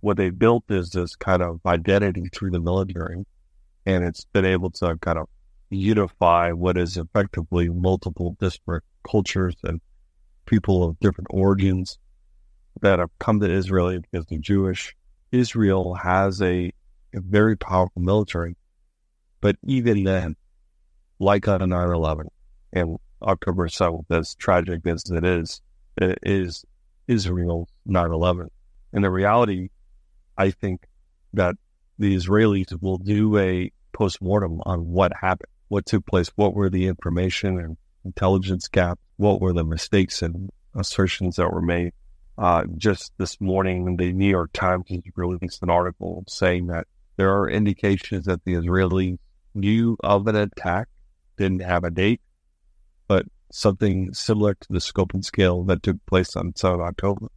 what 0.00 0.16
they've 0.16 0.36
built 0.36 0.64
is 0.68 0.90
this 0.90 1.14
kind 1.14 1.42
of 1.42 1.60
identity 1.64 2.28
through 2.32 2.50
the 2.50 2.60
military. 2.60 3.24
And 3.86 4.04
it's 4.04 4.24
been 4.24 4.44
able 4.44 4.70
to 4.72 4.98
kind 5.00 5.18
of 5.18 5.28
unify 5.70 6.52
what 6.52 6.76
is 6.76 6.96
effectively 6.96 7.68
multiple 7.68 8.36
disparate 8.40 8.84
cultures 9.08 9.56
and 9.64 9.80
people 10.46 10.84
of 10.84 10.98
different 11.00 11.28
origins 11.30 11.98
that 12.80 12.98
have 12.98 13.10
come 13.18 13.40
to 13.40 13.50
Israel 13.50 13.98
because 13.98 14.26
they're 14.26 14.38
Jewish. 14.38 14.94
Israel 15.32 15.94
has 15.94 16.40
a 16.40 16.72
a 17.14 17.20
very 17.20 17.56
powerful 17.56 18.02
military. 18.02 18.56
But 19.40 19.56
even 19.64 20.04
then, 20.04 20.36
like 21.18 21.48
on 21.48 21.68
9 21.68 21.88
11 21.88 22.28
and 22.72 22.98
October 23.22 23.68
7th, 23.68 24.04
as 24.10 24.34
tragic 24.34 24.86
as 24.86 25.10
it 25.10 25.24
is, 25.24 25.60
it 25.96 26.18
is 26.22 26.64
Israel's 27.08 27.68
9 27.86 28.12
11. 28.12 28.50
And 28.92 29.04
the 29.04 29.10
reality, 29.10 29.70
I 30.36 30.50
think, 30.50 30.86
that 31.32 31.56
the 31.98 32.14
Israelis 32.14 32.80
will 32.80 32.98
do 32.98 33.38
a 33.38 33.70
postmortem 33.92 34.60
on 34.66 34.86
what 34.88 35.12
happened, 35.18 35.52
what 35.68 35.86
took 35.86 36.06
place, 36.06 36.30
what 36.36 36.54
were 36.54 36.70
the 36.70 36.86
information 36.86 37.58
and 37.58 37.76
intelligence 38.04 38.68
gaps, 38.68 39.00
what 39.16 39.40
were 39.40 39.52
the 39.52 39.64
mistakes 39.64 40.22
and 40.22 40.50
assertions 40.74 41.36
that 41.36 41.52
were 41.52 41.62
made. 41.62 41.92
Uh, 42.38 42.64
just 42.76 43.12
this 43.18 43.40
morning, 43.40 43.96
the 43.96 44.12
New 44.12 44.28
York 44.28 44.50
Times 44.52 44.84
released 45.14 45.62
an 45.62 45.70
article 45.70 46.22
saying 46.28 46.66
that 46.66 46.86
there 47.16 47.34
are 47.34 47.48
indications 47.48 48.26
that 48.26 48.44
the 48.44 48.54
Israelis 48.54 49.18
knew 49.54 49.96
of 50.00 50.26
an 50.26 50.36
attack, 50.36 50.88
didn't 51.38 51.62
have 51.62 51.84
a 51.84 51.90
date, 51.90 52.20
but 53.08 53.24
something 53.50 54.12
similar 54.12 54.54
to 54.54 54.66
the 54.70 54.80
scope 54.80 55.14
and 55.14 55.24
scale 55.24 55.64
that 55.64 55.82
took 55.82 55.96
place 56.06 56.36
on 56.36 56.54
7 56.54 56.78
October. 56.80 57.28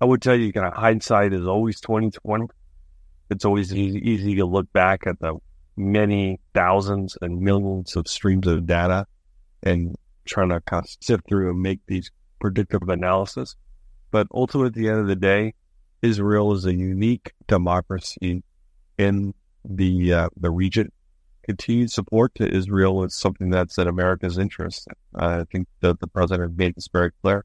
I 0.00 0.04
would 0.04 0.22
tell 0.22 0.36
you, 0.36 0.52
kind 0.52 0.66
of 0.66 0.74
hindsight 0.74 1.32
is 1.32 1.46
always 1.46 1.80
2020. 1.80 2.46
It's 3.30 3.44
always 3.44 3.74
easy, 3.74 3.98
easy 3.98 4.36
to 4.36 4.44
look 4.44 4.72
back 4.72 5.06
at 5.06 5.18
the 5.18 5.36
many 5.76 6.40
thousands 6.54 7.16
and 7.20 7.40
millions 7.40 7.96
of 7.96 8.08
streams 8.08 8.46
of 8.46 8.66
data 8.66 9.06
and 9.62 9.94
trying 10.24 10.48
to 10.48 10.60
kind 10.62 10.84
of 10.84 10.90
sift 11.00 11.28
through 11.28 11.50
and 11.50 11.60
make 11.60 11.80
these 11.86 12.10
predictive 12.40 12.88
analysis. 12.88 13.56
But 14.10 14.26
ultimately, 14.32 14.68
at 14.68 14.74
the 14.74 14.88
end 14.88 15.00
of 15.00 15.06
the 15.06 15.16
day, 15.16 15.54
Israel 16.02 16.52
is 16.52 16.64
a 16.64 16.74
unique 16.74 17.32
democracy 17.46 18.42
in 18.98 19.34
the 19.64 20.12
uh, 20.12 20.28
the 20.36 20.50
region. 20.50 20.90
Continued 21.44 21.92
support 21.92 22.34
to 22.36 22.48
Israel 22.48 23.04
is 23.04 23.14
something 23.14 23.50
that's 23.50 23.78
in 23.78 23.86
America's 23.86 24.36
interest. 24.36 24.88
I 25.14 25.44
think 25.44 25.68
that 25.80 26.00
the 26.00 26.08
president 26.08 26.56
made 26.56 26.74
this 26.74 26.88
very 26.92 27.12
clear. 27.22 27.44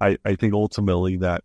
I, 0.00 0.16
I 0.24 0.36
think 0.36 0.54
ultimately 0.54 1.18
that 1.18 1.44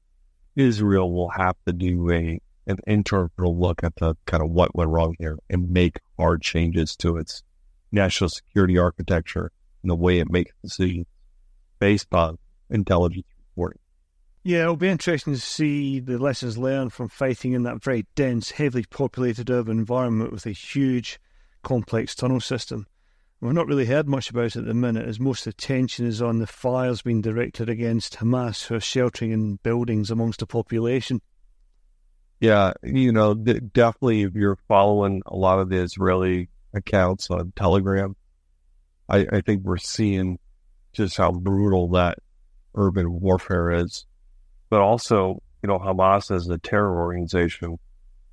Israel 0.55 1.11
will 1.11 1.29
have 1.29 1.57
to 1.67 1.73
do 1.73 2.09
a 2.11 2.39
an 2.67 2.77
internal 2.87 3.29
look 3.37 3.83
at 3.83 3.95
the 3.97 4.15
kind 4.25 4.43
of 4.43 4.49
what 4.49 4.75
went 4.75 4.89
wrong 4.89 5.15
here 5.19 5.37
and 5.49 5.69
make 5.69 5.99
hard 6.17 6.41
changes 6.41 6.95
to 6.97 7.17
its 7.17 7.43
national 7.91 8.29
security 8.29 8.77
architecture 8.77 9.51
and 9.83 9.89
the 9.89 9.95
way 9.95 10.19
it 10.19 10.29
makes 10.29 10.51
decisions 10.63 11.05
based 11.79 12.07
on 12.13 12.37
intelligence 12.69 13.27
reporting. 13.37 13.79
Yeah, 14.43 14.61
it'll 14.61 14.75
be 14.75 14.89
interesting 14.89 15.33
to 15.33 15.39
see 15.39 15.99
the 15.99 16.19
lessons 16.19 16.57
learned 16.57 16.93
from 16.93 17.09
fighting 17.09 17.53
in 17.53 17.63
that 17.63 17.83
very 17.83 18.05
dense, 18.15 18.51
heavily 18.51 18.85
populated 18.87 19.49
urban 19.49 19.79
environment 19.79 20.31
with 20.31 20.45
a 20.45 20.51
huge, 20.51 21.19
complex 21.63 22.13
tunnel 22.13 22.39
system. 22.39 22.85
We've 23.41 23.53
not 23.53 23.67
really 23.67 23.85
heard 23.85 24.07
much 24.07 24.29
about 24.29 24.55
it 24.55 24.57
at 24.57 24.65
the 24.65 24.73
minute, 24.73 25.07
as 25.07 25.19
most 25.19 25.45
attention 25.45 26.05
is 26.05 26.21
on 26.21 26.39
the 26.39 26.47
fires 26.47 27.01
being 27.01 27.21
directed 27.21 27.69
against 27.69 28.17
Hamas, 28.17 28.65
who 28.65 28.75
are 28.75 28.79
sheltering 28.79 29.31
in 29.31 29.55
buildings 29.57 30.09
amongst 30.09 30.39
the 30.39 30.47
population. 30.47 31.21
Yeah, 32.39 32.73
you 32.83 33.11
know, 33.11 33.33
definitely 33.33 34.23
if 34.23 34.35
you're 34.35 34.57
following 34.67 35.21
a 35.25 35.35
lot 35.35 35.59
of 35.59 35.69
the 35.69 35.77
Israeli 35.77 36.49
accounts 36.73 37.29
on 37.29 37.53
Telegram, 37.55 38.15
I, 39.07 39.25
I 39.31 39.41
think 39.41 39.63
we're 39.63 39.77
seeing 39.77 40.39
just 40.93 41.17
how 41.17 41.31
brutal 41.31 41.89
that 41.89 42.19
urban 42.75 43.21
warfare 43.21 43.71
is 43.71 44.05
but 44.69 44.81
also, 44.81 45.41
you 45.61 45.67
know, 45.67 45.79
Hamas 45.79 46.35
as 46.35 46.47
a 46.49 46.57
terror 46.57 46.99
organization 46.99 47.77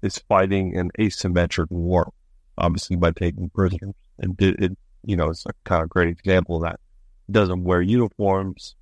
is 0.03 0.19
fighting 0.29 0.77
an 0.77 0.91
asymmetric 0.99 1.71
war, 1.71 2.13
obviously 2.59 2.97
by 2.97 3.13
taking 3.13 3.51
prisoners. 3.51 3.95
And 4.19 4.41
it, 4.41 4.63
it 4.63 4.79
you 5.05 5.17
know, 5.17 5.31
it's 5.31 5.47
a 5.47 5.53
kind 5.65 5.83
of 5.83 5.89
great 5.89 6.09
example 6.09 6.57
of 6.57 6.63
that. 6.63 6.81
It 7.29 7.33
doesn't 7.33 7.65
wear 7.65 7.81
uniforms, 7.81 8.75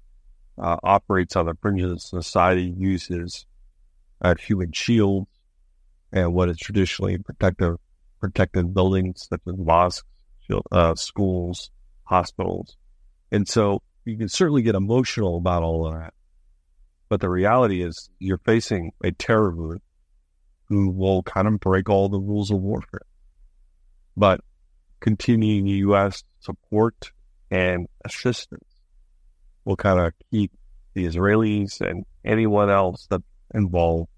uh, 0.59 0.77
operates 0.83 1.37
on 1.37 1.47
the 1.47 1.55
fringes 1.61 1.93
of 1.93 2.01
society, 2.01 2.75
uses 2.77 3.47
uh, 4.21 4.35
human 4.39 4.73
shields 4.73 5.29
and 6.13 6.35
what 6.35 6.49
is 6.49 6.57
traditionally 6.59 7.19
protective 7.19 7.77
protected 8.21 8.75
buildings 8.75 9.27
such 9.31 9.41
as 9.49 9.57
mosques, 9.57 10.07
uh, 10.71 10.95
schools, 10.95 11.71
hospitals. 12.05 12.77
And 13.33 13.49
so 13.49 13.83
you 14.05 14.19
can 14.19 14.29
certainly 14.29 14.63
get 14.63 14.75
emotional 14.75 15.39
about 15.39 15.63
all 15.63 15.87
of 15.87 15.95
that. 15.95 16.13
But 17.09 17.21
the 17.21 17.31
reality 17.31 17.83
is 17.83 18.11
you're 18.19 18.39
facing 18.39 18.93
a 19.03 19.11
terror 19.13 19.51
group 19.51 19.83
who 20.69 20.91
will 20.91 21.23
kind 21.23 21.49
of 21.49 21.59
break 21.59 21.89
all 21.89 22.09
the 22.09 22.21
rules 22.21 22.51
of 22.51 22.61
warfare. 22.61 23.07
But 24.17 24.41
continuing 25.01 25.67
U.S. 25.67 26.23
support 26.41 27.11
and 27.51 27.89
assistance 28.05 28.65
will 29.65 29.77
kind 29.77 29.99
of 29.99 30.13
keep 30.31 30.53
the 30.95 31.07
Israelis 31.07 31.81
and 31.81 32.05
anyone 32.25 32.71
else 32.71 33.07
that 33.11 33.23
involved 33.55 34.09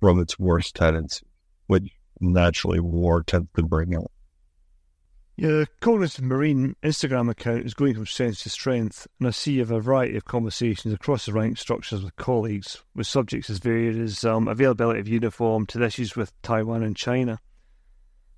from 0.00 0.20
its 0.20 0.38
worst 0.38 0.74
tendencies, 0.74 1.22
which 1.66 1.90
naturally 2.20 2.80
war 2.80 3.22
tends 3.22 3.48
to 3.56 3.62
bring 3.62 3.94
out. 3.94 4.10
Your 5.36 5.66
Cognitive 5.80 6.24
Marine 6.24 6.74
Instagram 6.82 7.30
account 7.30 7.64
is 7.64 7.72
going 7.72 7.94
from 7.94 8.06
strength 8.06 8.42
to 8.42 8.50
strength, 8.50 9.06
and 9.20 9.28
I 9.28 9.30
see 9.30 9.52
you 9.52 9.60
have 9.60 9.70
a 9.70 9.78
variety 9.78 10.16
of 10.16 10.24
conversations 10.24 10.92
across 10.92 11.26
the 11.26 11.32
rank 11.32 11.58
structures 11.58 12.02
with 12.02 12.16
colleagues, 12.16 12.82
with 12.96 13.06
subjects 13.06 13.48
as 13.48 13.58
varied 13.58 13.96
as 13.96 14.24
um, 14.24 14.48
availability 14.48 14.98
of 14.98 15.06
uniform 15.06 15.64
to 15.66 15.82
issues 15.82 16.16
with 16.16 16.32
Taiwan 16.42 16.82
and 16.82 16.96
China. 16.96 17.38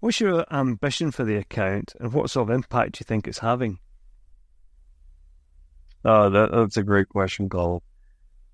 What's 0.01 0.21
your 0.21 0.45
ambition 0.53 1.11
for 1.11 1.25
the 1.25 1.37
account, 1.37 1.95
and 1.99 2.13
what 2.13 2.29
sort 2.29 2.51
of 2.51 2.55
impact 2.55 2.93
do 2.93 2.99
you 3.01 3.05
think 3.05 3.27
it's 3.27 3.39
having? 3.39 3.79
Uh, 6.05 6.29
that, 6.29 6.51
that's 6.53 6.77
a 6.77 6.83
great 6.83 7.09
question, 7.09 7.49
Cole. 7.49 7.83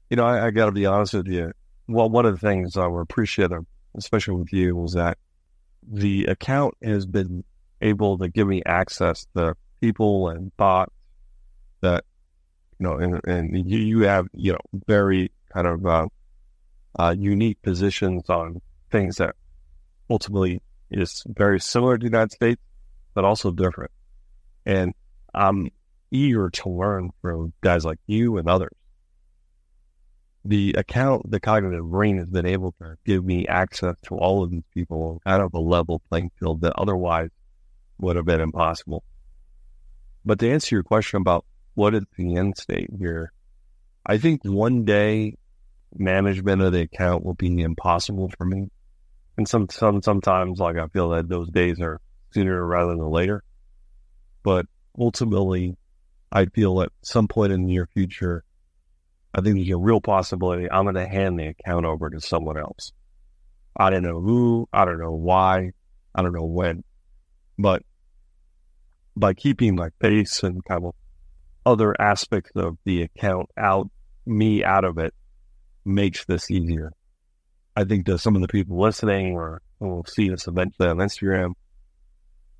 You 0.09 0.16
know, 0.16 0.24
I, 0.24 0.47
I 0.47 0.51
got 0.53 0.66
to 0.66 0.72
be 0.72 0.87
honest 0.87 1.14
with 1.14 1.26
you. 1.26 1.53
Well, 1.89 2.09
one 2.09 2.26
of 2.26 2.41
the 2.41 2.47
things 2.47 2.76
I 2.76 2.87
would 2.87 3.01
appreciate, 3.01 3.51
especially 3.97 4.34
with 4.34 4.53
you, 4.53 4.74
was 4.76 4.95
that 4.95 5.18
the 5.87 6.26
account 6.26 6.74
has 6.82 7.07
been 7.07 7.45
able 7.80 8.18
to 8.18 8.28
give 8.28 8.49
me 8.49 8.62
access 8.66 9.26
to 9.37 9.55
people 9.80 10.28
and 10.28 10.53
thoughts 10.57 10.93
that 11.80 12.05
you 12.78 12.84
know, 12.84 12.97
and, 12.97 13.20
and 13.26 13.70
you, 13.70 13.78
you 13.78 14.01
have 14.01 14.26
you 14.34 14.53
know 14.53 14.59
very 14.87 15.30
kind 15.53 15.66
of 15.66 15.87
uh, 15.87 16.07
uh, 16.99 17.14
unique 17.16 17.61
positions 17.62 18.28
on 18.28 18.61
things 18.91 19.16
that 19.16 19.34
ultimately 20.11 20.61
is 20.91 21.22
very 21.26 21.61
similar 21.61 21.97
to 21.97 22.03
the 22.03 22.11
United 22.11 22.32
States, 22.32 22.61
but 23.14 23.24
also 23.24 23.51
different. 23.51 23.91
And 24.64 24.95
I'm 25.34 25.70
eager 26.11 26.51
to 26.51 26.68
learn 26.68 27.11
from 27.22 27.53
guys 27.61 27.84
like 27.84 27.99
you 28.07 28.37
and 28.39 28.49
others. 28.49 28.72
The 30.47 30.76
account, 30.78 31.28
the 31.28 31.40
cognitive 31.40 31.90
brain 31.90 32.18
has 32.18 32.28
been 32.28 32.47
able 32.47 32.72
to 32.80 32.97
give 33.05 33.24
me 33.24 33.49
access 33.49 33.97
to 34.05 34.14
all 34.14 34.44
of 34.44 34.51
these 34.51 34.62
people 34.72 35.20
out 35.26 35.40
of 35.40 35.53
a 35.55 35.59
level 35.59 36.01
playing 36.09 36.30
field 36.38 36.61
that 36.61 36.74
otherwise 36.76 37.30
would 37.99 38.14
have 38.14 38.26
been 38.26 38.40
impossible. 38.40 39.03
But 40.24 40.38
to 40.38 40.49
answer 40.49 40.76
your 40.76 40.84
question 40.84 41.20
about 41.20 41.44
what 41.74 41.97
is 41.97 42.05
the 42.16 42.36
end 42.36 42.57
state 42.57 42.90
here, 42.97 43.32
I 44.05 44.18
think 44.18 44.44
one 44.44 44.84
day 44.84 45.36
management 45.97 46.62
of 46.62 46.72
the 46.72 46.82
account 46.82 47.24
will 47.24 47.34
be 47.34 47.61
impossible 47.61 48.30
for 48.38 48.44
me. 48.44 48.70
And 49.36 49.49
some, 49.49 49.68
some 49.68 50.01
sometimes 50.01 50.61
like 50.61 50.76
I 50.76 50.86
feel 50.86 51.09
that 51.11 51.28
those 51.28 51.51
days 51.51 51.80
are 51.80 52.01
sooner 52.30 52.64
rather 52.64 52.92
than 52.92 53.11
later. 53.11 53.42
But 54.44 54.66
ultimately, 54.97 55.76
I 56.30 56.47
feel 56.47 56.82
at 56.82 56.92
some 57.03 57.26
point 57.26 57.53
in 57.53 57.62
the 57.62 57.66
near 57.66 57.88
future, 57.92 58.44
I 59.37 59.43
think 59.43 59.57
there's 59.57 59.68
a 59.68 59.76
real 59.76 60.01
possibility 60.01 60.66
I'm 60.70 60.84
going 60.84 60.95
to 60.95 61.07
hand 61.07 61.39
the 61.39 61.49
account 61.49 61.84
over 61.84 62.09
to 62.09 62.20
someone 62.22 62.59
else. 62.59 62.93
I 63.76 63.91
don't 63.91 64.03
know 64.03 64.18
who, 64.18 64.66
I 64.72 64.87
don't 64.87 64.99
know 64.99 65.12
why, 65.12 65.72
I 66.14 66.22
don't 66.22 66.32
know 66.32 66.47
when, 66.47 66.82
but 67.59 67.82
by 69.14 69.34
keeping 69.34 69.76
my 69.76 69.91
face 70.01 70.43
and 70.43 70.64
kind 70.64 70.87
of 70.87 70.95
other 71.66 71.95
aspects 72.01 72.53
of 72.57 72.78
the 72.87 73.03
account 73.03 73.51
out, 73.59 73.91
me 74.24 74.64
out 74.64 74.84
of 74.84 74.97
it, 74.97 75.12
makes 75.84 76.24
this 76.24 76.51
easier. 76.51 76.93
I 77.76 77.84
think 77.84 78.07
that 78.07 78.18
some 78.20 78.37
of 78.37 78.41
the 78.41 78.49
people 78.49 78.80
listening 78.80 79.34
or 79.34 79.61
will 79.80 80.07
see 80.07 80.30
this 80.30 80.47
eventually 80.47 80.89
on 80.89 80.97
Instagram, 80.97 81.53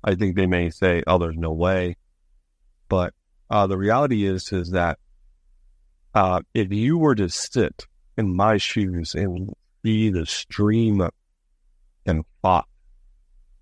I 0.03 0.13
think 0.13 0.35
they 0.35 0.45
may 0.45 0.69
say, 0.69 1.01
"Oh, 1.07 1.17
there's 1.17 1.35
no 1.35 1.51
way," 1.51 1.95
but 2.87 3.15
uh, 3.49 3.65
the 3.65 3.77
reality 3.77 4.25
is 4.25 4.51
is 4.51 4.71
that 4.71 4.99
uh, 6.17 6.41
if 6.55 6.73
you 6.73 6.97
were 6.97 7.13
to 7.13 7.29
sit 7.29 7.85
in 8.17 8.35
my 8.35 8.57
shoes 8.57 9.13
and 9.13 9.53
see 9.85 10.09
the 10.09 10.25
stream 10.25 11.07
and 12.07 12.23
thought, 12.41 12.67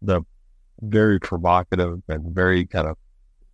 the 0.01 0.21
very 0.81 1.19
provocative 1.19 2.01
and 2.07 2.33
very 2.33 2.65
kind 2.65 2.87
of 2.87 2.97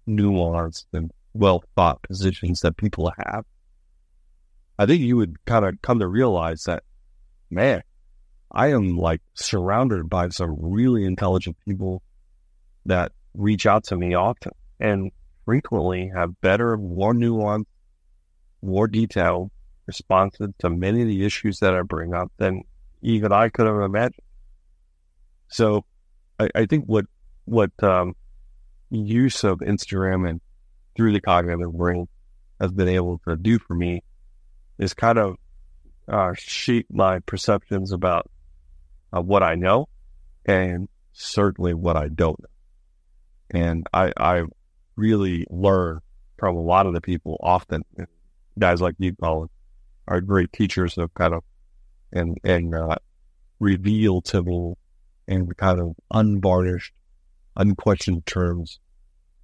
nuanced 0.07 0.85
and 0.93 1.09
well 1.33 1.63
thought 1.75 1.99
positions 2.03 2.61
that 2.61 2.77
people 2.77 3.11
have, 3.17 3.43
I 4.77 4.85
think 4.85 5.01
you 5.01 5.17
would 5.17 5.43
kind 5.45 5.65
of 5.65 5.81
come 5.81 5.97
to 5.97 6.07
realize 6.07 6.65
that, 6.65 6.83
man, 7.49 7.81
I 8.51 8.67
am 8.67 8.97
like 8.97 9.21
surrounded 9.33 10.11
by 10.11 10.29
some 10.29 10.57
really 10.59 11.05
intelligent 11.05 11.57
people 11.67 12.03
that 12.85 13.13
reach 13.33 13.65
out 13.65 13.83
to 13.85 13.95
me 13.95 14.13
often 14.13 14.51
and 14.79 15.11
frequently 15.45 16.11
have 16.13 16.39
better, 16.41 16.77
more 16.77 17.15
nuanced, 17.15 17.65
more 18.62 18.88
detailed 18.88 19.51
responsive 19.86 20.57
to 20.59 20.70
many 20.70 21.01
of 21.01 21.07
the 21.07 21.26
issues 21.26 21.59
that 21.59 21.76
I 21.76 21.82
bring 21.82 22.14
up 22.14 22.32
than 22.38 22.64
even 23.01 23.32
I 23.32 23.49
could 23.49 23.66
have 23.66 23.82
imagined. 23.82 24.24
So 25.47 25.86
I, 26.39 26.49
I 26.55 26.66
think 26.66 26.86
what 26.86 27.05
what 27.45 27.72
um, 27.84 28.16
use 28.89 29.43
of 29.43 29.59
Instagram 29.59 30.30
and 30.30 30.41
through 30.95 31.14
the 31.14 31.22
cognitive 31.22 31.74
brain 31.74 32.07
has 32.59 32.72
been 32.72 32.88
able 32.88 33.20
to 33.28 33.36
do 33.36 33.59
for 33.59 33.74
me 33.74 34.03
is 34.78 34.93
kind 34.93 35.18
of 35.18 35.36
uh, 36.07 36.34
shape 36.36 36.88
my 36.91 37.20
perceptions 37.20 37.91
about 37.91 38.30
uh, 39.16 39.22
what 39.22 39.43
I 39.43 39.55
know 39.55 39.88
and 40.45 40.88
certainly 41.14 41.74
what 41.74 41.95
I 41.95 42.07
don't 42.07 42.39
know. 42.39 43.59
And 43.59 43.88
I, 43.93 44.14
I 44.16 44.43
really 44.95 45.45
learn 45.49 45.99
from 46.38 46.55
a 46.55 46.62
lot 46.62 46.86
of 46.86 46.93
the 46.93 47.01
people 47.01 47.38
often, 47.41 47.84
guys 48.57 48.81
like 48.81 48.95
you, 48.97 49.15
Colin, 49.15 49.49
are 50.07 50.21
great 50.21 50.51
teachers 50.51 50.97
of 50.97 51.13
kind 51.13 51.33
of 51.33 51.43
and 52.11 52.37
and 52.43 52.75
uh, 52.75 52.95
reveal 53.59 54.21
to 54.21 54.41
me 54.43 54.73
and 55.27 55.55
kind 55.57 55.79
of 55.79 55.95
unvarnished, 56.11 56.93
unquestioned 57.55 58.25
terms 58.25 58.79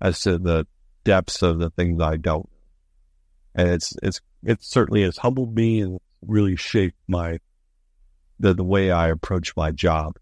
as 0.02 0.20
to 0.22 0.38
the 0.38 0.66
depths 1.04 1.42
of 1.42 1.60
the 1.60 1.70
things 1.72 2.02
I 2.02 2.18
don't. 2.18 2.50
And 3.56 3.70
it's 3.70 3.94
it's 4.04 4.22
it 4.44 4.64
certainly 4.64 5.04
has 5.04 5.18
humbled 5.18 5.56
me 5.56 5.82
and 5.82 6.00
really 6.22 6.56
shaped 6.56 6.98
my 7.08 7.40
the 8.40 8.54
the 8.54 8.64
way 8.64 8.92
I 8.92 9.10
approach 9.10 9.56
my 9.56 9.72
job 9.72 10.18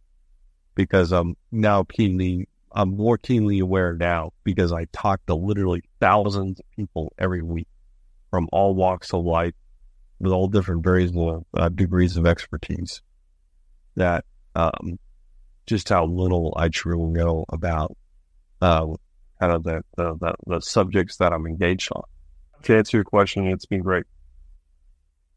because 0.75 1.11
I'm 1.11 1.35
now 1.51 1.83
keenly 1.83 2.47
I'm 2.71 2.95
more 2.95 3.17
keenly 3.17 3.59
aware 3.59 3.93
now 3.93 4.33
because 4.43 4.73
I 4.73 4.85
talk 4.91 5.25
to 5.27 5.35
literally 5.35 5.83
thousands 6.01 6.59
of 6.59 6.65
people 6.75 7.13
every 7.17 7.41
week 7.41 7.67
from 8.35 8.49
all 8.51 8.75
walks 8.75 9.13
of 9.13 9.23
life 9.23 9.53
with 10.19 10.33
all 10.33 10.49
different 10.49 10.83
various 10.83 11.13
uh, 11.53 11.69
degrees 11.69 12.17
of 12.17 12.27
expertise 12.27 13.01
that 13.95 14.25
um, 14.55 14.99
just 15.67 15.87
how 15.87 16.05
little 16.05 16.53
I 16.57 16.67
truly 16.67 17.13
know 17.13 17.45
about 17.47 17.95
uh, 18.61 18.87
kind 19.39 19.53
of 19.53 19.63
the, 19.63 19.85
the, 19.95 20.17
the, 20.17 20.35
the 20.47 20.59
subjects 20.59 21.15
that 21.15 21.31
I'm 21.31 21.47
engaged 21.47 21.89
on. 21.95 22.03
To 22.63 22.75
answer 22.75 22.97
your 22.97 23.05
question, 23.05 23.47
it's 23.47 23.65
been 23.65 23.83
great. 23.83 24.03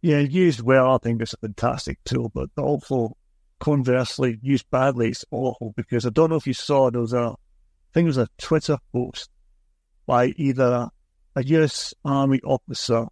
Yeah, 0.03 0.19
used 0.19 0.61
well, 0.61 0.97
I 0.97 0.99
think 0.99 1.23
it's 1.23 1.35
a 1.35 1.39
fantastic 1.39 2.03
tool, 2.05 2.33
but 2.35 2.51
also 2.57 3.17
conversely, 3.61 4.41
used 4.43 4.69
badly, 4.73 5.11
it's 5.11 5.25
awful 5.31 5.73
because 5.77 6.05
I 6.05 6.11
don't 6.11 6.31
know 6.31 6.37
if 6.37 6.49
you 6.49 6.53
saw 6.53 6.91
there 6.91 7.01
was 7.01 7.13
a, 7.13 7.29
I 7.29 7.91
think 7.95 8.07
it 8.07 8.09
was 8.09 8.19
a 8.19 8.29
Twitter 8.39 8.79
post 8.93 9.31
by 10.05 10.33
either 10.37 10.89
a 11.39 11.45
US 11.45 11.95
Army 12.05 12.41
officer 12.43 13.07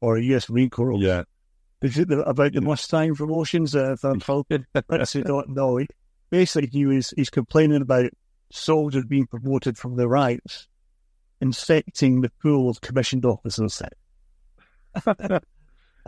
or 0.00 0.16
a 0.16 0.22
US 0.34 0.48
Marine 0.48 0.70
Corps 0.70 0.96
Yeah. 0.98 1.24
Is 1.82 1.98
it 1.98 2.10
about 2.10 2.52
the 2.52 2.60
Mustang 2.60 3.14
promotions 3.14 3.74
uh, 3.74 3.96
that 4.02 4.22
Falcon. 4.24 4.66
Let's 4.88 5.12
don't 5.14 5.50
know. 5.50 5.80
Basically, 6.30 6.68
he 6.70 6.86
was 6.86 7.10
he's 7.16 7.30
complaining 7.30 7.82
about 7.82 8.10
soldiers 8.52 9.04
being 9.06 9.26
promoted 9.26 9.78
from 9.78 9.96
the 9.96 10.06
ranks, 10.08 10.68
infecting 11.40 12.20
the 12.20 12.30
pool 12.42 12.68
of 12.68 12.80
commissioned 12.80 13.24
officers. 13.24 13.82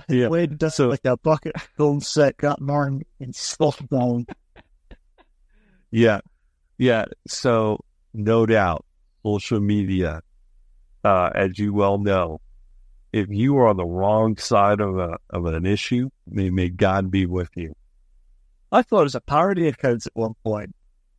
Yeah. 0.09 0.29
Wade 0.29 0.57
does 0.59 0.75
So- 0.77 0.89
like 0.89 1.05
a 1.05 1.17
bucket 1.19 1.53
full 1.77 2.01
set, 2.01 2.39
got 2.39 2.61
marn 2.63 3.03
and 3.21 3.35
stuff 3.35 3.81
down. 3.91 4.27
Yeah. 5.91 6.21
Yeah. 6.79 7.05
So 7.29 7.85
no 8.15 8.47
doubt 8.47 8.85
social 9.23 9.61
media, 9.61 10.23
uh, 11.05 11.31
as 11.35 11.59
you 11.59 11.73
well 11.73 11.99
know, 11.99 12.41
if 13.13 13.29
you 13.29 13.57
are 13.59 13.69
on 13.69 13.77
the 13.77 13.85
wrong 13.85 14.37
side 14.37 14.81
of 14.81 14.99
a, 14.99 15.19
of 15.31 15.45
an 15.47 15.67
issue, 15.67 16.09
may, 16.27 16.51
may 16.51 16.69
God 16.69 17.11
be 17.11 17.27
with 17.27 17.51
you. 17.55 17.75
I 18.71 18.83
thought 18.83 19.01
it 19.01 19.05
was 19.05 19.15
a 19.15 19.21
parody 19.21 19.69
of 19.69 19.75
account 19.75 20.07
at 20.07 20.13
one 20.15 20.35
point. 20.45 20.75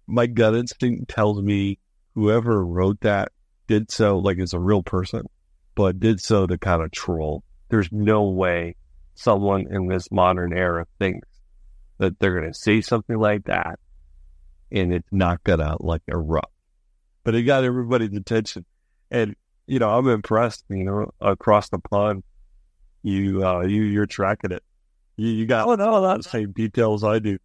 My 0.07 0.25
gut 0.25 0.55
instinct 0.55 1.09
tells 1.09 1.41
me 1.41 1.77
whoever 2.15 2.65
wrote 2.65 3.01
that 3.01 3.31
did 3.67 3.91
so 3.91 4.17
like 4.17 4.39
it's 4.39 4.53
a 4.53 4.59
real 4.59 4.83
person, 4.83 5.23
but 5.75 5.99
did 5.99 6.19
so 6.19 6.47
to 6.47 6.57
kind 6.57 6.81
of 6.81 6.91
troll. 6.91 7.43
There's 7.69 7.91
no 7.91 8.29
way 8.29 8.75
someone 9.15 9.67
in 9.69 9.87
this 9.87 10.11
modern 10.11 10.53
era 10.53 10.87
thinks 10.99 11.27
that 11.99 12.19
they're 12.19 12.39
going 12.39 12.51
to 12.51 12.57
say 12.57 12.81
something 12.81 13.17
like 13.17 13.45
that 13.45 13.79
and 14.71 14.91
it's 14.91 15.07
not 15.11 15.43
going 15.43 15.59
to 15.59 15.77
like 15.79 16.01
erupt. 16.07 16.51
But 17.23 17.35
it 17.35 17.43
got 17.43 17.63
everybody's 17.63 18.17
attention. 18.17 18.65
And, 19.11 19.35
you 19.67 19.79
know, 19.79 19.89
I'm 19.89 20.07
impressed, 20.07 20.65
you 20.69 20.83
know, 20.83 21.11
across 21.21 21.69
the 21.69 21.79
pond, 21.79 22.23
you, 23.01 23.45
uh, 23.45 23.61
you, 23.61 23.83
you're 23.83 24.05
tracking 24.05 24.51
it. 24.51 24.63
You, 25.15 25.29
you 25.29 25.45
got 25.45 25.67
Oh 25.67 25.75
no, 25.75 26.01
that's 26.01 26.29
same 26.29 26.51
details 26.51 27.03
I 27.03 27.19
do. 27.19 27.37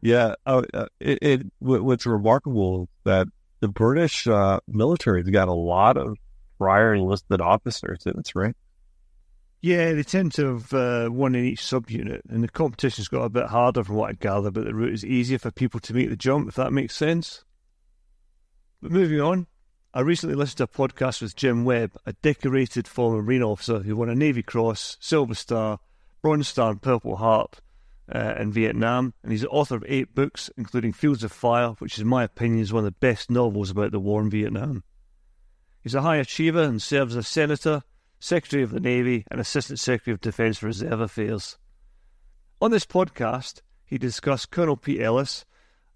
Yeah, 0.00 0.34
uh, 0.44 0.62
uh, 0.74 0.86
it, 1.00 1.18
it 1.22 1.46
what's 1.60 2.06
remarkable 2.06 2.88
that 3.04 3.28
the 3.60 3.68
British 3.68 4.26
uh, 4.26 4.58
military's 4.66 5.30
got 5.30 5.46
a 5.48 5.52
lot 5.52 5.96
of 5.96 6.18
prior 6.58 6.92
enlisted 6.92 7.40
officers 7.40 8.04
in 8.04 8.18
its 8.18 8.34
ranks. 8.34 8.58
Yeah, 9.60 9.92
they 9.92 10.02
tend 10.02 10.32
to 10.34 10.54
have 10.54 10.74
uh, 10.74 11.08
one 11.08 11.36
in 11.36 11.44
each 11.44 11.60
subunit, 11.60 12.22
and 12.28 12.42
the 12.42 12.48
competition's 12.48 13.06
got 13.06 13.22
a 13.22 13.28
bit 13.28 13.46
harder 13.46 13.84
from 13.84 13.94
what 13.94 14.10
I 14.10 14.14
gather, 14.14 14.50
but 14.50 14.64
the 14.64 14.74
route 14.74 14.92
is 14.92 15.04
easier 15.04 15.38
for 15.38 15.52
people 15.52 15.78
to 15.78 15.94
make 15.94 16.10
the 16.10 16.16
jump, 16.16 16.48
if 16.48 16.56
that 16.56 16.72
makes 16.72 16.96
sense. 16.96 17.44
But 18.80 18.90
moving 18.90 19.20
on, 19.20 19.46
I 19.94 20.00
recently 20.00 20.36
listened 20.36 20.56
to 20.56 20.64
a 20.64 20.88
podcast 20.88 21.20
with 21.20 21.36
Jim 21.36 21.66
Webb, 21.66 21.98
a 22.06 22.14
decorated 22.14 22.88
former 22.88 23.20
Marine 23.20 23.42
officer 23.42 23.80
who 23.80 23.94
won 23.94 24.08
a 24.08 24.14
Navy 24.14 24.42
Cross, 24.42 24.96
Silver 25.00 25.34
Star, 25.34 25.80
Bronze 26.22 26.48
Star, 26.48 26.70
and 26.70 26.80
Purple 26.80 27.16
Heart 27.16 27.60
uh, 28.10 28.34
in 28.38 28.52
Vietnam, 28.52 29.12
and 29.22 29.32
he's 29.32 29.42
the 29.42 29.50
author 29.50 29.76
of 29.76 29.84
eight 29.86 30.14
books, 30.14 30.48
including 30.56 30.94
Fields 30.94 31.22
of 31.22 31.30
Fire, 31.30 31.72
which, 31.78 31.98
in 31.98 32.06
my 32.06 32.24
opinion, 32.24 32.62
is 32.62 32.72
one 32.72 32.86
of 32.86 32.86
the 32.86 33.06
best 33.06 33.30
novels 33.30 33.68
about 33.68 33.92
the 33.92 34.00
war 34.00 34.22
in 34.22 34.30
Vietnam. 34.30 34.82
He's 35.82 35.94
a 35.94 36.00
high 36.00 36.16
achiever 36.16 36.62
and 36.62 36.80
serves 36.80 37.14
as 37.14 37.26
a 37.26 37.28
senator, 37.28 37.82
Secretary 38.18 38.62
of 38.62 38.70
the 38.70 38.80
Navy, 38.80 39.26
and 39.30 39.42
Assistant 39.42 39.78
Secretary 39.78 40.14
of 40.14 40.22
Defence 40.22 40.56
for 40.56 40.66
Reserve 40.66 41.02
Affairs. 41.02 41.58
On 42.62 42.70
this 42.70 42.86
podcast, 42.86 43.60
he 43.84 43.98
discussed 43.98 44.50
Colonel 44.50 44.78
Pete 44.78 45.02
Ellis, 45.02 45.44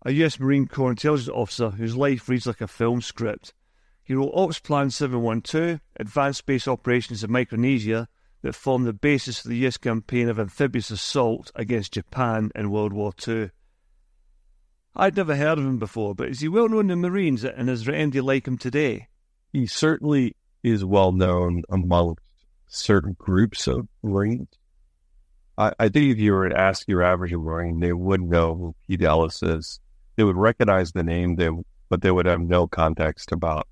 a 0.04 0.12
US 0.12 0.38
Marine 0.38 0.66
Corps 0.66 0.90
intelligence 0.90 1.30
officer 1.30 1.70
whose 1.70 1.96
life 1.96 2.28
reads 2.28 2.46
like 2.46 2.60
a 2.60 2.68
film 2.68 3.00
script. 3.00 3.54
He 4.06 4.14
wrote 4.14 4.30
Ops 4.34 4.60
Plan 4.60 4.90
712, 4.90 5.80
Advanced 5.96 6.46
Base 6.46 6.68
Operations 6.68 7.24
in 7.24 7.32
Micronesia, 7.32 8.08
that 8.42 8.54
formed 8.54 8.86
the 8.86 8.92
basis 8.92 9.40
for 9.40 9.48
the 9.48 9.66
US 9.66 9.78
campaign 9.78 10.28
of 10.28 10.38
amphibious 10.38 10.92
assault 10.92 11.50
against 11.56 11.94
Japan 11.94 12.52
in 12.54 12.70
World 12.70 12.92
War 12.92 13.12
II. 13.26 13.50
I'd 14.94 15.16
never 15.16 15.34
heard 15.34 15.58
of 15.58 15.64
him 15.64 15.78
before, 15.78 16.14
but 16.14 16.28
is 16.28 16.38
he 16.38 16.46
well 16.46 16.68
known 16.68 16.88
in 16.88 17.02
the 17.02 17.08
Marines 17.08 17.44
and 17.44 17.68
is 17.68 17.88
anybody 17.88 18.20
like 18.20 18.46
him 18.46 18.56
today? 18.56 19.08
He 19.52 19.66
certainly 19.66 20.36
is 20.62 20.84
well 20.84 21.10
known 21.10 21.64
amongst 21.68 22.22
certain 22.68 23.16
groups 23.18 23.66
of 23.66 23.88
Marines. 24.04 24.46
I, 25.58 25.72
I 25.80 25.88
think 25.88 26.12
if 26.12 26.18
you 26.18 26.32
were 26.32 26.48
to 26.48 26.56
ask 26.56 26.86
your 26.86 27.02
average 27.02 27.32
Marine, 27.32 27.80
they 27.80 27.92
would 27.92 28.22
know 28.22 28.54
who 28.54 28.76
Pete 28.86 29.02
is. 29.02 29.80
They 30.14 30.22
would 30.22 30.36
recognize 30.36 30.92
the 30.92 31.02
name, 31.02 31.34
they, 31.34 31.50
but 31.88 32.02
they 32.02 32.12
would 32.12 32.26
have 32.26 32.40
no 32.40 32.68
context 32.68 33.32
about 33.32 33.66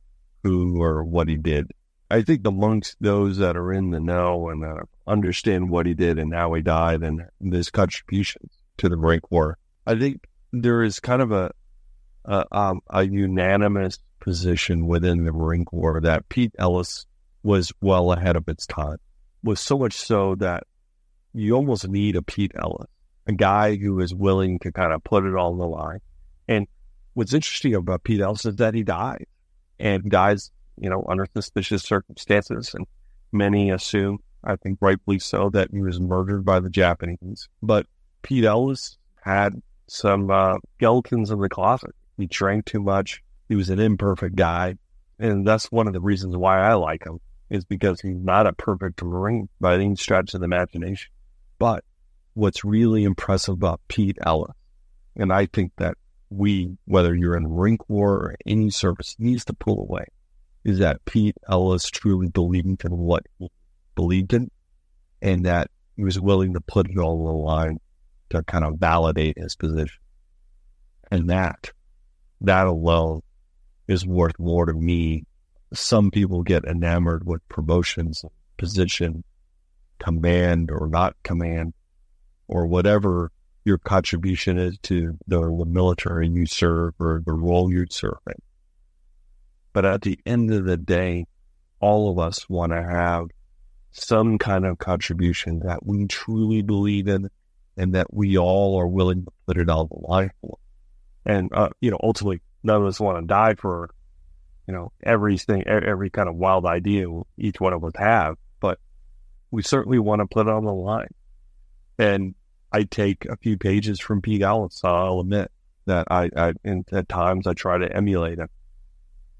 who 0.44 0.80
or 0.80 1.02
what 1.02 1.26
he 1.26 1.36
did. 1.36 1.72
I 2.10 2.22
think 2.22 2.46
amongst 2.46 2.96
those 3.00 3.38
that 3.38 3.56
are 3.56 3.72
in 3.72 3.90
the 3.90 3.98
know 3.98 4.50
and 4.50 4.62
that 4.62 4.86
understand 5.06 5.70
what 5.70 5.86
he 5.86 5.94
did 5.94 6.18
and 6.18 6.32
how 6.32 6.52
he 6.52 6.62
died 6.62 7.02
and 7.02 7.22
his 7.52 7.70
contributions 7.70 8.52
to 8.76 8.88
the 8.88 8.96
Marine 8.96 9.20
Corps, 9.20 9.58
I 9.86 9.98
think 9.98 10.28
there 10.52 10.82
is 10.82 11.00
kind 11.00 11.22
of 11.22 11.32
a 11.32 11.50
uh, 12.26 12.44
um, 12.52 12.80
a 12.88 13.02
unanimous 13.04 13.98
position 14.20 14.86
within 14.86 15.24
the 15.24 15.32
Marine 15.32 15.64
Corps 15.64 16.00
that 16.02 16.28
Pete 16.28 16.54
Ellis 16.58 17.06
was 17.42 17.72
well 17.80 18.12
ahead 18.12 18.36
of 18.36 18.48
its 18.48 18.66
time. 18.66 18.98
Was 19.42 19.60
so 19.60 19.78
much 19.78 19.94
so 19.94 20.34
that 20.36 20.64
you 21.34 21.54
almost 21.54 21.88
need 21.88 22.16
a 22.16 22.22
Pete 22.22 22.52
Ellis, 22.54 22.88
a 23.26 23.32
guy 23.32 23.76
who 23.76 24.00
is 24.00 24.14
willing 24.14 24.58
to 24.60 24.72
kind 24.72 24.92
of 24.92 25.04
put 25.04 25.24
it 25.24 25.34
all 25.34 25.52
on 25.52 25.58
the 25.58 25.66
line. 25.66 26.00
And 26.48 26.66
what's 27.14 27.34
interesting 27.34 27.74
about 27.74 28.04
Pete 28.04 28.20
Ellis 28.20 28.46
is 28.46 28.56
that 28.56 28.74
he 28.74 28.82
died 28.82 29.26
and 29.78 30.10
dies, 30.10 30.50
you 30.78 30.90
know, 30.90 31.04
under 31.08 31.26
suspicious 31.34 31.82
circumstances. 31.82 32.74
And 32.74 32.86
many 33.32 33.70
assume, 33.70 34.18
I 34.42 34.56
think 34.56 34.78
rightfully 34.80 35.18
so, 35.18 35.50
that 35.50 35.70
he 35.72 35.80
was 35.80 36.00
murdered 36.00 36.44
by 36.44 36.60
the 36.60 36.70
Japanese. 36.70 37.48
But 37.62 37.86
Pete 38.22 38.44
Ellis 38.44 38.98
had 39.22 39.60
some 39.86 40.30
uh, 40.30 40.58
skeletons 40.76 41.30
in 41.30 41.40
the 41.40 41.48
closet. 41.48 41.94
He 42.16 42.26
drank 42.26 42.66
too 42.66 42.80
much. 42.80 43.22
He 43.48 43.54
was 43.54 43.70
an 43.70 43.80
imperfect 43.80 44.36
guy. 44.36 44.76
And 45.18 45.46
that's 45.46 45.70
one 45.70 45.86
of 45.86 45.92
the 45.92 46.00
reasons 46.00 46.36
why 46.36 46.60
I 46.60 46.74
like 46.74 47.04
him 47.04 47.20
is 47.50 47.64
because 47.64 48.00
he's 48.00 48.16
not 48.16 48.46
a 48.46 48.52
perfect 48.52 49.02
Marine 49.02 49.48
by 49.60 49.74
any 49.74 49.94
stretch 49.96 50.34
of 50.34 50.40
the 50.40 50.44
imagination. 50.44 51.10
But 51.58 51.84
what's 52.34 52.64
really 52.64 53.04
impressive 53.04 53.54
about 53.54 53.80
Pete 53.88 54.18
Ellis, 54.24 54.54
and 55.16 55.32
I 55.32 55.46
think 55.46 55.72
that 55.76 55.96
we, 56.30 56.76
whether 56.84 57.14
you're 57.14 57.36
in 57.36 57.44
Marine 57.44 57.78
Corps 57.78 58.14
or 58.14 58.34
any 58.46 58.70
service, 58.70 59.16
needs 59.18 59.44
to 59.46 59.52
pull 59.52 59.80
away, 59.80 60.06
is 60.64 60.78
that 60.78 61.04
Pete 61.04 61.36
Ellis 61.48 61.88
truly 61.88 62.28
believed 62.28 62.84
in 62.84 62.96
what 62.96 63.24
he 63.38 63.48
believed 63.94 64.32
in 64.32 64.50
and 65.22 65.46
that 65.46 65.70
he 65.96 66.04
was 66.04 66.20
willing 66.20 66.54
to 66.54 66.60
put 66.60 66.90
it 66.90 66.98
all 66.98 67.20
on 67.20 67.24
the 67.24 67.32
line 67.32 67.80
to 68.30 68.42
kind 68.42 68.64
of 68.64 68.78
validate 68.78 69.38
his 69.38 69.54
position. 69.56 70.00
And 71.10 71.30
that, 71.30 71.70
that 72.40 72.66
alone 72.66 73.20
is 73.86 74.06
worth 74.06 74.38
more 74.38 74.66
to 74.66 74.72
me. 74.72 75.24
Some 75.72 76.10
people 76.10 76.42
get 76.42 76.64
enamored 76.64 77.26
with 77.26 77.46
promotions, 77.48 78.24
position, 78.56 79.24
command 79.98 80.70
or 80.70 80.88
not 80.88 81.14
command, 81.22 81.74
or 82.48 82.66
whatever 82.66 83.30
your 83.64 83.78
contribution 83.78 84.58
is 84.58 84.78
to 84.82 85.18
the, 85.26 85.40
the 85.40 85.64
military 85.66 86.28
you 86.28 86.46
serve 86.46 86.94
or 86.98 87.22
the 87.24 87.32
role 87.32 87.72
you 87.72 87.86
serve 87.88 88.18
in. 88.26 88.34
But 89.72 89.84
at 89.84 90.02
the 90.02 90.18
end 90.26 90.52
of 90.52 90.64
the 90.64 90.76
day, 90.76 91.26
all 91.80 92.10
of 92.10 92.18
us 92.18 92.48
want 92.48 92.72
to 92.72 92.82
have 92.82 93.26
some 93.90 94.38
kind 94.38 94.66
of 94.66 94.78
contribution 94.78 95.60
that 95.60 95.84
we 95.84 96.06
truly 96.06 96.62
believe 96.62 97.08
in 97.08 97.30
and 97.76 97.94
that 97.94 98.12
we 98.12 98.38
all 98.38 98.78
are 98.78 98.86
willing 98.86 99.24
to 99.24 99.32
put 99.46 99.56
it 99.56 99.68
on 99.68 99.88
the 99.90 100.08
line 100.08 100.30
for. 100.40 100.58
And, 101.26 101.50
uh, 101.52 101.70
you 101.80 101.90
know, 101.90 101.98
ultimately, 102.02 102.40
none 102.62 102.82
of 102.82 102.86
us 102.86 103.00
want 103.00 103.18
to 103.18 103.26
die 103.26 103.54
for, 103.54 103.90
you 104.68 104.74
know, 104.74 104.92
everything, 105.02 105.66
every 105.66 106.10
kind 106.10 106.28
of 106.28 106.36
wild 106.36 106.66
idea 106.66 107.06
each 107.38 107.60
one 107.60 107.72
of 107.72 107.84
us 107.84 107.92
have, 107.96 108.36
but 108.60 108.78
we 109.50 109.62
certainly 109.62 109.98
want 109.98 110.20
to 110.20 110.26
put 110.26 110.46
it 110.46 110.52
on 110.52 110.64
the 110.64 110.72
line. 110.72 111.12
And 111.98 112.34
I 112.74 112.82
take 112.82 113.24
a 113.26 113.36
few 113.36 113.56
pages 113.56 114.00
from 114.00 114.20
Pete 114.20 114.42
Ellis. 114.42 114.80
I'll 114.82 115.20
admit 115.20 115.48
that 115.86 116.08
I, 116.10 116.28
I 116.36 116.54
in, 116.64 116.84
at 116.90 117.08
times 117.08 117.46
I 117.46 117.52
try 117.52 117.78
to 117.78 117.96
emulate 117.96 118.40
him 118.40 118.48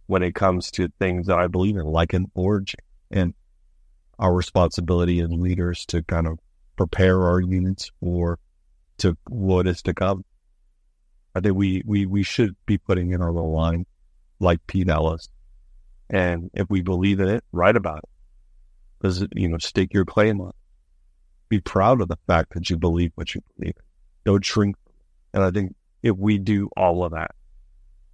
when 0.07 0.23
it 0.23 0.37
comes 0.37 0.71
to 0.73 0.89
things 1.01 1.27
that 1.27 1.37
I 1.37 1.49
believe 1.49 1.77
in, 1.77 1.85
like 1.85 2.13
an 2.13 2.31
origin 2.37 2.79
and 3.11 3.35
our 4.21 4.33
responsibility 4.33 5.19
as 5.21 5.31
leaders 5.31 5.85
to 5.87 6.05
kind 6.05 6.29
of 6.29 6.39
prepare 6.77 7.25
our 7.25 7.41
units 7.41 7.91
for 7.99 8.39
to 8.99 9.17
what 9.29 9.67
is 9.67 9.83
to 9.83 9.95
come. 9.95 10.25
I 11.35 11.41
think 11.41 11.57
we, 11.57 11.83
we, 11.85 12.07
we 12.07 12.23
should 12.23 12.55
be 12.67 12.79
putting 12.79 13.11
in 13.11 13.21
our 13.21 13.33
little 13.33 13.53
line 13.53 13.85
like 14.39 14.65
Pete 14.69 14.89
Ellis. 14.89 15.29
And 16.09 16.53
if 16.55 16.71
we 16.71 16.83
believe 16.83 17.19
in 17.19 17.27
it, 17.27 17.43
write 17.51 17.75
about 17.75 18.05
it. 19.03 19.23
It, 19.23 19.33
you 19.35 19.49
know, 19.49 19.59
stake 19.59 19.93
your 19.93 20.05
claim 20.05 20.41
on 20.41 20.51
it. 20.51 20.55
Be 21.55 21.61
proud 21.61 22.01
of 22.01 22.09
the 22.09 22.19
fact 22.27 22.55
that 22.55 22.69
you 22.69 22.77
believe 22.77 23.13
what 23.15 23.33
you 23.33 23.41
believe. 23.57 23.77
Don't 24.25 24.45
shrink. 24.45 24.75
And 25.33 25.45
I 25.45 25.53
think 25.53 25.77
if 26.03 26.17
we 26.17 26.37
do 26.37 26.69
all 26.77 27.05
of 27.05 27.13
that, 27.13 27.31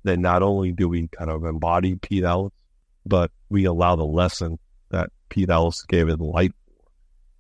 then 0.03 0.21
not 0.21 0.43
only 0.43 0.73
do 0.73 0.91
we 0.91 1.09
kind 1.09 1.31
of 1.31 1.43
embody 1.45 1.95
Pete 1.95 2.23
Ellis, 2.23 2.53
but 3.07 3.31
we 3.49 3.65
allow 3.65 3.97
the 3.97 4.05
lesson 4.05 4.59
that 4.91 5.09
Pete 5.31 5.49
Ellis 5.49 5.81
gave 5.85 6.09
his 6.09 6.19
life 6.19 6.53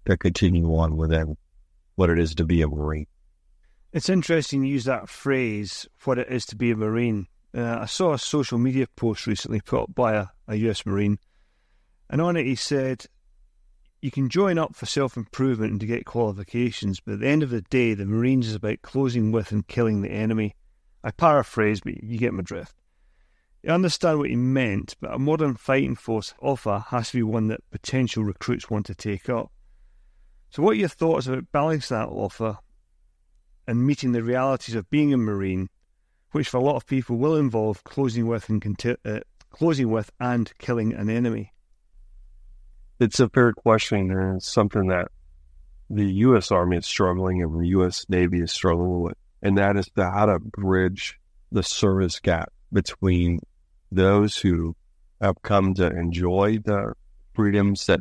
to 0.06 0.16
continue 0.16 0.74
on 0.74 0.96
within 0.96 1.36
what 1.96 2.08
it 2.08 2.18
is 2.18 2.34
to 2.36 2.46
be 2.46 2.62
a 2.62 2.68
Marine. 2.68 3.06
It's 3.92 4.08
interesting 4.08 4.64
you 4.64 4.72
use 4.72 4.86
that 4.86 5.10
phrase, 5.10 5.86
what 6.04 6.18
it 6.18 6.28
is 6.30 6.46
to 6.46 6.56
be 6.56 6.70
a 6.70 6.76
Marine. 6.76 7.26
Uh, 7.54 7.80
I 7.80 7.84
saw 7.84 8.14
a 8.14 8.18
social 8.18 8.56
media 8.56 8.86
post 8.96 9.26
recently 9.26 9.60
put 9.60 9.82
up 9.82 9.94
by 9.94 10.14
a, 10.14 10.26
a 10.48 10.56
US 10.70 10.86
Marine, 10.86 11.18
and 12.08 12.22
on 12.22 12.38
it 12.38 12.46
he 12.46 12.54
said, 12.54 13.04
You 14.02 14.10
can 14.10 14.30
join 14.30 14.56
up 14.56 14.74
for 14.74 14.86
self 14.86 15.18
improvement 15.18 15.72
and 15.72 15.80
to 15.80 15.86
get 15.86 16.06
qualifications, 16.06 17.00
but 17.00 17.14
at 17.14 17.20
the 17.20 17.28
end 17.28 17.42
of 17.42 17.50
the 17.50 17.60
day, 17.60 17.92
the 17.92 18.06
Marines 18.06 18.48
is 18.48 18.54
about 18.54 18.80
closing 18.80 19.30
with 19.30 19.52
and 19.52 19.66
killing 19.66 20.00
the 20.00 20.10
enemy. 20.10 20.54
I 21.04 21.10
paraphrase, 21.10 21.80
but 21.82 22.02
you 22.02 22.18
get 22.18 22.32
my 22.32 22.42
drift. 22.42 22.74
I 23.66 23.72
understand 23.72 24.18
what 24.18 24.30
he 24.30 24.36
meant, 24.36 24.96
but 25.02 25.12
a 25.12 25.18
modern 25.18 25.54
fighting 25.54 25.96
force 25.96 26.32
offer 26.40 26.84
has 26.88 27.10
to 27.10 27.18
be 27.18 27.22
one 27.22 27.48
that 27.48 27.68
potential 27.70 28.24
recruits 28.24 28.70
want 28.70 28.86
to 28.86 28.94
take 28.94 29.28
up. 29.28 29.52
So, 30.48 30.62
what 30.62 30.72
are 30.72 30.80
your 30.80 30.88
thoughts 30.88 31.26
about 31.26 31.52
balancing 31.52 31.98
that 31.98 32.08
offer 32.08 32.56
and 33.66 33.86
meeting 33.86 34.12
the 34.12 34.22
realities 34.22 34.74
of 34.74 34.88
being 34.88 35.12
a 35.12 35.18
Marine, 35.18 35.68
which 36.32 36.48
for 36.48 36.56
a 36.56 36.62
lot 36.62 36.76
of 36.76 36.86
people 36.86 37.16
will 37.16 37.36
involve 37.36 37.84
closing 37.84 38.26
with 38.26 38.48
and 38.48 38.64
uh, 39.04 39.20
closing 39.50 39.90
with 39.90 40.10
and 40.18 40.56
killing 40.58 40.94
an 40.94 41.10
enemy? 41.10 41.52
It's 43.00 43.18
a 43.18 43.30
fair 43.30 43.54
question, 43.54 44.10
and 44.10 44.36
it's 44.36 44.52
something 44.52 44.88
that 44.88 45.08
the 45.88 46.04
U.S. 46.04 46.50
Army 46.50 46.76
is 46.76 46.86
struggling 46.86 47.42
and 47.42 47.58
the 47.58 47.68
U.S. 47.68 48.04
Navy 48.10 48.40
is 48.40 48.52
struggling 48.52 49.00
with, 49.00 49.16
and 49.42 49.56
that 49.56 49.78
is 49.78 49.90
how 49.96 50.26
to 50.26 50.38
bridge 50.38 51.18
the 51.50 51.62
service 51.62 52.20
gap 52.20 52.52
between 52.70 53.40
those 53.90 54.36
who 54.36 54.76
have 55.18 55.40
come 55.40 55.72
to 55.74 55.86
enjoy 55.86 56.58
the 56.58 56.92
freedoms 57.32 57.86
that 57.86 58.00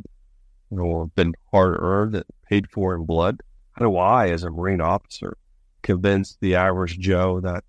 you 0.70 0.76
know 0.76 1.00
have 1.00 1.14
been 1.14 1.34
hard 1.50 1.78
earned 1.80 2.22
paid 2.46 2.68
for 2.70 2.94
in 2.94 3.06
blood? 3.06 3.40
How 3.72 3.86
do 3.86 3.96
I, 3.96 4.28
as 4.28 4.44
a 4.44 4.50
Marine 4.50 4.82
officer, 4.82 5.38
convince 5.80 6.36
the 6.42 6.56
average 6.56 6.98
Joe 6.98 7.40
that 7.40 7.64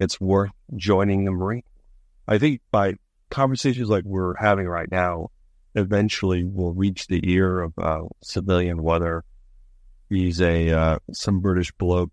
it's 0.00 0.18
worth 0.18 0.52
joining 0.74 1.26
the 1.26 1.32
Marine? 1.32 1.64
I 2.26 2.38
think 2.38 2.62
by 2.70 2.94
conversations 3.28 3.90
like 3.90 4.04
we're 4.04 4.36
having 4.36 4.66
right 4.66 4.90
now, 4.90 5.31
eventually 5.74 6.44
will 6.44 6.72
reach 6.72 7.06
the 7.06 7.20
ear 7.30 7.60
of 7.60 7.72
uh, 7.78 8.02
civilian, 8.22 8.82
weather. 8.82 9.24
he's 10.08 10.40
a 10.40 10.70
uh, 10.70 10.98
some 11.12 11.40
British 11.40 11.72
bloke, 11.72 12.10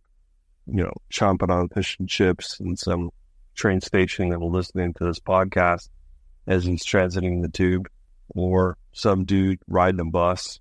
you 0.67 0.83
know, 0.83 0.93
chomping 1.11 1.49
on 1.49 1.69
fish 1.69 1.97
and 1.99 2.07
chips 2.07 2.59
and 2.59 2.77
some 2.77 3.09
train 3.55 3.81
station 3.81 4.29
that 4.29 4.39
will 4.39 4.51
listening 4.51 4.93
to 4.93 5.05
this 5.05 5.19
podcast 5.19 5.89
as 6.47 6.63
he's 6.63 6.85
transiting 6.85 7.41
the 7.41 7.49
tube, 7.49 7.87
or 8.29 8.77
some 8.91 9.25
dude 9.25 9.59
riding 9.67 9.99
a 9.99 10.05
bus 10.05 10.59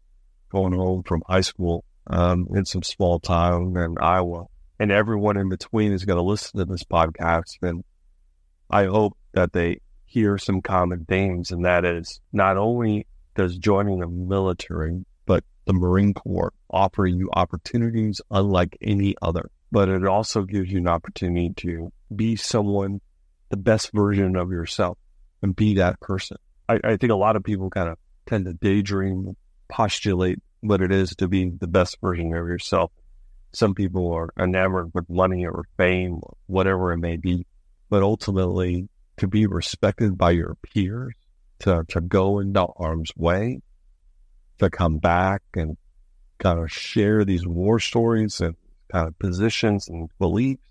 going 0.51 0.72
home 0.72 1.03
from 1.03 1.22
high 1.26 1.40
school 1.40 1.84
um, 2.09 2.49
in 2.55 2.64
some 2.64 2.82
small 2.82 3.20
town 3.20 3.76
in 3.76 3.96
Iowa. 4.01 4.46
And 4.80 4.92
everyone 4.92 5.36
in 5.36 5.49
between 5.49 5.92
is 5.92 6.05
going 6.05 6.18
to 6.18 6.22
listen 6.22 6.59
to 6.59 6.64
this 6.64 6.84
podcast. 6.84 7.57
And 7.62 7.84
I 8.70 8.84
hope 8.84 9.16
that 9.32 9.53
they 9.53 9.80
hear 10.09 10.38
some 10.38 10.62
common 10.62 11.04
themes. 11.04 11.50
And 11.50 11.64
that 11.64 11.84
is 11.84 12.20
not 12.32 12.56
only 12.56 13.06
does 13.34 13.56
joining 13.56 14.00
the 14.00 14.09
military, 14.09 15.04
but 15.26 15.44
the 15.66 15.72
Marine 15.72 16.14
Corps 16.14 16.52
offer 16.70 17.06
you 17.06 17.30
opportunities 17.32 18.20
unlike 18.30 18.76
any 18.80 19.14
other, 19.22 19.50
but 19.70 19.88
it 19.88 20.04
also 20.06 20.42
gives 20.42 20.72
you 20.72 20.78
an 20.78 20.88
opportunity 20.88 21.52
to 21.59 21.92
be 22.14 22.36
someone, 22.36 23.00
the 23.50 23.56
best 23.56 23.92
version 23.92 24.34
of 24.36 24.50
yourself 24.50 24.98
and 25.42 25.54
be 25.54 25.74
that 25.74 26.00
person. 26.00 26.38
I, 26.68 26.80
I 26.82 26.96
think 26.96 27.12
a 27.12 27.16
lot 27.16 27.36
of 27.36 27.44
people 27.44 27.70
kind 27.70 27.88
of 27.88 27.98
tend 28.26 28.46
to 28.46 28.54
daydream, 28.54 29.36
postulate 29.68 30.38
what 30.61 30.82
it 30.82 30.90
is 30.90 31.14
to 31.16 31.28
be 31.28 31.50
the 31.50 31.68
best 31.68 31.98
version 32.00 32.34
of 32.34 32.46
yourself. 32.46 32.90
Some 33.52 33.74
people 33.74 34.12
are 34.12 34.30
enamored 34.38 34.90
with 34.92 35.09
money 35.09 35.46
or 35.46 35.64
fame, 35.76 36.20
whatever 36.46 36.92
it 36.92 36.98
may 36.98 37.16
be, 37.16 37.46
but 37.88 38.02
ultimately 38.02 38.88
to 39.18 39.26
be 39.26 39.46
respected 39.46 40.16
by 40.16 40.30
your 40.30 40.56
peers, 40.62 41.14
to, 41.60 41.84
to 41.88 42.00
go 42.00 42.38
into 42.38 42.66
harm's 42.76 43.12
way, 43.16 43.60
to 44.58 44.70
come 44.70 44.98
back 44.98 45.42
and 45.54 45.76
kind 46.38 46.58
of 46.58 46.70
share 46.70 47.24
these 47.24 47.46
war 47.46 47.78
stories 47.78 48.40
and 48.40 48.56
kind 48.90 49.08
of 49.08 49.18
positions 49.18 49.88
and 49.88 50.08
beliefs, 50.18 50.62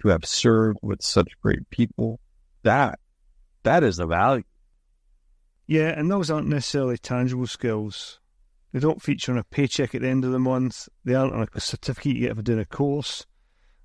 to 0.00 0.08
have 0.08 0.24
served 0.24 0.78
with 0.82 1.02
such 1.02 1.38
great 1.40 1.68
people, 1.70 2.20
that 2.62 2.98
that 3.62 3.82
is 3.82 3.96
the 3.96 4.06
value. 4.06 4.44
Yeah, 5.66 5.88
and 5.88 6.10
those 6.10 6.30
aren't 6.30 6.48
necessarily 6.48 6.98
tangible 6.98 7.46
skills. 7.46 8.20
They 8.72 8.80
don't 8.80 9.00
feature 9.00 9.32
on 9.32 9.38
a 9.38 9.44
paycheck 9.44 9.94
at 9.94 10.02
the 10.02 10.08
end 10.08 10.24
of 10.24 10.32
the 10.32 10.38
month. 10.38 10.88
They 11.04 11.14
aren't 11.14 11.34
on 11.34 11.46
a 11.54 11.60
certificate 11.60 12.16
you 12.16 12.26
get 12.26 12.36
for 12.36 12.42
doing 12.42 12.58
a 12.58 12.64
course. 12.64 13.24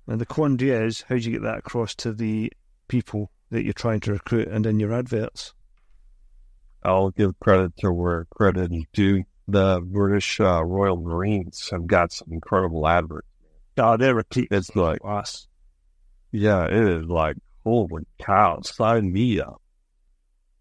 And 0.06 0.20
the 0.20 0.26
quandary 0.26 0.86
is, 0.86 1.02
how 1.08 1.14
do 1.16 1.20
you 1.22 1.30
get 1.30 1.42
that 1.42 1.58
across 1.58 1.94
to 1.96 2.12
the 2.12 2.52
people 2.88 3.30
that 3.50 3.64
you're 3.64 3.72
trying 3.72 4.00
to 4.00 4.12
recruit 4.12 4.48
and 4.48 4.66
in 4.66 4.80
your 4.80 4.92
adverts? 4.92 5.54
I'll 6.82 7.10
give 7.10 7.38
credit 7.40 7.76
to 7.78 7.92
where 7.92 8.26
credit 8.30 8.72
is 8.72 8.84
due. 8.92 9.24
The 9.48 9.80
British 9.84 10.40
uh, 10.40 10.64
Royal 10.64 10.96
Marines 10.96 11.68
have 11.70 11.86
got 11.86 12.12
some 12.12 12.28
incredible 12.30 12.86
adverts. 12.86 13.26
Oh, 13.76 13.96
they're 13.96 14.14
repeat. 14.14 14.48
It's 14.50 14.74
like, 14.76 15.00
us. 15.04 15.48
yeah, 16.32 16.64
it 16.66 16.72
is 16.72 17.06
like, 17.06 17.36
holy 17.64 18.04
cow, 18.18 18.60
sign 18.62 19.12
me 19.12 19.40
up. 19.40 19.60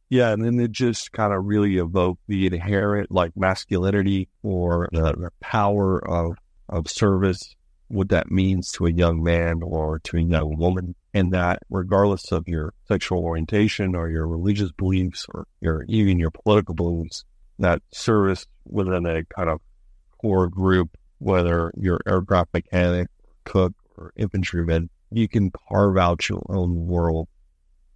Yeah, 0.09 0.31
and 0.31 0.43
then 0.43 0.59
it 0.59 0.71
just 0.71 1.11
kind 1.11 1.31
of 1.33 1.45
really 1.45 1.77
evoked 1.77 2.21
the 2.27 2.47
inherent 2.47 3.11
like 3.11 3.31
masculinity 3.37 4.27
or 4.41 4.89
the, 4.91 5.13
the 5.13 5.31
power 5.39 5.99
of 6.07 6.35
of 6.67 6.87
service, 6.89 7.55
what 7.87 8.09
that 8.09 8.31
means 8.31 8.71
to 8.71 8.85
a 8.85 8.91
young 8.91 9.23
man 9.23 9.61
or 9.63 9.99
to 9.99 10.17
a 10.17 10.21
young 10.21 10.57
woman, 10.57 10.95
and 11.13 11.33
that 11.33 11.59
regardless 11.69 12.31
of 12.31 12.47
your 12.47 12.73
sexual 12.87 13.23
orientation 13.23 13.95
or 13.95 14.09
your 14.09 14.27
religious 14.27 14.71
beliefs 14.71 15.25
or 15.33 15.47
your 15.59 15.83
even 15.87 16.19
your 16.19 16.31
political 16.31 16.75
beliefs, 16.75 17.25
that 17.57 17.81
service 17.91 18.45
within 18.65 19.05
a 19.05 19.23
kind 19.25 19.49
of 19.49 19.59
core 20.21 20.47
group, 20.47 20.97
whether 21.17 21.71
you're 21.75 21.99
aircraft 22.07 22.53
mechanic, 22.53 23.07
cook, 23.43 23.73
or 23.97 24.13
infantryman, 24.15 24.89
you 25.11 25.27
can 25.27 25.51
carve 25.69 25.97
out 25.97 26.29
your 26.29 26.43
own 26.49 26.87
world, 26.87 27.27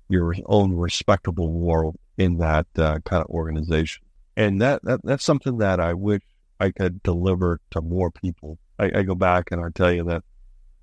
your 0.09 0.35
own 0.47 0.75
respectable 0.75 1.51
world 1.51 1.95
in 2.17 2.37
that 2.37 2.65
uh, 2.77 2.99
kind 3.05 3.23
of 3.23 3.29
organization. 3.29 4.03
And 4.35 4.61
that, 4.61 4.83
that 4.83 5.01
that's 5.03 5.23
something 5.23 5.59
that 5.59 5.79
I 5.79 5.93
wish 5.93 6.21
I 6.59 6.71
could 6.71 7.03
deliver 7.03 7.59
to 7.71 7.81
more 7.81 8.09
people. 8.09 8.57
I, 8.79 8.91
I 8.95 9.03
go 9.03 9.15
back 9.15 9.49
and 9.51 9.63
I 9.63 9.69
tell 9.69 9.91
you 9.91 10.03
that 10.05 10.23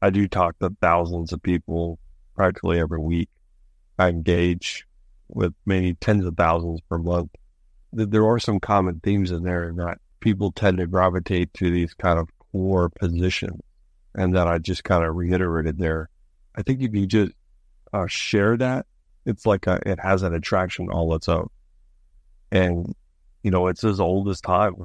I 0.00 0.10
do 0.10 0.28
talk 0.28 0.58
to 0.60 0.70
thousands 0.80 1.32
of 1.32 1.42
people 1.42 1.98
practically 2.40 2.80
every 2.80 2.98
week. 2.98 3.28
I 3.98 4.08
engage 4.08 4.86
with 5.28 5.52
maybe 5.66 5.92
tens 5.92 6.24
of 6.24 6.38
thousands 6.38 6.80
per 6.88 6.96
month. 6.96 7.28
There 7.92 8.26
are 8.26 8.38
some 8.38 8.60
common 8.60 8.98
themes 9.00 9.30
in 9.30 9.42
there, 9.42 9.64
and 9.64 9.78
that 9.78 9.98
people 10.20 10.50
tend 10.50 10.78
to 10.78 10.86
gravitate 10.86 11.52
to 11.54 11.70
these 11.70 11.92
kind 11.92 12.18
of 12.18 12.30
core 12.50 12.88
positions, 12.88 13.60
and 14.14 14.34
that 14.34 14.46
I 14.46 14.56
just 14.56 14.84
kind 14.84 15.04
of 15.04 15.16
reiterated 15.16 15.76
there. 15.76 16.08
I 16.56 16.62
think 16.62 16.80
if 16.80 16.94
you 16.94 17.06
just 17.06 17.32
uh, 17.92 18.06
share 18.06 18.56
that, 18.56 18.86
it's 19.26 19.44
like 19.44 19.66
a, 19.66 19.78
it 19.84 20.00
has 20.00 20.22
an 20.22 20.32
attraction 20.32 20.88
all 20.88 21.14
its 21.14 21.28
own, 21.28 21.50
and 22.50 22.94
you 23.42 23.50
know 23.50 23.66
it's 23.66 23.84
as 23.84 24.00
old 24.00 24.30
as 24.30 24.40
time. 24.40 24.76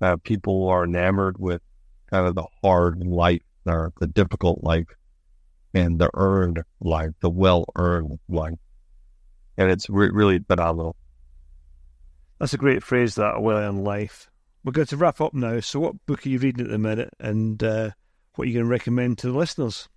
Uh, 0.00 0.16
people 0.24 0.66
are 0.68 0.84
enamored 0.84 1.36
with 1.38 1.60
kind 2.10 2.26
of 2.26 2.34
the 2.34 2.46
hard 2.62 3.06
life 3.06 3.42
or 3.66 3.92
the 4.00 4.06
difficult 4.06 4.64
life 4.64 4.86
and 5.74 5.98
the 5.98 6.10
earned 6.14 6.62
life, 6.80 7.10
the 7.20 7.30
well 7.30 7.64
earned 7.76 8.18
life. 8.28 8.58
And 9.56 9.70
it's 9.70 9.88
re- 9.88 10.10
really 10.10 10.38
phenomenal. 10.38 10.96
That's 12.38 12.54
a 12.54 12.58
great 12.58 12.82
phrase, 12.82 13.14
that 13.16 13.36
a 13.36 13.40
well 13.40 13.58
earned 13.58 13.84
life. 13.84 14.30
We're 14.64 14.72
going 14.72 14.86
to 14.88 14.96
wrap 14.96 15.20
up 15.20 15.34
now. 15.34 15.60
So, 15.60 15.80
what 15.80 16.06
book 16.06 16.26
are 16.26 16.28
you 16.28 16.38
reading 16.38 16.66
at 16.66 16.70
the 16.70 16.78
minute, 16.78 17.10
and 17.18 17.62
uh, 17.62 17.90
what 18.34 18.44
are 18.44 18.48
you 18.48 18.54
going 18.54 18.66
to 18.66 18.70
recommend 18.70 19.18
to 19.18 19.28
the 19.28 19.38
listeners? 19.38 19.88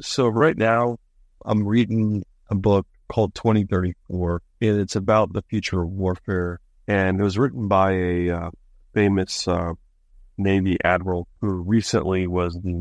So, 0.00 0.28
right 0.28 0.56
now, 0.56 0.98
I'm 1.44 1.66
reading 1.66 2.24
a 2.50 2.54
book 2.54 2.86
called 3.08 3.34
2034, 3.34 4.42
and 4.62 4.80
it's 4.80 4.96
about 4.96 5.32
the 5.32 5.42
future 5.42 5.82
of 5.82 5.90
warfare. 5.90 6.60
And 6.88 7.20
it 7.20 7.22
was 7.22 7.38
written 7.38 7.68
by 7.68 7.92
a 7.92 8.30
uh, 8.30 8.50
famous 8.94 9.46
uh, 9.46 9.74
Navy 10.38 10.78
admiral 10.82 11.28
who 11.40 11.48
recently 11.48 12.26
was 12.26 12.54
the 12.54 12.72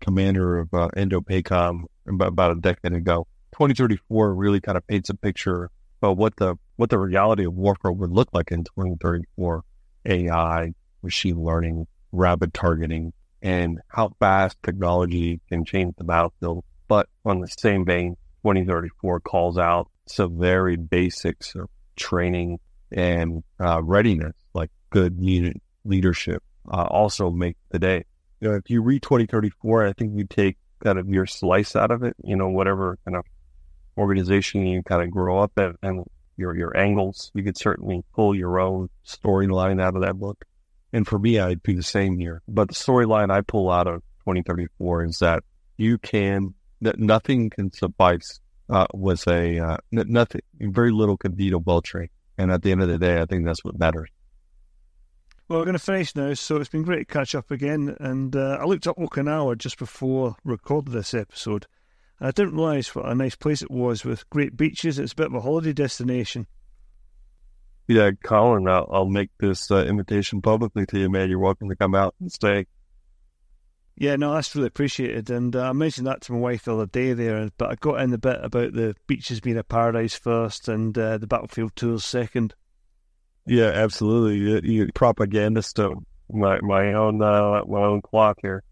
commander 0.00 0.58
of 0.58 0.72
uh, 0.74 0.88
INDOPACOM 0.96 1.84
about, 2.08 2.28
about 2.28 2.52
a 2.52 2.60
decade 2.60 2.92
ago. 2.92 3.26
2034 3.52 4.34
really 4.34 4.60
kind 4.60 4.76
of 4.76 4.86
paints 4.86 5.10
a 5.10 5.14
picture 5.14 5.70
of 6.02 6.18
what 6.18 6.36
the 6.36 6.56
what 6.76 6.90
the 6.90 6.98
reality 6.98 7.46
of 7.46 7.54
warfare 7.54 7.92
would 7.92 8.10
look 8.10 8.28
like 8.32 8.50
in 8.50 8.64
2034. 8.64 9.62
AI, 10.06 10.74
machine 11.02 11.42
learning, 11.42 11.86
rapid 12.12 12.52
targeting, 12.52 13.12
and 13.42 13.80
how 13.88 14.10
fast 14.18 14.56
technology 14.62 15.40
can 15.48 15.64
change 15.64 15.94
the 15.96 16.04
battlefield. 16.04 16.64
But 16.88 17.08
on 17.24 17.40
the 17.40 17.46
same 17.46 17.84
vein, 17.84 18.16
2034 18.42 19.20
calls 19.20 19.56
out 19.56 19.90
some 20.06 20.38
very 20.38 20.76
basics 20.76 21.54
of 21.54 21.68
training 21.96 22.58
and 22.92 23.42
uh, 23.58 23.82
readiness, 23.82 24.34
like 24.52 24.70
good 24.90 25.16
unit 25.18 25.60
leadership, 25.84 26.42
uh, 26.70 26.84
also 26.84 27.30
make 27.30 27.56
the 27.70 27.78
day 27.78 28.04
know, 28.44 28.54
if 28.54 28.70
you 28.70 28.82
read 28.82 29.02
2034, 29.02 29.86
I 29.86 29.92
think 29.92 30.16
you 30.16 30.24
take 30.24 30.56
kind 30.82 30.98
of 30.98 31.08
your 31.08 31.26
slice 31.26 31.76
out 31.76 31.90
of 31.90 32.02
it, 32.02 32.14
you 32.22 32.36
know, 32.36 32.48
whatever 32.48 32.98
kind 33.04 33.16
of 33.16 33.24
organization 33.96 34.66
you 34.66 34.82
kind 34.82 35.02
of 35.02 35.10
grow 35.10 35.42
up 35.42 35.52
at 35.56 35.76
and 35.82 36.04
your, 36.36 36.56
your 36.56 36.76
angles, 36.76 37.30
you 37.34 37.42
could 37.42 37.56
certainly 37.56 38.02
pull 38.14 38.34
your 38.34 38.58
own 38.58 38.88
storyline 39.06 39.80
out 39.80 39.94
of 39.94 40.02
that 40.02 40.18
book. 40.18 40.44
And 40.92 41.06
for 41.06 41.18
me, 41.18 41.38
I'd 41.38 41.62
do 41.62 41.74
the 41.74 41.82
same 41.82 42.18
here. 42.18 42.42
But 42.46 42.68
the 42.68 42.74
storyline 42.74 43.30
I 43.30 43.40
pull 43.40 43.70
out 43.70 43.86
of 43.86 44.02
2034 44.20 45.04
is 45.04 45.18
that 45.18 45.42
you 45.76 45.98
can, 45.98 46.54
that 46.82 46.98
nothing 46.98 47.50
can 47.50 47.72
suffice, 47.72 48.40
uh, 48.68 48.86
was 48.92 49.26
a, 49.26 49.58
uh, 49.58 49.76
nothing, 49.90 50.40
very 50.60 50.92
little 50.92 51.16
can 51.16 51.32
beat 51.32 51.52
a 51.52 51.58
well 51.58 51.82
trained. 51.82 52.10
And 52.36 52.50
at 52.50 52.62
the 52.62 52.72
end 52.72 52.82
of 52.82 52.88
the 52.88 52.98
day, 52.98 53.20
I 53.20 53.26
think 53.26 53.44
that's 53.44 53.64
what 53.64 53.78
matters. 53.78 54.08
Well, 55.46 55.58
we're 55.58 55.66
going 55.66 55.74
to 55.74 55.78
finish 55.78 56.16
now, 56.16 56.32
so 56.32 56.56
it's 56.56 56.70
been 56.70 56.84
great 56.84 57.06
to 57.06 57.12
catch 57.12 57.34
up 57.34 57.50
again. 57.50 57.94
And 58.00 58.34
uh, 58.34 58.56
I 58.60 58.64
looked 58.64 58.86
up 58.86 58.96
Okinawa 58.96 59.58
just 59.58 59.78
before 59.78 60.36
recording 60.42 60.94
this 60.94 61.12
episode. 61.12 61.66
And 62.18 62.28
I 62.28 62.30
didn't 62.30 62.54
realise 62.54 62.94
what 62.94 63.04
a 63.04 63.14
nice 63.14 63.36
place 63.36 63.60
it 63.60 63.70
was 63.70 64.06
with 64.06 64.28
great 64.30 64.56
beaches. 64.56 64.98
It's 64.98 65.12
a 65.12 65.16
bit 65.16 65.26
of 65.26 65.34
a 65.34 65.40
holiday 65.40 65.74
destination. 65.74 66.46
Yeah, 67.86 68.12
Colin, 68.22 68.66
I'll, 68.66 68.88
I'll 68.90 69.04
make 69.04 69.28
this 69.38 69.70
uh, 69.70 69.84
invitation 69.84 70.40
publicly 70.40 70.86
to 70.86 70.98
you, 70.98 71.10
man. 71.10 71.28
You're 71.28 71.38
welcome 71.38 71.68
to 71.68 71.76
come 71.76 71.94
out 71.94 72.14
and 72.20 72.32
stay. 72.32 72.64
Yeah, 73.96 74.16
no, 74.16 74.32
that's 74.32 74.56
really 74.56 74.68
appreciated. 74.68 75.28
And 75.28 75.54
uh, 75.54 75.68
I 75.68 75.72
mentioned 75.74 76.06
that 76.06 76.22
to 76.22 76.32
my 76.32 76.38
wife 76.38 76.64
the 76.64 76.72
other 76.72 76.86
day 76.86 77.12
there, 77.12 77.50
but 77.58 77.70
I 77.70 77.74
got 77.74 78.00
in 78.00 78.10
the 78.10 78.18
bit 78.18 78.42
about 78.42 78.72
the 78.72 78.96
beaches 79.06 79.40
being 79.40 79.58
a 79.58 79.62
paradise 79.62 80.14
first 80.14 80.68
and 80.68 80.96
uh, 80.96 81.18
the 81.18 81.26
battlefield 81.26 81.76
tours 81.76 82.06
second. 82.06 82.54
Yeah, 83.46 83.70
absolutely. 83.74 84.38
You, 84.38 84.60
you 84.62 84.92
propagandist 84.92 85.78
of 85.78 85.94
my 86.32 86.58
my 86.60 86.94
own 86.94 87.22
uh, 87.22 87.62
my 87.66 87.80
own 87.80 88.00
clock 88.00 88.38
here. 88.40 88.62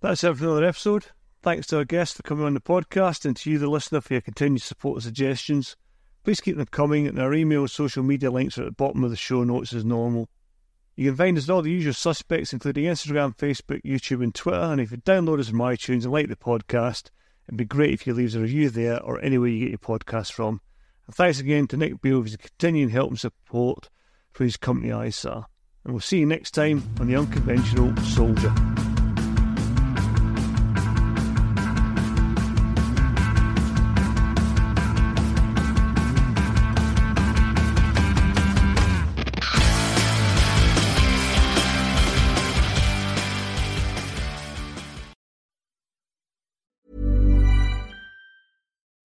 That's 0.00 0.24
it 0.24 0.36
for 0.36 0.44
another 0.44 0.64
episode. 0.64 1.06
Thanks 1.42 1.66
to 1.68 1.78
our 1.78 1.84
guests 1.84 2.16
for 2.16 2.22
coming 2.22 2.44
on 2.44 2.54
the 2.54 2.60
podcast 2.60 3.24
and 3.24 3.36
to 3.36 3.50
you, 3.50 3.58
the 3.58 3.68
listener, 3.68 4.00
for 4.00 4.14
your 4.14 4.22
continued 4.22 4.62
support 4.62 4.96
and 4.96 5.04
suggestions. 5.04 5.76
Please 6.24 6.40
keep 6.40 6.56
them 6.56 6.66
coming, 6.66 7.06
and 7.06 7.18
our 7.18 7.34
email 7.34 7.60
and 7.60 7.70
social 7.70 8.02
media 8.02 8.30
links 8.30 8.58
are 8.58 8.62
at 8.62 8.66
the 8.66 8.72
bottom 8.72 9.04
of 9.04 9.10
the 9.10 9.16
show 9.16 9.44
notes 9.44 9.74
as 9.74 9.84
normal. 9.84 10.28
You 10.96 11.10
can 11.10 11.16
find 11.16 11.36
us 11.36 11.48
on 11.48 11.56
all 11.56 11.62
the 11.62 11.70
usual 11.70 11.92
suspects, 11.92 12.52
including 12.52 12.84
Instagram, 12.84 13.36
Facebook, 13.36 13.82
YouTube, 13.82 14.22
and 14.22 14.34
Twitter. 14.34 14.58
And 14.58 14.80
if 14.80 14.90
you 14.90 14.96
download 14.98 15.40
us 15.40 15.48
from 15.48 15.58
iTunes 15.58 16.04
and 16.04 16.12
like 16.12 16.28
the 16.28 16.36
podcast, 16.36 17.10
it'd 17.46 17.58
be 17.58 17.64
great 17.64 17.92
if 17.92 18.06
you 18.06 18.14
leave 18.14 18.28
us 18.28 18.34
a 18.34 18.40
review 18.40 18.70
there 18.70 19.02
or 19.02 19.20
anywhere 19.20 19.48
you 19.48 19.60
get 19.60 19.70
your 19.70 19.98
podcast 19.98 20.32
from. 20.32 20.60
And 21.06 21.14
thanks 21.14 21.40
again 21.40 21.66
to 21.68 21.76
Nick 21.76 22.00
Beale 22.00 22.20
for 22.20 22.28
his 22.28 22.36
continuing 22.36 22.90
help 22.90 23.10
and 23.10 23.20
support 23.20 23.90
for 24.32 24.44
his 24.44 24.56
company 24.56 24.90
ISARR. 24.90 25.44
And 25.84 25.92
we'll 25.92 26.00
see 26.00 26.18
you 26.18 26.26
next 26.26 26.52
time 26.52 26.82
on 26.98 27.06
The 27.06 27.16
Unconventional 27.16 27.94
Soldier. 28.04 28.52